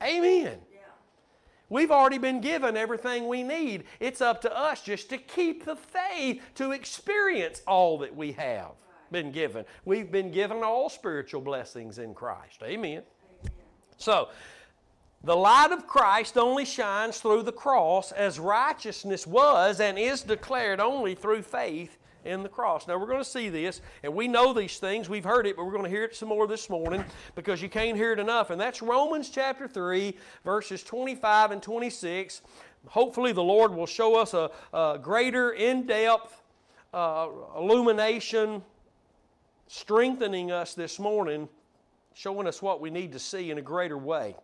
Amen. 0.01 0.59
We've 1.71 1.89
already 1.89 2.17
been 2.17 2.41
given 2.41 2.75
everything 2.75 3.29
we 3.29 3.43
need. 3.43 3.85
It's 4.01 4.19
up 4.19 4.41
to 4.41 4.53
us 4.53 4.81
just 4.81 5.09
to 5.11 5.17
keep 5.17 5.63
the 5.63 5.77
faith 5.77 6.41
to 6.55 6.73
experience 6.73 7.61
all 7.65 7.97
that 7.99 8.13
we 8.13 8.33
have 8.33 8.71
been 9.09 9.31
given. 9.31 9.63
We've 9.85 10.11
been 10.11 10.31
given 10.31 10.63
all 10.63 10.89
spiritual 10.89 11.39
blessings 11.39 11.97
in 11.97 12.13
Christ. 12.13 12.61
Amen. 12.61 13.03
So, 13.95 14.27
the 15.23 15.35
light 15.35 15.71
of 15.71 15.87
Christ 15.87 16.37
only 16.37 16.65
shines 16.65 17.19
through 17.19 17.43
the 17.43 17.53
cross 17.53 18.11
as 18.11 18.37
righteousness 18.37 19.25
was 19.25 19.79
and 19.79 19.97
is 19.97 20.23
declared 20.23 20.81
only 20.81 21.15
through 21.15 21.43
faith 21.43 21.97
in 22.25 22.43
the 22.43 22.49
cross. 22.49 22.87
Now, 22.87 22.97
we're 22.97 23.07
going 23.07 23.19
to 23.19 23.25
see 23.29 23.49
this, 23.49 23.81
and 24.03 24.13
we 24.13 24.27
know 24.27 24.53
these 24.53 24.77
things. 24.77 25.09
We've 25.09 25.23
heard 25.23 25.47
it, 25.47 25.55
but 25.55 25.65
we're 25.65 25.71
going 25.71 25.83
to 25.83 25.89
hear 25.89 26.03
it 26.03 26.15
some 26.15 26.29
more 26.29 26.47
this 26.47 26.69
morning 26.69 27.03
because 27.35 27.61
you 27.61 27.69
can't 27.69 27.97
hear 27.97 28.13
it 28.13 28.19
enough. 28.19 28.49
And 28.49 28.59
that's 28.59 28.81
Romans 28.81 29.29
chapter 29.29 29.67
3, 29.67 30.15
verses 30.43 30.83
25 30.83 31.51
and 31.51 31.63
26. 31.63 32.41
Hopefully, 32.87 33.31
the 33.31 33.43
Lord 33.43 33.73
will 33.73 33.85
show 33.85 34.15
us 34.15 34.33
a, 34.33 34.51
a 34.73 34.99
greater, 35.01 35.51
in 35.51 35.85
depth 35.85 36.41
uh, 36.93 37.27
illumination, 37.57 38.61
strengthening 39.67 40.51
us 40.51 40.73
this 40.73 40.99
morning, 40.99 41.47
showing 42.13 42.47
us 42.47 42.61
what 42.61 42.81
we 42.81 42.89
need 42.89 43.11
to 43.13 43.19
see 43.19 43.51
in 43.51 43.57
a 43.57 43.61
greater 43.61 43.97
way. 43.97 44.35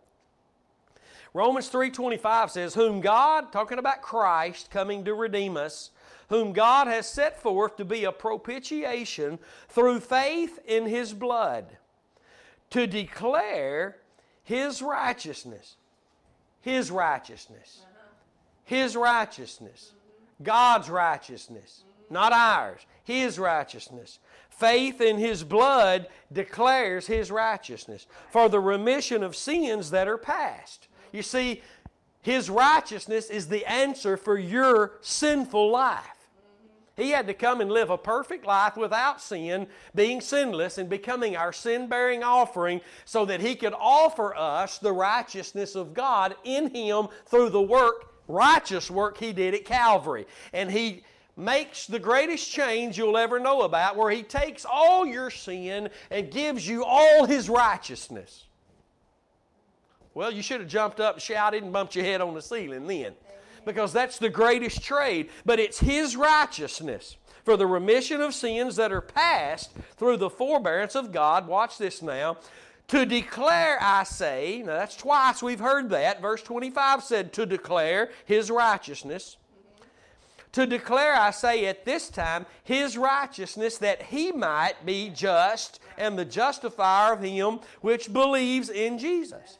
Romans 1.34 1.68
3:25 1.68 2.50
says 2.50 2.74
whom 2.74 3.00
God 3.00 3.52
talking 3.52 3.78
about 3.78 4.00
Christ 4.00 4.70
coming 4.70 5.04
to 5.04 5.14
redeem 5.14 5.56
us 5.56 5.90
whom 6.28 6.52
God 6.52 6.86
has 6.86 7.08
set 7.08 7.40
forth 7.40 7.76
to 7.76 7.84
be 7.84 8.04
a 8.04 8.12
propitiation 8.12 9.38
through 9.68 10.00
faith 10.00 10.58
in 10.66 10.86
His 10.86 11.12
blood, 11.12 11.76
to 12.70 12.86
declare 12.86 13.96
His 14.44 14.82
righteousness. 14.82 15.76
His 16.60 16.90
righteousness. 16.90 17.82
His 18.64 18.96
righteousness. 18.96 19.92
God's 20.42 20.88
righteousness, 20.90 21.84
not 22.10 22.32
ours. 22.32 22.80
His 23.04 23.38
righteousness. 23.38 24.18
Faith 24.50 25.00
in 25.00 25.16
His 25.16 25.44
blood 25.44 26.08
declares 26.32 27.06
His 27.06 27.30
righteousness 27.30 28.06
for 28.30 28.48
the 28.48 28.60
remission 28.60 29.22
of 29.22 29.34
sins 29.34 29.90
that 29.90 30.08
are 30.08 30.18
past. 30.18 30.88
You 31.10 31.22
see, 31.22 31.62
His 32.20 32.50
righteousness 32.50 33.30
is 33.30 33.48
the 33.48 33.64
answer 33.64 34.16
for 34.16 34.36
your 34.38 34.98
sinful 35.00 35.70
life. 35.70 36.17
He 36.98 37.10
had 37.10 37.28
to 37.28 37.34
come 37.34 37.60
and 37.60 37.70
live 37.70 37.90
a 37.90 37.96
perfect 37.96 38.44
life 38.44 38.76
without 38.76 39.20
sin, 39.20 39.68
being 39.94 40.20
sinless, 40.20 40.78
and 40.78 40.90
becoming 40.90 41.36
our 41.36 41.52
sin 41.52 41.86
bearing 41.86 42.24
offering 42.24 42.80
so 43.04 43.24
that 43.26 43.40
He 43.40 43.54
could 43.54 43.72
offer 43.72 44.34
us 44.34 44.78
the 44.78 44.92
righteousness 44.92 45.76
of 45.76 45.94
God 45.94 46.34
in 46.42 46.74
Him 46.74 47.06
through 47.26 47.50
the 47.50 47.62
work, 47.62 48.12
righteous 48.26 48.90
work 48.90 49.16
He 49.16 49.32
did 49.32 49.54
at 49.54 49.64
Calvary. 49.64 50.26
And 50.52 50.72
He 50.72 51.04
makes 51.36 51.86
the 51.86 52.00
greatest 52.00 52.50
change 52.50 52.98
you'll 52.98 53.16
ever 53.16 53.38
know 53.38 53.62
about, 53.62 53.96
where 53.96 54.10
He 54.10 54.24
takes 54.24 54.66
all 54.68 55.06
your 55.06 55.30
sin 55.30 55.90
and 56.10 56.32
gives 56.32 56.66
you 56.66 56.82
all 56.84 57.26
His 57.26 57.48
righteousness. 57.48 58.46
Well, 60.14 60.32
you 60.32 60.42
should 60.42 60.60
have 60.62 60.68
jumped 60.68 60.98
up, 60.98 61.20
shouted, 61.20 61.62
and 61.62 61.72
bumped 61.72 61.94
your 61.94 62.04
head 62.04 62.20
on 62.20 62.34
the 62.34 62.42
ceiling 62.42 62.88
then 62.88 63.14
because 63.68 63.92
that's 63.92 64.18
the 64.18 64.28
greatest 64.28 64.82
trade. 64.82 65.30
But 65.44 65.60
it's 65.60 65.78
His 65.78 66.16
righteousness 66.16 67.16
for 67.44 67.56
the 67.56 67.66
remission 67.66 68.20
of 68.20 68.34
sins 68.34 68.76
that 68.76 68.92
are 68.92 69.00
past 69.00 69.72
through 69.96 70.16
the 70.16 70.30
forbearance 70.30 70.94
of 70.94 71.12
God. 71.12 71.46
Watch 71.46 71.78
this 71.78 72.02
now. 72.02 72.38
To 72.88 73.04
declare, 73.04 73.76
I 73.80 74.04
say, 74.04 74.62
now 74.64 74.78
that's 74.78 74.96
twice 74.96 75.42
we've 75.42 75.60
heard 75.60 75.90
that. 75.90 76.22
Verse 76.22 76.42
25 76.42 77.04
said, 77.04 77.32
to 77.34 77.44
declare 77.44 78.10
His 78.24 78.50
righteousness. 78.50 79.36
To 80.52 80.66
declare, 80.66 81.14
I 81.14 81.30
say, 81.30 81.66
at 81.66 81.84
this 81.84 82.08
time, 82.08 82.46
His 82.64 82.96
righteousness, 82.96 83.76
that 83.78 84.04
He 84.04 84.32
might 84.32 84.86
be 84.86 85.10
just 85.10 85.80
and 85.98 86.18
the 86.18 86.24
justifier 86.24 87.12
of 87.12 87.22
him 87.22 87.60
which 87.80 88.12
believes 88.12 88.70
in 88.70 88.98
Jesus. 88.98 89.58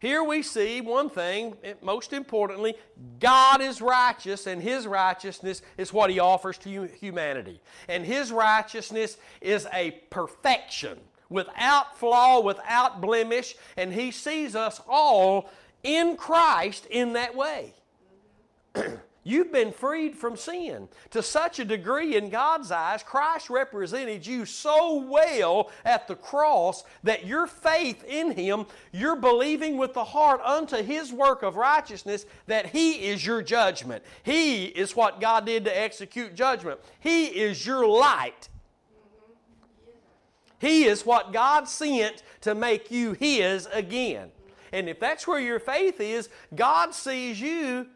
Here 0.00 0.22
we 0.22 0.42
see 0.42 0.80
one 0.80 1.10
thing, 1.10 1.56
eh, 1.64 1.74
most 1.82 2.12
importantly, 2.12 2.74
God 3.18 3.60
is 3.60 3.80
righteous, 3.80 4.46
and 4.46 4.62
His 4.62 4.86
righteousness 4.86 5.60
is 5.76 5.92
what 5.92 6.10
He 6.10 6.20
offers 6.20 6.56
to 6.58 6.84
humanity. 6.84 7.60
And 7.88 8.04
His 8.04 8.30
righteousness 8.30 9.16
is 9.40 9.66
a 9.72 9.90
perfection, 10.10 10.98
without 11.28 11.98
flaw, 11.98 12.40
without 12.40 13.00
blemish, 13.00 13.56
and 13.76 13.92
He 13.92 14.12
sees 14.12 14.54
us 14.54 14.80
all 14.88 15.50
in 15.82 16.16
Christ 16.16 16.86
in 16.86 17.14
that 17.14 17.34
way. 17.34 17.74
You've 19.28 19.52
been 19.52 19.72
freed 19.72 20.16
from 20.16 20.38
sin. 20.38 20.88
To 21.10 21.22
such 21.22 21.58
a 21.58 21.64
degree 21.66 22.16
in 22.16 22.30
God's 22.30 22.70
eyes, 22.70 23.02
Christ 23.02 23.50
represented 23.50 24.26
you 24.26 24.46
so 24.46 25.02
well 25.02 25.70
at 25.84 26.08
the 26.08 26.14
cross 26.14 26.82
that 27.04 27.26
your 27.26 27.46
faith 27.46 28.02
in 28.04 28.30
Him, 28.30 28.64
you're 28.90 29.16
believing 29.16 29.76
with 29.76 29.92
the 29.92 30.02
heart 30.02 30.40
unto 30.40 30.82
His 30.82 31.12
work 31.12 31.42
of 31.42 31.56
righteousness 31.56 32.24
that 32.46 32.68
He 32.68 33.06
is 33.06 33.26
your 33.26 33.42
judgment. 33.42 34.02
He 34.22 34.64
is 34.64 34.96
what 34.96 35.20
God 35.20 35.44
did 35.44 35.66
to 35.66 35.78
execute 35.78 36.34
judgment. 36.34 36.80
He 36.98 37.26
is 37.26 37.66
your 37.66 37.86
light. 37.86 38.48
He 40.58 40.84
is 40.84 41.04
what 41.04 41.34
God 41.34 41.68
sent 41.68 42.22
to 42.40 42.54
make 42.54 42.90
you 42.90 43.12
His 43.12 43.66
again. 43.74 44.30
And 44.72 44.88
if 44.88 44.98
that's 44.98 45.26
where 45.26 45.38
your 45.38 45.60
faith 45.60 46.00
is, 46.00 46.30
God 46.54 46.94
sees 46.94 47.38
you 47.38 47.88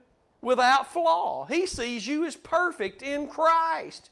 without 0.42 0.92
flaw. 0.92 1.46
He 1.46 1.66
sees 1.66 2.06
you 2.06 2.26
as 2.26 2.36
perfect 2.36 3.00
in 3.00 3.28
Christ, 3.28 4.10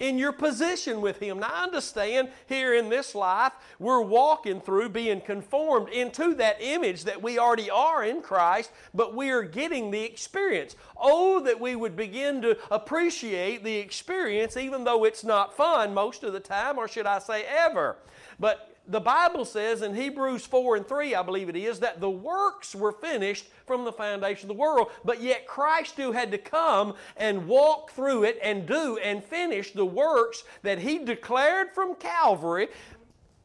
in 0.00 0.18
your 0.18 0.32
position 0.32 1.00
with 1.00 1.20
Him. 1.20 1.38
Now, 1.38 1.50
I 1.52 1.62
understand 1.62 2.30
here 2.48 2.74
in 2.74 2.88
this 2.88 3.14
life, 3.14 3.52
we're 3.78 4.02
walking 4.02 4.60
through 4.60 4.88
being 4.88 5.20
conformed 5.20 5.88
into 5.90 6.34
that 6.34 6.56
image 6.60 7.04
that 7.04 7.22
we 7.22 7.38
already 7.38 7.70
are 7.70 8.02
in 8.02 8.20
Christ, 8.20 8.72
but 8.92 9.14
we 9.14 9.30
are 9.30 9.42
getting 9.42 9.90
the 9.90 10.02
experience. 10.02 10.74
Oh, 10.96 11.40
that 11.40 11.60
we 11.60 11.76
would 11.76 11.96
begin 11.96 12.42
to 12.42 12.58
appreciate 12.70 13.62
the 13.62 13.76
experience, 13.76 14.56
even 14.56 14.84
though 14.84 15.04
it's 15.04 15.22
not 15.22 15.56
fun 15.56 15.94
most 15.94 16.24
of 16.24 16.32
the 16.32 16.40
time, 16.40 16.76
or 16.76 16.88
should 16.88 17.06
I 17.06 17.20
say 17.20 17.44
ever. 17.44 17.96
But 18.38 18.69
the 18.88 19.00
Bible 19.00 19.44
says 19.44 19.82
in 19.82 19.94
Hebrews 19.94 20.44
4 20.46 20.76
and 20.76 20.86
3, 20.88 21.14
I 21.14 21.22
believe 21.22 21.48
it 21.48 21.56
is, 21.56 21.80
that 21.80 22.00
the 22.00 22.10
works 22.10 22.74
were 22.74 22.92
finished 22.92 23.46
from 23.66 23.84
the 23.84 23.92
foundation 23.92 24.50
of 24.50 24.56
the 24.56 24.60
world. 24.60 24.90
But 25.04 25.22
yet 25.22 25.46
Christ 25.46 25.96
who 25.96 26.12
had 26.12 26.30
to 26.32 26.38
come 26.38 26.94
and 27.16 27.46
walk 27.46 27.92
through 27.92 28.24
it 28.24 28.38
and 28.42 28.66
do 28.66 28.98
and 28.98 29.22
finish 29.22 29.72
the 29.72 29.86
works 29.86 30.44
that 30.62 30.80
He 30.80 30.98
declared 30.98 31.68
from 31.74 31.94
Calvary 31.94 32.68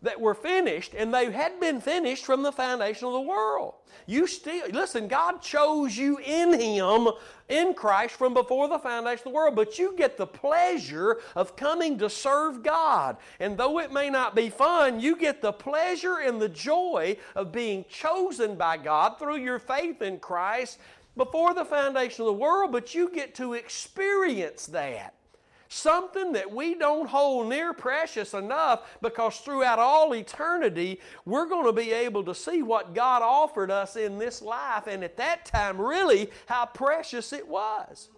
that 0.05 0.19
were 0.19 0.33
finished, 0.33 0.93
and 0.95 1.13
they 1.13 1.31
had 1.31 1.59
been 1.59 1.81
finished 1.81 2.25
from 2.25 2.41
the 2.41 2.51
foundation 2.51 3.07
of 3.07 3.13
the 3.13 3.21
world. 3.21 3.73
You 4.07 4.27
still, 4.27 4.67
listen, 4.69 5.07
God 5.07 5.41
chose 5.41 5.97
you 5.97 6.19
in 6.19 6.59
Him, 6.59 7.09
in 7.49 7.73
Christ, 7.73 8.15
from 8.15 8.33
before 8.33 8.67
the 8.67 8.79
foundation 8.79 9.27
of 9.27 9.33
the 9.33 9.35
world, 9.35 9.55
but 9.55 9.77
you 9.79 9.93
get 9.97 10.17
the 10.17 10.27
pleasure 10.27 11.17
of 11.35 11.55
coming 11.55 11.97
to 11.97 12.09
serve 12.09 12.63
God. 12.63 13.17
And 13.39 13.57
though 13.57 13.79
it 13.79 13.91
may 13.91 14.09
not 14.09 14.35
be 14.35 14.49
fun, 14.49 14.99
you 14.99 15.15
get 15.15 15.41
the 15.41 15.53
pleasure 15.53 16.17
and 16.17 16.41
the 16.41 16.49
joy 16.49 17.17
of 17.35 17.51
being 17.51 17.85
chosen 17.89 18.55
by 18.55 18.77
God 18.77 19.17
through 19.17 19.37
your 19.37 19.59
faith 19.59 20.01
in 20.01 20.19
Christ 20.19 20.79
before 21.17 21.53
the 21.53 21.65
foundation 21.65 22.21
of 22.21 22.27
the 22.27 22.33
world, 22.33 22.71
but 22.71 22.93
you 22.93 23.09
get 23.09 23.33
to 23.35 23.53
experience 23.53 24.67
that. 24.67 25.14
Something 25.67 26.31
that 26.33 26.51
we 26.51 26.75
don't 26.75 27.07
hold 27.07 27.49
near 27.49 27.73
precious 27.73 28.33
enough 28.33 28.97
because 29.01 29.37
throughout 29.39 29.79
all 29.79 30.13
eternity, 30.13 30.99
we're 31.25 31.47
going 31.47 31.65
to 31.65 31.73
be 31.73 31.91
able 31.91 32.23
to 32.25 32.35
see 32.35 32.61
what 32.61 32.93
God 32.93 33.21
offered 33.21 33.71
us 33.71 33.95
in 33.95 34.17
this 34.19 34.41
life, 34.41 34.87
and 34.87 35.03
at 35.03 35.17
that 35.17 35.45
time, 35.45 35.81
really, 35.81 36.29
how 36.45 36.65
precious 36.65 37.33
it 37.33 37.47
was. 37.47 38.09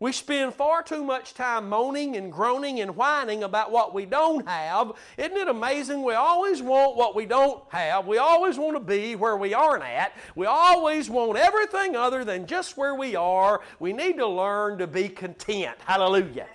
We 0.00 0.12
spend 0.12 0.54
far 0.54 0.82
too 0.82 1.04
much 1.04 1.34
time 1.34 1.68
moaning 1.68 2.16
and 2.16 2.30
groaning 2.32 2.80
and 2.80 2.96
whining 2.96 3.44
about 3.44 3.70
what 3.70 3.94
we 3.94 4.06
don't 4.06 4.46
have. 4.46 4.92
Isn't 5.16 5.36
it 5.36 5.48
amazing? 5.48 6.02
We 6.02 6.14
always 6.14 6.60
want 6.60 6.96
what 6.96 7.14
we 7.14 7.26
don't 7.26 7.62
have. 7.68 8.06
We 8.06 8.18
always 8.18 8.58
want 8.58 8.76
to 8.76 8.80
be 8.80 9.14
where 9.14 9.36
we 9.36 9.54
aren't 9.54 9.84
at. 9.84 10.12
We 10.34 10.46
always 10.46 11.08
want 11.08 11.38
everything 11.38 11.96
other 11.96 12.24
than 12.24 12.46
just 12.46 12.76
where 12.76 12.94
we 12.94 13.14
are. 13.14 13.60
We 13.78 13.92
need 13.92 14.16
to 14.18 14.26
learn 14.26 14.78
to 14.78 14.86
be 14.86 15.08
content. 15.08 15.76
Hallelujah. 15.86 16.48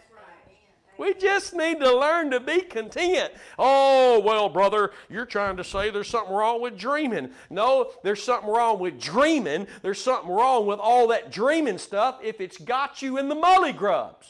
We 0.99 1.13
just 1.13 1.55
need 1.55 1.79
to 1.79 1.97
learn 1.97 2.29
to 2.31 2.41
be 2.41 2.59
content. 2.59 3.31
Oh, 3.57 4.19
well, 4.19 4.49
brother, 4.49 4.91
you're 5.09 5.25
trying 5.25 5.55
to 5.55 5.63
say 5.63 5.89
there's 5.89 6.09
something 6.09 6.35
wrong 6.35 6.61
with 6.61 6.77
dreaming. 6.77 7.31
No, 7.49 7.91
there's 8.03 8.21
something 8.21 8.49
wrong 8.49 8.79
with 8.79 8.99
dreaming. 8.99 9.65
There's 9.81 10.01
something 10.01 10.29
wrong 10.29 10.65
with 10.65 10.79
all 10.79 11.07
that 11.07 11.31
dreaming 11.31 11.77
stuff 11.77 12.19
if 12.21 12.41
it's 12.41 12.57
got 12.57 13.01
you 13.01 13.17
in 13.17 13.29
the 13.29 13.35
mully 13.35 13.75
grubs. 13.75 14.27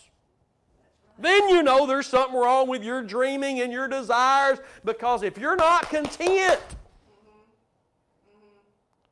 Then 1.17 1.49
you 1.49 1.63
know 1.63 1.88
there's 1.88 2.05
something 2.05 2.39
wrong 2.39 2.70
with 2.70 2.84
your 2.84 3.01
dreaming 3.01 3.61
and 3.61 3.74
your 3.74 3.88
desires 3.88 4.59
because 4.86 5.24
if 5.24 5.39
you're 5.39 5.55
not 5.55 5.89
content, 5.89 6.61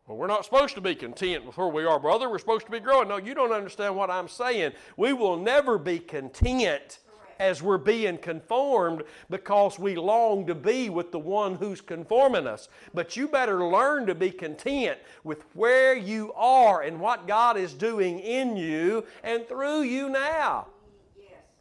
well, 0.06 0.16
we're 0.16 0.28
not 0.28 0.46
supposed 0.46 0.76
to 0.76 0.82
be 0.82 0.94
content 0.94 1.44
with 1.44 1.58
where 1.58 1.68
we 1.70 1.86
are, 1.86 2.00
brother. 2.00 2.30
We're 2.30 2.38
supposed 2.38 2.68
to 2.68 2.72
be 2.72 2.80
growing. 2.80 3.08
No, 3.08 3.18
you 3.18 3.34
don't 3.34 3.52
understand 3.52 3.96
what 3.96 4.12
I'm 4.12 4.28
saying. 4.28 4.74
We 4.96 5.12
will 5.12 5.38
never 5.38 5.80
be 5.80 5.98
content 5.98 7.00
as 7.40 7.62
we're 7.62 7.78
being 7.78 8.18
conformed 8.18 9.04
because 9.30 9.80
we 9.80 9.96
long 9.96 10.46
to 10.48 10.56
be 10.56 10.90
with 10.90 11.12
the 11.12 11.20
one 11.20 11.56
who's 11.56 11.82
conforming 11.82 12.48
us. 12.48 12.70
But 12.94 13.16
you 13.16 13.28
better 13.28 13.66
learn 13.66 14.06
to 14.08 14.16
be 14.16 14.32
content 14.32 14.98
with 15.24 15.44
where 15.54 15.96
you 15.96 16.34
are 16.34 16.82
and 16.82 17.00
what 17.00 17.28
God 17.28 17.58
is 17.58 17.74
doing 17.74 18.20
in 18.20 18.58
you 18.58 19.06
and 19.24 19.48
through 19.48 19.82
you 19.82 20.10
now. 20.10 20.68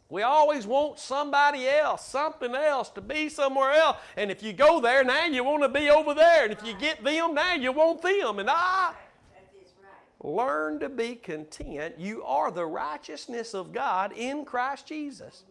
We 0.09 0.21
always 0.21 0.65
want 0.65 0.99
somebody 0.99 1.67
else, 1.67 2.05
something 2.05 2.55
else, 2.55 2.89
to 2.91 3.01
be 3.01 3.27
somewhere 3.27 3.73
else. 3.73 3.97
And 4.15 4.31
if 4.31 4.41
you 4.41 4.53
go 4.53 4.79
there, 4.79 5.03
now 5.03 5.25
you 5.25 5.43
want 5.43 5.63
to 5.63 5.69
be 5.69 5.89
over 5.89 6.13
there. 6.13 6.45
And 6.45 6.53
if 6.53 6.65
you 6.65 6.73
get 6.73 7.03
them, 7.03 7.33
now 7.33 7.55
you 7.55 7.73
want 7.73 8.01
them. 8.01 8.39
And 8.39 8.49
I 8.49 8.93
learn 10.23 10.79
to 10.79 10.87
be 10.87 11.15
content. 11.15 11.95
You 11.97 12.23
are 12.23 12.51
the 12.51 12.65
righteousness 12.65 13.53
of 13.53 13.73
God 13.73 14.13
in 14.13 14.45
Christ 14.45 14.87
Jesus. 14.87 15.43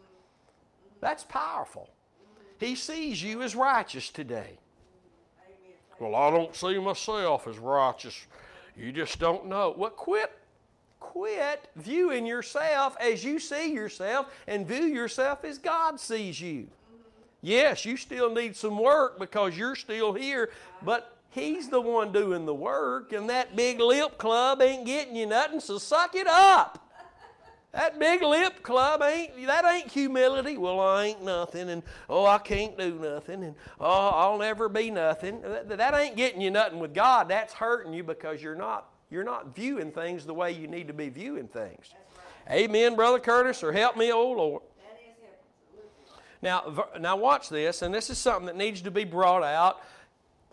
That's 1.00 1.24
powerful. 1.24 1.90
He 2.58 2.74
sees 2.74 3.22
you 3.22 3.42
as 3.42 3.54
righteous 3.54 4.10
today. 4.10 4.58
Well, 5.98 6.14
I 6.14 6.30
don't 6.30 6.54
see 6.54 6.78
myself 6.78 7.46
as 7.46 7.58
righteous. 7.58 8.26
You 8.76 8.92
just 8.92 9.18
don't 9.18 9.46
know. 9.46 9.74
Well, 9.76 9.90
quit 9.90 10.32
quit 10.98 11.68
viewing 11.76 12.26
yourself 12.26 12.96
as 13.00 13.24
you 13.24 13.38
see 13.38 13.72
yourself 13.72 14.26
and 14.46 14.66
view 14.66 14.84
yourself 14.84 15.44
as 15.44 15.56
God 15.56 16.00
sees 16.00 16.40
you. 16.40 16.66
Yes, 17.42 17.84
you 17.84 17.96
still 17.96 18.34
need 18.34 18.56
some 18.56 18.78
work 18.78 19.18
because 19.18 19.56
you're 19.56 19.76
still 19.76 20.12
here, 20.12 20.50
but 20.82 21.16
He's 21.30 21.68
the 21.68 21.80
one 21.80 22.12
doing 22.12 22.46
the 22.46 22.54
work, 22.54 23.12
and 23.12 23.28
that 23.28 23.54
big 23.54 23.78
lip 23.78 24.16
club 24.16 24.62
ain't 24.62 24.86
getting 24.86 25.14
you 25.16 25.26
nothing, 25.26 25.60
so 25.60 25.76
suck 25.76 26.14
it 26.14 26.26
up. 26.26 26.85
That 27.76 27.98
big 27.98 28.22
lip 28.22 28.62
club 28.62 29.02
ain't 29.02 29.46
that 29.46 29.66
ain't 29.66 29.92
humility. 29.92 30.56
Well, 30.56 30.80
I 30.80 31.04
ain't 31.04 31.22
nothing, 31.22 31.68
and 31.68 31.82
oh, 32.08 32.24
I 32.24 32.38
can't 32.38 32.78
do 32.78 32.98
nothing, 32.98 33.44
and 33.44 33.54
oh, 33.78 34.08
I'll 34.08 34.38
never 34.38 34.70
be 34.70 34.90
nothing. 34.90 35.42
That, 35.42 35.68
that 35.76 35.94
ain't 35.94 36.16
getting 36.16 36.40
you 36.40 36.50
nothing 36.50 36.78
with 36.78 36.94
God. 36.94 37.28
That's 37.28 37.52
hurting 37.52 37.92
you 37.92 38.02
because 38.02 38.42
you're 38.42 38.54
not 38.54 38.88
you're 39.10 39.24
not 39.24 39.54
viewing 39.54 39.92
things 39.92 40.24
the 40.24 40.32
way 40.32 40.52
you 40.52 40.68
need 40.68 40.88
to 40.88 40.94
be 40.94 41.10
viewing 41.10 41.48
things. 41.48 41.92
Right. 42.48 42.60
Amen, 42.60 42.96
brother 42.96 43.18
Curtis, 43.18 43.62
or 43.62 43.72
help 43.72 43.94
me, 43.94 44.10
oh 44.10 44.32
Lord. 44.32 44.62
Now, 46.40 46.86
now 46.98 47.16
watch 47.16 47.50
this, 47.50 47.82
and 47.82 47.94
this 47.94 48.08
is 48.08 48.16
something 48.16 48.46
that 48.46 48.56
needs 48.56 48.80
to 48.82 48.90
be 48.90 49.04
brought 49.04 49.42
out 49.42 49.82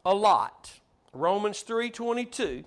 a 0.05 0.13
lot. 0.13 0.73
Romans 1.13 1.61
three 1.61 1.89
twenty 1.89 2.25
two. 2.25 2.65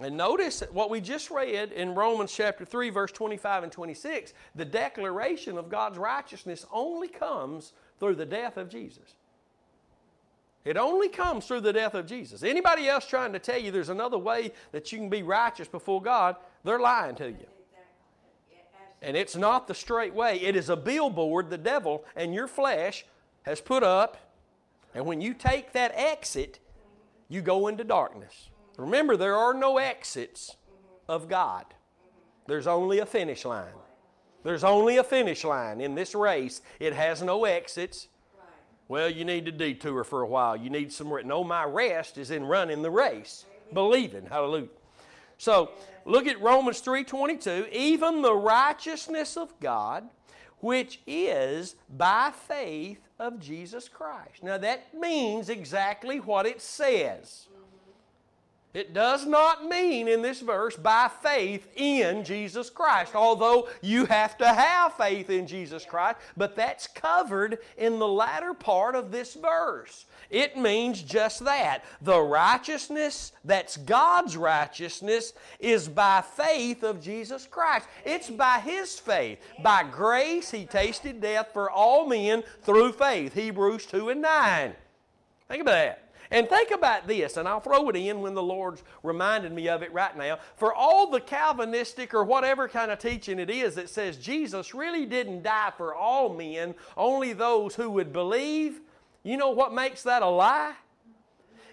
And 0.00 0.16
notice 0.16 0.62
what 0.72 0.90
we 0.90 1.00
just 1.00 1.30
read 1.30 1.70
in 1.72 1.94
Romans 1.94 2.32
chapter 2.32 2.64
3, 2.64 2.90
verse 2.90 3.12
25 3.12 3.64
and 3.64 3.72
26. 3.72 4.34
The 4.54 4.64
declaration 4.64 5.58
of 5.58 5.68
God's 5.68 5.98
righteousness 5.98 6.66
only 6.72 7.08
comes 7.08 7.72
through 8.00 8.16
the 8.16 8.26
death 8.26 8.56
of 8.56 8.68
Jesus. 8.68 9.14
It 10.64 10.76
only 10.76 11.08
comes 11.08 11.46
through 11.46 11.60
the 11.60 11.72
death 11.72 11.94
of 11.94 12.06
Jesus. 12.06 12.42
Anybody 12.42 12.88
else 12.88 13.06
trying 13.06 13.32
to 13.32 13.38
tell 13.38 13.58
you 13.58 13.70
there's 13.70 13.88
another 13.88 14.18
way 14.18 14.52
that 14.70 14.92
you 14.92 14.98
can 14.98 15.08
be 15.08 15.22
righteous 15.22 15.68
before 15.68 16.00
God, 16.00 16.36
they're 16.64 16.78
lying 16.78 17.16
to 17.16 17.28
you. 17.28 17.46
And 19.02 19.16
it's 19.16 19.34
not 19.34 19.66
the 19.66 19.74
straight 19.74 20.14
way. 20.14 20.40
It 20.40 20.54
is 20.54 20.68
a 20.68 20.76
billboard 20.76 21.50
the 21.50 21.58
devil 21.58 22.04
and 22.14 22.32
your 22.32 22.46
flesh 22.46 23.04
has 23.42 23.60
put 23.60 23.82
up. 23.82 24.16
And 24.94 25.04
when 25.06 25.20
you 25.20 25.34
take 25.34 25.72
that 25.72 25.92
exit, 25.96 26.60
you 27.28 27.42
go 27.42 27.66
into 27.66 27.82
darkness. 27.82 28.50
Remember, 28.76 29.16
there 29.16 29.36
are 29.36 29.54
no 29.54 29.78
exits 29.78 30.56
of 31.08 31.28
God, 31.28 31.66
there's 32.46 32.66
only 32.66 32.98
a 32.98 33.06
finish 33.06 33.44
line. 33.44 33.74
There's 34.44 34.64
only 34.64 34.96
a 34.96 35.04
finish 35.04 35.44
line 35.44 35.80
in 35.80 35.94
this 35.94 36.14
race. 36.14 36.62
It 36.80 36.94
has 36.94 37.22
no 37.22 37.44
exits. 37.44 38.08
Well, 38.88 39.08
you 39.08 39.24
need 39.24 39.46
to 39.46 39.52
detour 39.52 40.02
for 40.04 40.22
a 40.22 40.26
while. 40.26 40.56
You 40.56 40.68
need 40.68 40.92
some 40.92 41.12
rest. 41.12 41.26
No, 41.26 41.44
my 41.44 41.64
rest 41.64 42.18
is 42.18 42.32
in 42.32 42.44
running 42.44 42.82
the 42.82 42.90
race, 42.90 43.46
believing. 43.72 44.26
Hallelujah. 44.26 44.66
So 45.38 45.70
look 46.04 46.26
at 46.26 46.40
Romans 46.40 46.80
3:22. 46.80 47.68
Even 47.72 48.22
the 48.22 48.34
righteousness 48.34 49.36
of 49.36 49.58
God, 49.60 50.10
which 50.58 51.00
is 51.06 51.76
by 51.88 52.32
faith 52.32 53.08
of 53.18 53.38
Jesus 53.38 53.88
Christ. 53.88 54.42
Now 54.42 54.58
that 54.58 54.92
means 54.92 55.48
exactly 55.48 56.18
what 56.18 56.46
it 56.46 56.60
says. 56.60 57.48
It 58.74 58.94
does 58.94 59.26
not 59.26 59.66
mean 59.66 60.08
in 60.08 60.22
this 60.22 60.40
verse 60.40 60.76
by 60.76 61.10
faith 61.22 61.68
in 61.76 62.24
Jesus 62.24 62.70
Christ, 62.70 63.14
although 63.14 63.68
you 63.82 64.06
have 64.06 64.38
to 64.38 64.48
have 64.48 64.94
faith 64.94 65.28
in 65.28 65.46
Jesus 65.46 65.84
Christ, 65.84 66.16
but 66.38 66.56
that's 66.56 66.86
covered 66.86 67.58
in 67.76 67.98
the 67.98 68.08
latter 68.08 68.54
part 68.54 68.94
of 68.94 69.12
this 69.12 69.34
verse. 69.34 70.06
It 70.30 70.56
means 70.56 71.02
just 71.02 71.44
that. 71.44 71.84
The 72.00 72.18
righteousness 72.18 73.32
that's 73.44 73.76
God's 73.76 74.38
righteousness 74.38 75.34
is 75.60 75.86
by 75.86 76.22
faith 76.22 76.82
of 76.82 77.02
Jesus 77.02 77.46
Christ. 77.46 77.86
It's 78.06 78.30
by 78.30 78.60
His 78.60 78.98
faith. 78.98 79.38
By 79.62 79.82
grace, 79.82 80.50
He 80.50 80.64
tasted 80.64 81.20
death 81.20 81.50
for 81.52 81.70
all 81.70 82.06
men 82.06 82.42
through 82.62 82.92
faith. 82.92 83.34
Hebrews 83.34 83.84
2 83.84 84.08
and 84.08 84.22
9. 84.22 84.72
Think 85.48 85.60
about 85.60 85.72
that. 85.72 86.11
And 86.32 86.48
think 86.48 86.70
about 86.70 87.06
this, 87.06 87.36
and 87.36 87.46
I'll 87.46 87.60
throw 87.60 87.90
it 87.90 87.96
in 87.96 88.22
when 88.22 88.32
the 88.32 88.42
Lord's 88.42 88.82
reminded 89.02 89.52
me 89.52 89.68
of 89.68 89.82
it 89.82 89.92
right 89.92 90.16
now. 90.16 90.38
For 90.56 90.72
all 90.72 91.10
the 91.10 91.20
Calvinistic 91.20 92.14
or 92.14 92.24
whatever 92.24 92.68
kind 92.68 92.90
of 92.90 92.98
teaching 92.98 93.38
it 93.38 93.50
is 93.50 93.74
that 93.74 93.90
says 93.90 94.16
Jesus 94.16 94.74
really 94.74 95.04
didn't 95.04 95.42
die 95.42 95.72
for 95.76 95.94
all 95.94 96.34
men, 96.34 96.74
only 96.96 97.34
those 97.34 97.74
who 97.74 97.90
would 97.90 98.14
believe, 98.14 98.80
you 99.22 99.36
know 99.36 99.50
what 99.50 99.74
makes 99.74 100.02
that 100.04 100.22
a 100.22 100.26
lie? 100.26 100.72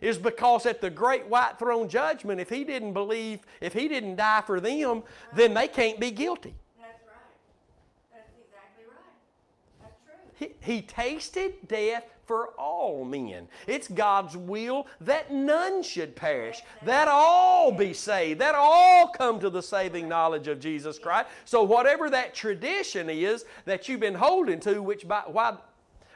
Is 0.01 0.17
because 0.17 0.65
at 0.65 0.81
the 0.81 0.89
great 0.89 1.27
white 1.27 1.57
throne 1.57 1.87
judgment, 1.87 2.41
if 2.41 2.49
he 2.49 2.65
didn't 2.65 2.93
believe, 2.93 3.39
if 3.61 3.73
he 3.73 3.87
didn't 3.87 4.17
die 4.17 4.41
for 4.45 4.59
them, 4.59 5.03
then 5.33 5.53
they 5.53 5.67
can't 5.69 5.99
be 5.99 6.11
guilty. 6.11 6.53
That's 6.79 7.01
right. 7.07 8.13
That's 8.13 8.29
exactly 8.37 8.85
right. 8.87 9.81
That's 9.81 9.95
true. 10.05 10.28
He, 10.39 10.55
he 10.61 10.81
tasted 10.81 11.67
death 11.67 12.05
for 12.25 12.49
all 12.59 13.03
men. 13.03 13.49
It's 13.67 13.89
God's 13.89 14.37
will 14.37 14.87
that 15.01 15.33
none 15.33 15.83
should 15.83 16.15
perish, 16.15 16.61
that 16.83 17.09
all 17.09 17.73
be 17.73 17.91
saved, 17.91 18.39
that 18.39 18.55
all 18.55 19.09
come 19.09 19.41
to 19.41 19.49
the 19.49 19.61
saving 19.61 20.07
knowledge 20.07 20.47
of 20.47 20.61
Jesus 20.61 20.97
Christ. 20.97 21.27
So, 21.43 21.61
whatever 21.63 22.09
that 22.09 22.33
tradition 22.33 23.09
is 23.09 23.43
that 23.65 23.89
you've 23.89 23.99
been 23.99 24.15
holding 24.15 24.61
to, 24.61 24.81
which 24.81 25.07
by, 25.07 25.23
why, 25.27 25.57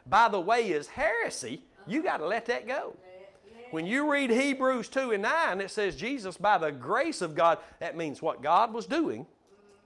by 0.05 0.29
the 0.29 0.39
way 0.39 0.71
is 0.71 0.87
heresy, 0.87 1.63
You 1.85 2.01
got 2.01 2.17
to 2.17 2.25
let 2.25 2.45
that 2.45 2.65
go. 2.65 2.95
When 3.71 3.85
you 3.85 4.09
read 4.09 4.29
Hebrews 4.29 4.87
2 4.87 5.11
and 5.11 5.23
9, 5.23 5.59
it 5.59 5.71
says 5.71 5.95
Jesus, 5.95 6.37
by 6.37 6.57
the 6.57 6.71
grace 6.71 7.21
of 7.21 7.35
God, 7.35 7.57
that 7.79 7.97
means 7.97 8.21
what 8.21 8.41
God 8.41 8.71
was 8.73 8.85
doing 8.85 9.25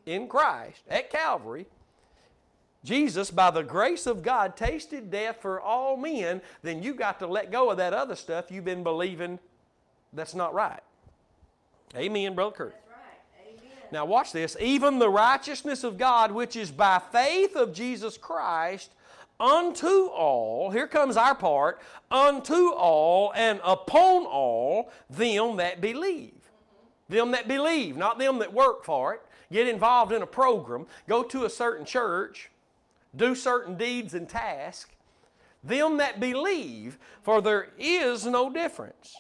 in 0.05 0.27
Christ 0.27 0.81
at 0.89 1.09
Calvary. 1.09 1.65
Jesus, 2.87 3.29
by 3.31 3.51
the 3.51 3.63
grace 3.63 4.07
of 4.07 4.23
God, 4.23 4.55
tasted 4.55 5.11
death 5.11 5.41
for 5.41 5.59
all 5.59 5.97
men, 5.97 6.41
then 6.63 6.81
you 6.81 6.93
got 6.93 7.19
to 7.19 7.27
let 7.27 7.51
go 7.51 7.69
of 7.69 7.77
that 7.77 7.93
other 7.93 8.15
stuff 8.15 8.49
you've 8.49 8.63
been 8.63 8.81
believing 8.81 9.39
that's 10.13 10.33
not 10.33 10.53
right. 10.53 10.79
Amen, 11.97 12.33
Brother 12.33 12.55
Kurt. 12.55 12.75
Right. 12.89 13.55
Amen. 13.59 13.71
Now, 13.91 14.05
watch 14.05 14.31
this. 14.31 14.55
Even 14.61 14.99
the 14.99 15.09
righteousness 15.09 15.83
of 15.83 15.97
God, 15.97 16.31
which 16.31 16.55
is 16.55 16.71
by 16.71 17.01
faith 17.11 17.57
of 17.57 17.73
Jesus 17.73 18.17
Christ, 18.17 18.91
unto 19.37 20.05
all, 20.07 20.71
here 20.71 20.87
comes 20.87 21.17
our 21.17 21.35
part, 21.35 21.81
unto 22.09 22.69
all 22.69 23.33
and 23.35 23.59
upon 23.65 24.25
all 24.25 24.91
them 25.09 25.57
that 25.57 25.81
believe. 25.81 26.31
Them 27.09 27.31
that 27.31 27.49
believe, 27.49 27.97
not 27.97 28.17
them 28.17 28.39
that 28.39 28.53
work 28.53 28.85
for 28.85 29.13
it. 29.13 29.21
Get 29.51 29.67
involved 29.67 30.13
in 30.13 30.21
a 30.21 30.27
program, 30.27 30.87
go 31.07 31.21
to 31.23 31.43
a 31.43 31.49
certain 31.49 31.85
church, 31.85 32.49
do 33.17 33.35
certain 33.35 33.75
deeds 33.75 34.13
and 34.13 34.29
tasks. 34.29 34.91
Them 35.63 35.97
that 35.97 36.19
believe, 36.19 36.97
for 37.23 37.41
there 37.41 37.69
is 37.77 38.25
no 38.25 38.49
difference. 38.49 39.15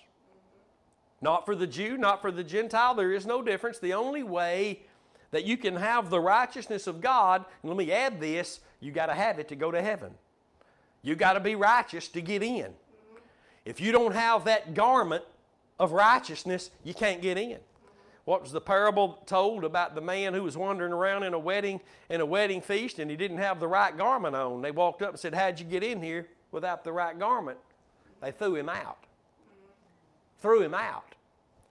Not 1.21 1.45
for 1.45 1.55
the 1.55 1.67
Jew, 1.67 1.97
not 1.97 2.21
for 2.21 2.31
the 2.31 2.43
Gentile, 2.43 2.93
there 2.93 3.11
is 3.11 3.25
no 3.25 3.41
difference. 3.41 3.79
The 3.79 3.93
only 3.93 4.23
way 4.23 4.83
that 5.31 5.43
you 5.43 5.57
can 5.57 5.75
have 5.75 6.09
the 6.09 6.19
righteousness 6.19 6.87
of 6.87 7.01
God, 7.01 7.43
and 7.61 7.69
let 7.69 7.77
me 7.77 7.91
add 7.91 8.19
this, 8.21 8.59
you 8.79 8.91
got 8.91 9.07
to 9.07 9.13
have 9.13 9.39
it 9.39 9.47
to 9.49 9.55
go 9.55 9.71
to 9.71 9.81
heaven. 9.81 10.13
You 11.01 11.15
got 11.15 11.33
to 11.33 11.39
be 11.39 11.55
righteous 11.55 12.07
to 12.09 12.21
get 12.21 12.43
in. 12.43 12.73
If 13.65 13.81
you 13.81 13.91
don't 13.91 14.13
have 14.13 14.45
that 14.45 14.73
garment 14.73 15.23
of 15.79 15.91
righteousness, 15.91 16.69
you 16.83 16.93
can't 16.93 17.21
get 17.21 17.37
in. 17.37 17.59
What 18.27 18.41
was 18.41 18.51
the 18.51 18.59
parable 18.59 19.23
told 19.25 19.63
about 19.63 19.95
the 19.95 20.01
man 20.01 20.33
who 20.33 20.43
was 20.43 20.57
wandering 20.57 20.91
around 20.91 21.23
in 21.23 21.33
a 21.33 21.39
wedding 21.39 21.79
in 22.09 22.19
a 22.19 22.25
wedding 22.25 22.59
feast 22.59 22.99
and 22.99 23.09
he 23.09 23.15
didn't 23.15 23.37
have 23.37 23.61
the 23.61 23.69
right 23.69 23.97
garment 23.97 24.35
on? 24.35 24.61
They 24.61 24.71
walked 24.71 25.01
up 25.01 25.11
and 25.11 25.19
said, 25.19 25.33
"How'd 25.33 25.61
you 25.61 25.65
get 25.65 25.81
in 25.81 26.03
here 26.03 26.27
without 26.51 26.83
the 26.83 26.91
right 26.91 27.17
garment?" 27.17 27.57
They 28.21 28.31
threw 28.33 28.55
him 28.55 28.67
out. 28.67 28.97
Threw 30.41 30.61
him 30.61 30.73
out. 30.73 31.15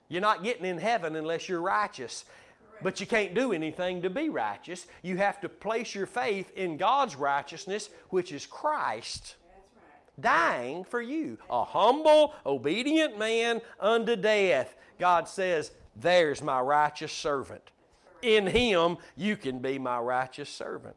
You're 0.09 0.23
not 0.23 0.43
getting 0.43 0.65
in 0.65 0.79
heaven 0.79 1.15
unless 1.15 1.47
you're 1.47 1.61
righteous. 1.61 2.25
But 2.81 3.01
you 3.01 3.07
can't 3.07 3.35
do 3.35 3.53
anything 3.53 4.01
to 4.01 4.09
be 4.09 4.31
righteous. 4.31 4.87
You 5.03 5.19
have 5.19 5.43
to 5.43 5.51
place 5.51 5.95
your 5.95 6.07
faith 6.07 6.51
in 6.57 6.79
God's 6.79 7.17
righteousness, 7.17 7.91
which 8.09 8.33
is 8.33 8.47
Christ 8.47 9.37
dying 10.19 10.85
for 10.85 11.03
you. 11.03 11.37
A 11.51 11.65
humble, 11.65 12.33
obedient 12.47 13.19
man 13.19 13.61
unto 13.79 14.17
death. 14.17 14.75
God 14.99 15.29
says, 15.29 15.73
There's 16.01 16.43
my 16.43 16.61
righteous 16.61 17.13
servant. 17.13 17.71
In 18.23 18.47
him, 18.47 18.99
you 19.17 19.37
can 19.37 19.61
be 19.61 19.79
my 19.79 19.99
righteous 19.99 20.49
servant. 20.49 20.97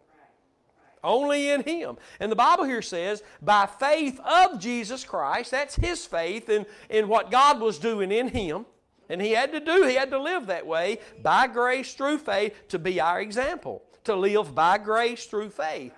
Only 1.04 1.50
in 1.50 1.64
him. 1.64 1.98
And 2.20 2.32
the 2.32 2.36
Bible 2.36 2.66
here 2.66 2.82
says, 2.82 3.24
by 3.42 3.66
faith 3.66 4.20
of 4.20 4.60
Jesus 4.60 5.04
Christ, 5.06 5.52
that's 5.52 5.76
his 5.76 6.06
faith 6.06 6.50
in, 6.50 6.66
in 6.90 7.08
what 7.08 7.32
God 7.32 7.62
was 7.62 7.80
doing 7.80 8.12
in 8.12 8.28
him. 8.28 8.66
And 9.08 9.22
he 9.22 9.32
had 9.32 9.52
to 9.54 9.60
do, 9.60 9.84
he 9.86 9.96
had 9.96 10.12
to 10.12 10.22
live 10.22 10.48
that 10.48 10.68
way 10.68 11.00
by 11.24 11.48
grace 11.48 11.94
through 11.94 12.20
faith 12.20 12.68
to 12.68 12.78
be 12.78 13.00
our 13.00 13.22
example, 13.22 13.82
to 14.04 14.16
live 14.16 14.54
by 14.54 14.78
grace 14.78 15.26
through 15.26 15.50
faith 15.50 15.94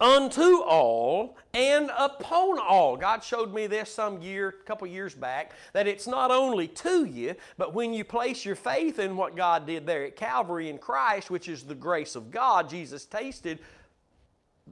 unto 0.00 0.60
all 0.60 1.36
and 1.54 1.90
upon 1.96 2.58
all. 2.58 2.96
God 2.96 3.22
showed 3.24 3.52
me 3.52 3.66
this 3.66 3.92
some 3.92 4.20
year, 4.22 4.48
a 4.60 4.64
couple 4.64 4.86
years 4.86 5.14
back, 5.14 5.52
that 5.72 5.88
it's 5.88 6.06
not 6.06 6.30
only 6.30 6.68
to 6.68 7.04
you, 7.04 7.34
but 7.56 7.74
when 7.74 7.92
you 7.92 8.04
place 8.04 8.44
your 8.44 8.54
faith 8.54 8.98
in 8.98 9.16
what 9.16 9.36
God 9.36 9.66
did 9.66 9.86
there 9.86 10.04
at 10.04 10.16
Calvary 10.16 10.70
in 10.70 10.78
Christ, 10.78 11.30
which 11.30 11.48
is 11.48 11.64
the 11.64 11.74
grace 11.74 12.14
of 12.14 12.30
God, 12.30 12.70
Jesus 12.70 13.04
tasted 13.04 13.58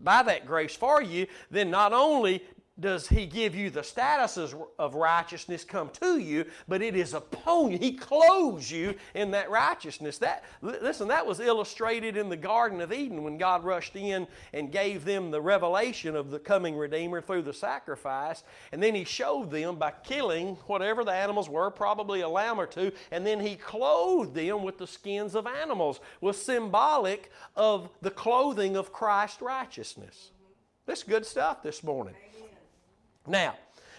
by 0.03 0.22
that 0.22 0.47
grace 0.47 0.77
for 0.77 1.03
you, 1.03 1.27
then 1.51 1.70
not 1.70 1.93
only 1.93 2.45
does 2.79 3.09
he 3.09 3.24
give 3.24 3.55
you 3.55 3.70
the 3.70 3.81
statuses 3.81 4.55
of 4.79 4.95
righteousness 4.95 5.64
come 5.64 5.89
to 5.91 6.18
you, 6.18 6.45
but 6.68 6.83
it 6.83 6.95
is 6.95 7.14
upon 7.14 7.72
you. 7.72 7.79
He 7.79 7.93
clothes 7.93 8.70
you 8.70 8.95
in 9.14 9.31
that 9.31 9.51
righteousness. 9.51 10.18
That 10.18 10.45
listen, 10.61 11.09
that 11.09 11.27
was 11.27 11.41
illustrated 11.41 12.18
in 12.18 12.29
the 12.29 12.37
Garden 12.37 12.83
of 12.83 12.93
Eden 12.93 13.22
when 13.22 13.39
God 13.39 13.64
rushed 13.64 13.97
in 13.97 14.27
and 14.53 14.70
gave 14.70 15.07
them 15.07 15.31
the 15.31 15.41
revelation 15.41 16.14
of 16.14 16.31
the 16.31 16.39
coming 16.39 16.77
Redeemer 16.77 17.22
through 17.22 17.43
the 17.43 17.55
sacrifice, 17.55 18.45
and 18.72 18.83
then 18.83 18.95
He 18.95 19.05
showed 19.05 19.51
them 19.51 19.77
by 19.77 19.93
killing 20.05 20.57
whatever 20.66 21.03
the 21.03 21.14
animals 21.14 21.49
were, 21.49 21.70
probably 21.70 22.20
a 22.20 22.29
lamb 22.29 22.61
or 22.61 22.66
two, 22.66 22.93
and 23.11 23.27
then 23.27 23.41
He 23.41 23.57
clothed 23.57 24.35
them 24.35 24.62
with 24.62 24.77
the 24.77 24.87
skins 24.87 25.35
of 25.35 25.47
animals, 25.47 26.01
was 26.20 26.41
symbolic 26.41 27.31
of 27.55 27.89
the 28.03 28.11
clothing 28.11 28.77
of 28.77 28.93
Christ's 28.93 29.41
righteousness. 29.41 30.31
This 30.85 31.03
good 31.03 31.24
stuff 31.24 31.62
this 31.62 31.83
morning. 31.83 32.14
Now, 33.27 33.57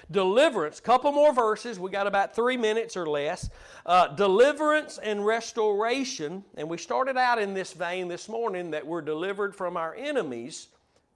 deliverance, 0.09 0.79
couple 0.79 1.11
more 1.11 1.33
verses. 1.33 1.79
We 1.79 1.91
got 1.91 2.07
about 2.07 2.35
three 2.35 2.57
minutes 2.57 2.95
or 2.95 3.05
less. 3.05 3.49
Uh, 3.85 4.07
deliverance 4.09 4.97
and 4.97 5.25
restoration. 5.25 6.43
And 6.55 6.69
we 6.69 6.77
started 6.77 7.17
out 7.17 7.39
in 7.39 7.53
this 7.53 7.73
vein 7.73 8.07
this 8.07 8.29
morning 8.29 8.71
that 8.71 8.85
we're 8.85 9.01
delivered 9.01 9.55
from 9.55 9.77
our 9.77 9.95
enemies 9.95 10.67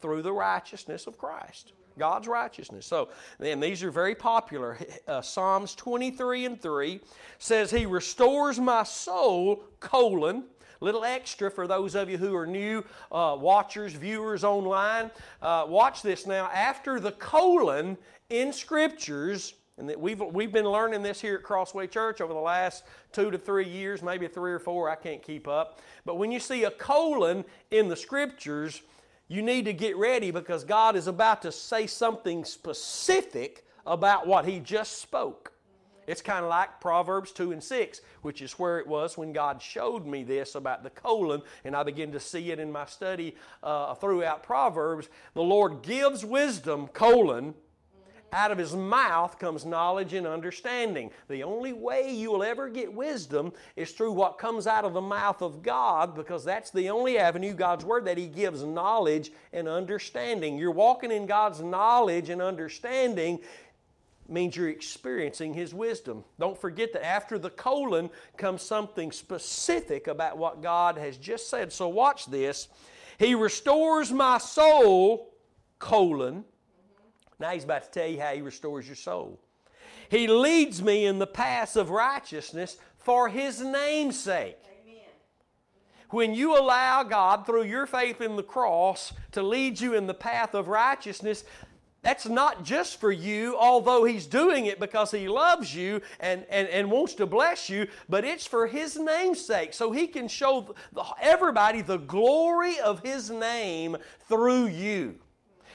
through 0.02 0.22
the 0.24 0.34
righteousness 0.34 1.08
of 1.08 1.18
Christ. 1.18 1.74
God's 1.98 2.28
righteousness. 2.28 2.86
So, 2.86 3.10
and 3.40 3.62
these 3.62 3.84
are 3.84 3.92
very 3.92 4.16
popular. 4.16 4.78
Uh, 5.08 5.22
Psalms 5.22 5.76
23 5.76 6.46
and 6.46 6.62
3 6.62 7.00
says, 7.38 7.70
He 7.72 7.86
restores 7.86 8.60
my 8.60 8.84
soul, 8.84 9.64
colon, 9.80 10.46
little 10.82 11.06
extra 11.06 11.50
for 11.50 11.68
those 11.68 11.96
of 11.96 12.10
you 12.10 12.18
who 12.18 12.36
are 12.36 12.48
new 12.48 12.84
uh, 13.12 13.38
watchers, 13.40 13.94
viewers 13.94 14.44
online. 14.44 15.10
Uh, 15.42 15.66
watch 15.68 16.02
this 16.02 16.26
now. 16.26 16.50
After 16.54 17.00
the 17.00 17.14
colon 17.14 17.98
in 18.30 18.52
scriptures, 18.52 19.54
and 19.78 19.88
that 19.88 20.00
we've, 20.00 20.20
we've 20.20 20.52
been 20.52 20.66
learning 20.66 21.02
this 21.02 21.22
here 21.22 21.36
at 21.36 21.44
Crossway 21.44 21.88
Church 21.88 22.20
over 22.20 22.34
the 22.34 22.40
last 22.40 22.84
two 23.12 23.32
to 23.32 23.38
three 23.38 23.68
years, 23.68 24.04
maybe 24.04 24.28
three 24.28 24.52
or 24.52 24.60
four, 24.60 24.90
I 24.90 24.96
can't 24.96 25.24
keep 25.24 25.48
up. 25.48 25.80
But 26.06 26.16
when 26.16 26.32
you 26.32 26.40
see 26.40 26.66
a 26.66 26.72
colon 26.72 27.46
in 27.72 27.88
the 27.88 27.96
scriptures, 27.96 28.82
you 29.28 29.42
need 29.42 29.66
to 29.66 29.74
get 29.74 29.96
ready 29.98 30.30
because 30.30 30.64
God 30.64 30.96
is 30.96 31.08
about 31.08 31.42
to 31.44 31.52
say 31.52 31.88
something 31.88 32.44
specific 32.44 33.66
about 33.86 34.28
what 34.28 34.46
He 34.46 34.60
just 34.60 35.00
spoke. 35.00 35.54
It's 36.08 36.22
kind 36.22 36.44
of 36.44 36.50
like 36.50 36.82
Proverbs 36.82 37.32
2 37.32 37.52
and 37.52 37.64
6, 37.64 38.02
which 38.22 38.42
is 38.42 38.54
where 38.54 38.80
it 38.80 38.88
was 38.88 39.18
when 39.18 39.34
God 39.34 39.62
showed 39.62 40.06
me 40.06 40.24
this 40.24 40.56
about 40.56 40.84
the 40.84 40.90
colon, 40.90 41.42
and 41.64 41.76
I 41.76 41.84
began 41.84 42.12
to 42.12 42.20
see 42.20 42.52
it 42.52 42.60
in 42.60 42.72
my 42.72 42.86
study 42.86 43.36
uh, 43.64 43.94
throughout 43.96 44.44
Proverbs. 44.44 45.10
The 45.34 45.44
Lord 45.44 45.84
gives 45.84 46.26
wisdom, 46.26 46.88
colon, 46.88 47.54
out 48.34 48.52
of 48.52 48.58
his 48.58 48.74
mouth 48.74 49.38
comes 49.40 49.66
knowledge 49.66 50.14
and 50.14 50.26
understanding. 50.26 51.12
The 51.28 51.44
only 51.44 51.74
way 51.74 52.14
you 52.14 52.32
will 52.32 52.44
ever 52.44 52.70
get 52.70 52.94
wisdom 52.94 53.52
is 53.76 53.92
through 53.92 54.14
what 54.14 54.38
comes 54.38 54.68
out 54.68 54.86
of 54.86 54.94
the 54.94 55.02
mouth 55.02 55.42
of 55.42 55.62
God 55.62 56.16
because 56.16 56.46
that's 56.46 56.72
the 56.72 56.90
only 56.90 57.18
avenue, 57.18 57.54
God's 57.54 57.84
Word, 57.84 58.06
that 58.06 58.18
He 58.18 58.28
gives 58.28 58.64
knowledge 58.64 59.32
and 59.52 59.68
understanding. 59.68 60.58
You're 60.58 60.72
walking 60.72 61.12
in 61.12 61.26
God's 61.26 61.60
knowledge 61.60 62.30
and 62.30 62.42
understanding 62.42 63.40
means 64.32 64.56
you're 64.56 64.70
experiencing 64.70 65.54
His 65.54 65.74
wisdom. 65.74 66.24
Don't 66.40 66.60
forget 66.60 66.94
that 66.94 67.06
after 67.06 67.38
the 67.38 67.50
colon 67.50 68.10
comes 68.38 68.62
something 68.62 69.12
specific 69.12 70.08
about 70.08 70.38
what 70.38 70.62
God 70.62 70.98
has 70.98 71.18
just 71.18 71.50
said. 71.50 71.72
So 71.74 71.88
watch 71.88 72.26
this. 72.28 72.68
He 73.18 73.36
restores 73.36 74.12
my 74.12 74.38
soul, 74.38 75.34
colon. 75.80 76.46
Now 77.40 77.52
He's 77.52 77.64
about 77.64 77.84
to 77.84 77.92
tell 77.92 78.08
you 78.08 78.20
how 78.22 78.34
He 78.34 78.42
restores 78.42 78.88
your 78.88 78.96
soul. 78.96 79.40
He 80.10 80.28
leads 80.28 80.82
me 80.82 81.06
in 81.06 81.20
the 81.20 81.28
paths 81.28 81.76
of 81.76 81.90
righteousness 81.90 82.78
for 82.98 83.30
His 83.30 83.62
name's 83.62 84.20
sake. 84.20 84.58
Amen. 84.84 85.04
When 86.10 86.34
you 86.34 86.58
allow 86.58 87.04
God, 87.04 87.46
through 87.46 87.64
your 87.64 87.86
faith 87.86 88.22
in 88.22 88.36
the 88.36 88.44
cross, 88.44 89.14
to 89.32 89.42
lead 89.42 89.80
you 89.80 89.94
in 89.94 90.08
the 90.08 90.14
path 90.14 90.54
of 90.54 90.68
righteousness, 90.68 91.44
that's 92.04 92.26
not 92.26 92.64
just 92.64 93.00
for 93.00 93.12
you, 93.12 93.56
although 93.58 94.04
He's 94.04 94.26
doing 94.26 94.66
it 94.66 94.80
because 94.80 95.12
He 95.12 95.28
loves 95.28 95.76
you 95.76 96.02
and, 96.20 96.46
and, 96.50 96.68
and 96.70 96.90
wants 96.90 97.14
to 97.16 97.26
bless 97.26 97.70
you, 97.70 97.88
but 98.10 98.26
it's 98.26 98.48
for 98.48 98.68
His 98.68 98.98
name's 98.98 99.44
sake. 99.44 99.74
So 99.74 99.92
He 99.92 100.08
can 100.08 100.28
show 100.28 100.74
the, 100.94 101.04
everybody 101.22 101.82
the 101.82 101.98
glory 101.98 102.80
of 102.80 103.02
His 103.04 103.30
name 103.30 103.98
through 104.28 104.68
you. 104.68 105.20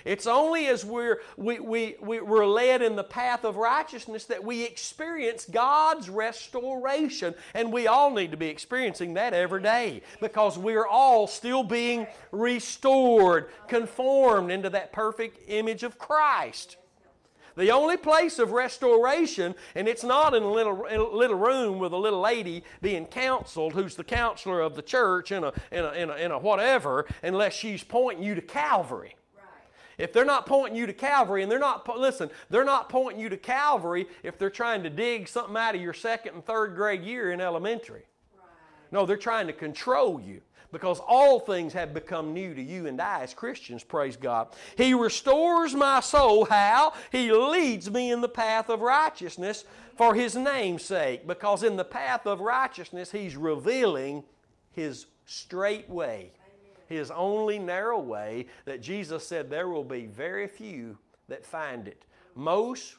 It's 0.06 0.28
only 0.28 0.68
as 0.68 0.84
we're, 0.84 1.20
we, 1.36 1.58
we, 1.58 1.96
we, 2.00 2.20
we're 2.20 2.46
led 2.46 2.80
in 2.80 2.94
the 2.94 3.04
path 3.04 3.44
of 3.44 3.56
righteousness 3.56 4.24
that 4.26 4.44
we 4.44 4.62
experience 4.64 5.44
God's 5.44 6.08
restoration. 6.08 7.34
And 7.54 7.72
we 7.72 7.88
all 7.88 8.12
need 8.12 8.30
to 8.30 8.36
be 8.36 8.46
experiencing 8.46 9.14
that 9.14 9.34
every 9.34 9.62
day 9.62 10.02
because 10.20 10.56
we're 10.56 10.86
all 10.86 11.26
still 11.26 11.64
being 11.64 12.06
restored, 12.30 13.50
conformed 13.66 14.52
into 14.52 14.70
that 14.70 14.92
perfect 14.92 15.40
image 15.48 15.82
of 15.82 15.98
Christ. 15.98 16.76
The 17.56 17.72
only 17.72 17.96
place 17.96 18.38
of 18.38 18.52
restoration, 18.52 19.56
and 19.74 19.88
it's 19.88 20.04
not 20.04 20.34
in 20.34 20.42
a 20.42 20.50
little, 20.50 20.84
in 20.84 21.00
a 21.00 21.08
little 21.08 21.38
room 21.38 21.78
with 21.80 21.92
a 21.92 21.96
little 21.96 22.20
lady 22.20 22.62
being 22.80 23.06
counseled 23.06 23.72
who's 23.72 23.96
the 23.96 24.04
counselor 24.04 24.60
of 24.60 24.76
the 24.76 24.82
church 24.82 25.32
in 25.32 25.42
a, 25.42 25.52
in 25.72 25.84
a, 25.84 25.92
in 25.92 26.10
a, 26.10 26.14
in 26.14 26.30
a 26.30 26.38
whatever, 26.38 27.06
unless 27.24 27.54
she's 27.54 27.82
pointing 27.82 28.22
you 28.22 28.36
to 28.36 28.42
Calvary. 28.42 29.16
If 29.98 30.12
they're 30.12 30.24
not 30.24 30.46
pointing 30.46 30.78
you 30.78 30.86
to 30.86 30.92
Calvary, 30.92 31.42
and 31.42 31.50
they're 31.50 31.58
not, 31.58 31.88
listen, 31.98 32.30
they're 32.50 32.64
not 32.64 32.88
pointing 32.88 33.20
you 33.20 33.28
to 33.30 33.36
Calvary 33.36 34.06
if 34.22 34.38
they're 34.38 34.50
trying 34.50 34.82
to 34.82 34.90
dig 34.90 35.26
something 35.26 35.56
out 35.56 35.74
of 35.74 35.80
your 35.80 35.94
second 35.94 36.34
and 36.34 36.44
third 36.44 36.74
grade 36.74 37.02
year 37.02 37.32
in 37.32 37.40
elementary. 37.40 38.04
Right. 38.36 38.46
No, 38.92 39.06
they're 39.06 39.16
trying 39.16 39.46
to 39.46 39.52
control 39.52 40.20
you 40.20 40.42
because 40.72 41.00
all 41.06 41.40
things 41.40 41.72
have 41.72 41.94
become 41.94 42.34
new 42.34 42.52
to 42.54 42.62
you 42.62 42.86
and 42.86 43.00
I 43.00 43.22
as 43.22 43.32
Christians, 43.32 43.82
praise 43.82 44.16
God. 44.16 44.48
He 44.76 44.92
restores 44.92 45.74
my 45.74 46.00
soul. 46.00 46.44
How? 46.44 46.92
He 47.10 47.32
leads 47.32 47.90
me 47.90 48.10
in 48.10 48.20
the 48.20 48.28
path 48.28 48.68
of 48.68 48.80
righteousness 48.80 49.64
for 49.96 50.14
His 50.14 50.36
name's 50.36 50.84
sake, 50.84 51.26
because 51.26 51.62
in 51.62 51.76
the 51.76 51.84
path 51.84 52.26
of 52.26 52.40
righteousness, 52.40 53.10
He's 53.10 53.36
revealing 53.36 54.24
His 54.72 55.06
straight 55.24 55.88
way, 55.88 56.32
His 56.88 57.10
only 57.10 57.58
narrow 57.58 57.98
way 57.98 58.46
that 58.64 58.80
Jesus 58.80 59.26
said 59.26 59.50
there 59.50 59.68
will 59.68 59.84
be 59.84 60.06
very 60.06 60.46
few 60.46 60.98
that 61.28 61.44
find 61.44 61.88
it. 61.88 62.04
Most 62.34 62.96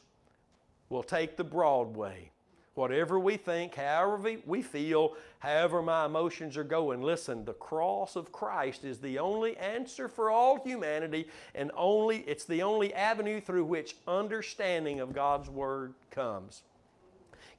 will 0.88 1.02
take 1.02 1.36
the 1.36 1.44
broad 1.44 1.96
way 1.96 2.30
whatever 2.78 3.18
we 3.18 3.36
think, 3.36 3.74
however 3.74 4.36
we 4.46 4.62
feel, 4.62 5.16
however 5.40 5.82
my 5.82 6.06
emotions 6.06 6.56
are 6.56 6.62
going. 6.62 7.02
Listen, 7.02 7.44
the 7.44 7.52
cross 7.54 8.14
of 8.14 8.30
Christ 8.30 8.84
is 8.84 8.98
the 9.00 9.18
only 9.18 9.56
answer 9.56 10.08
for 10.08 10.30
all 10.30 10.62
humanity 10.62 11.26
and 11.56 11.72
only 11.76 12.18
it's 12.18 12.44
the 12.44 12.62
only 12.62 12.94
avenue 12.94 13.40
through 13.40 13.64
which 13.64 13.96
understanding 14.06 15.00
of 15.00 15.12
God's 15.12 15.50
word 15.50 15.92
comes. 16.12 16.62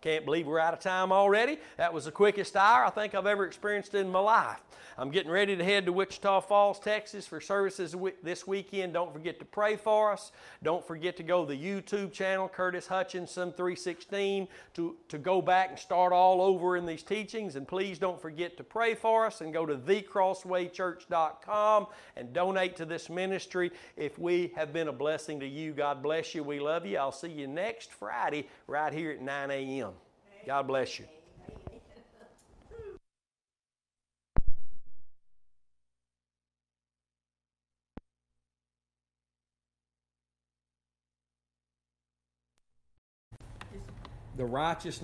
Can't 0.01 0.23
believe 0.23 0.47
we're 0.47 0.59
out 0.59 0.73
of 0.73 0.79
time 0.79 1.11
already. 1.11 1.57
That 1.75 1.93
was 1.93 2.05
the 2.05 2.11
quickest 2.11 2.55
hour 2.55 2.85
I 2.85 2.89
think 2.89 3.13
I've 3.13 3.25
ever 3.25 3.45
experienced 3.45 3.95
in 3.95 4.09
my 4.09 4.19
life. 4.19 4.61
I'm 4.97 5.11
getting 5.11 5.31
ready 5.31 5.55
to 5.55 5.63
head 5.63 5.85
to 5.85 5.93
Wichita 5.93 6.41
Falls, 6.41 6.77
Texas 6.77 7.25
for 7.25 7.39
services 7.39 7.95
this 8.21 8.45
weekend. 8.45 8.91
Don't 8.93 9.13
forget 9.13 9.39
to 9.39 9.45
pray 9.45 9.77
for 9.77 10.11
us. 10.11 10.33
Don't 10.61 10.85
forget 10.85 11.15
to 11.17 11.23
go 11.23 11.45
to 11.45 11.53
the 11.53 11.57
YouTube 11.57 12.11
channel, 12.11 12.49
Curtis 12.49 12.85
Hutchinson 12.85 13.53
316, 13.53 14.49
to, 14.73 14.97
to 15.07 15.17
go 15.17 15.41
back 15.41 15.69
and 15.69 15.79
start 15.79 16.11
all 16.11 16.41
over 16.41 16.75
in 16.75 16.85
these 16.85 17.03
teachings. 17.03 17.55
And 17.55 17.65
please 17.65 17.97
don't 17.97 18.21
forget 18.21 18.57
to 18.57 18.63
pray 18.63 18.93
for 18.93 19.25
us 19.25 19.39
and 19.39 19.53
go 19.53 19.65
to 19.65 19.77
thecrosswaychurch.com 19.77 21.87
and 22.17 22.33
donate 22.33 22.75
to 22.75 22.85
this 22.85 23.09
ministry. 23.09 23.71
If 23.95 24.19
we 24.19 24.51
have 24.55 24.73
been 24.73 24.89
a 24.89 24.93
blessing 24.93 25.39
to 25.39 25.47
you, 25.47 25.71
God 25.71 26.03
bless 26.03 26.35
you. 26.35 26.43
We 26.43 26.59
love 26.59 26.85
you. 26.85 26.97
I'll 26.97 27.13
see 27.13 27.31
you 27.31 27.47
next 27.47 27.91
Friday 27.91 28.49
right 28.67 28.91
here 28.91 29.11
at 29.11 29.21
9 29.21 29.51
a.m. 29.51 29.88
God 30.45 30.67
bless 30.67 30.99
you. 30.99 31.05
the 44.39 44.45
righteousness 44.45 45.01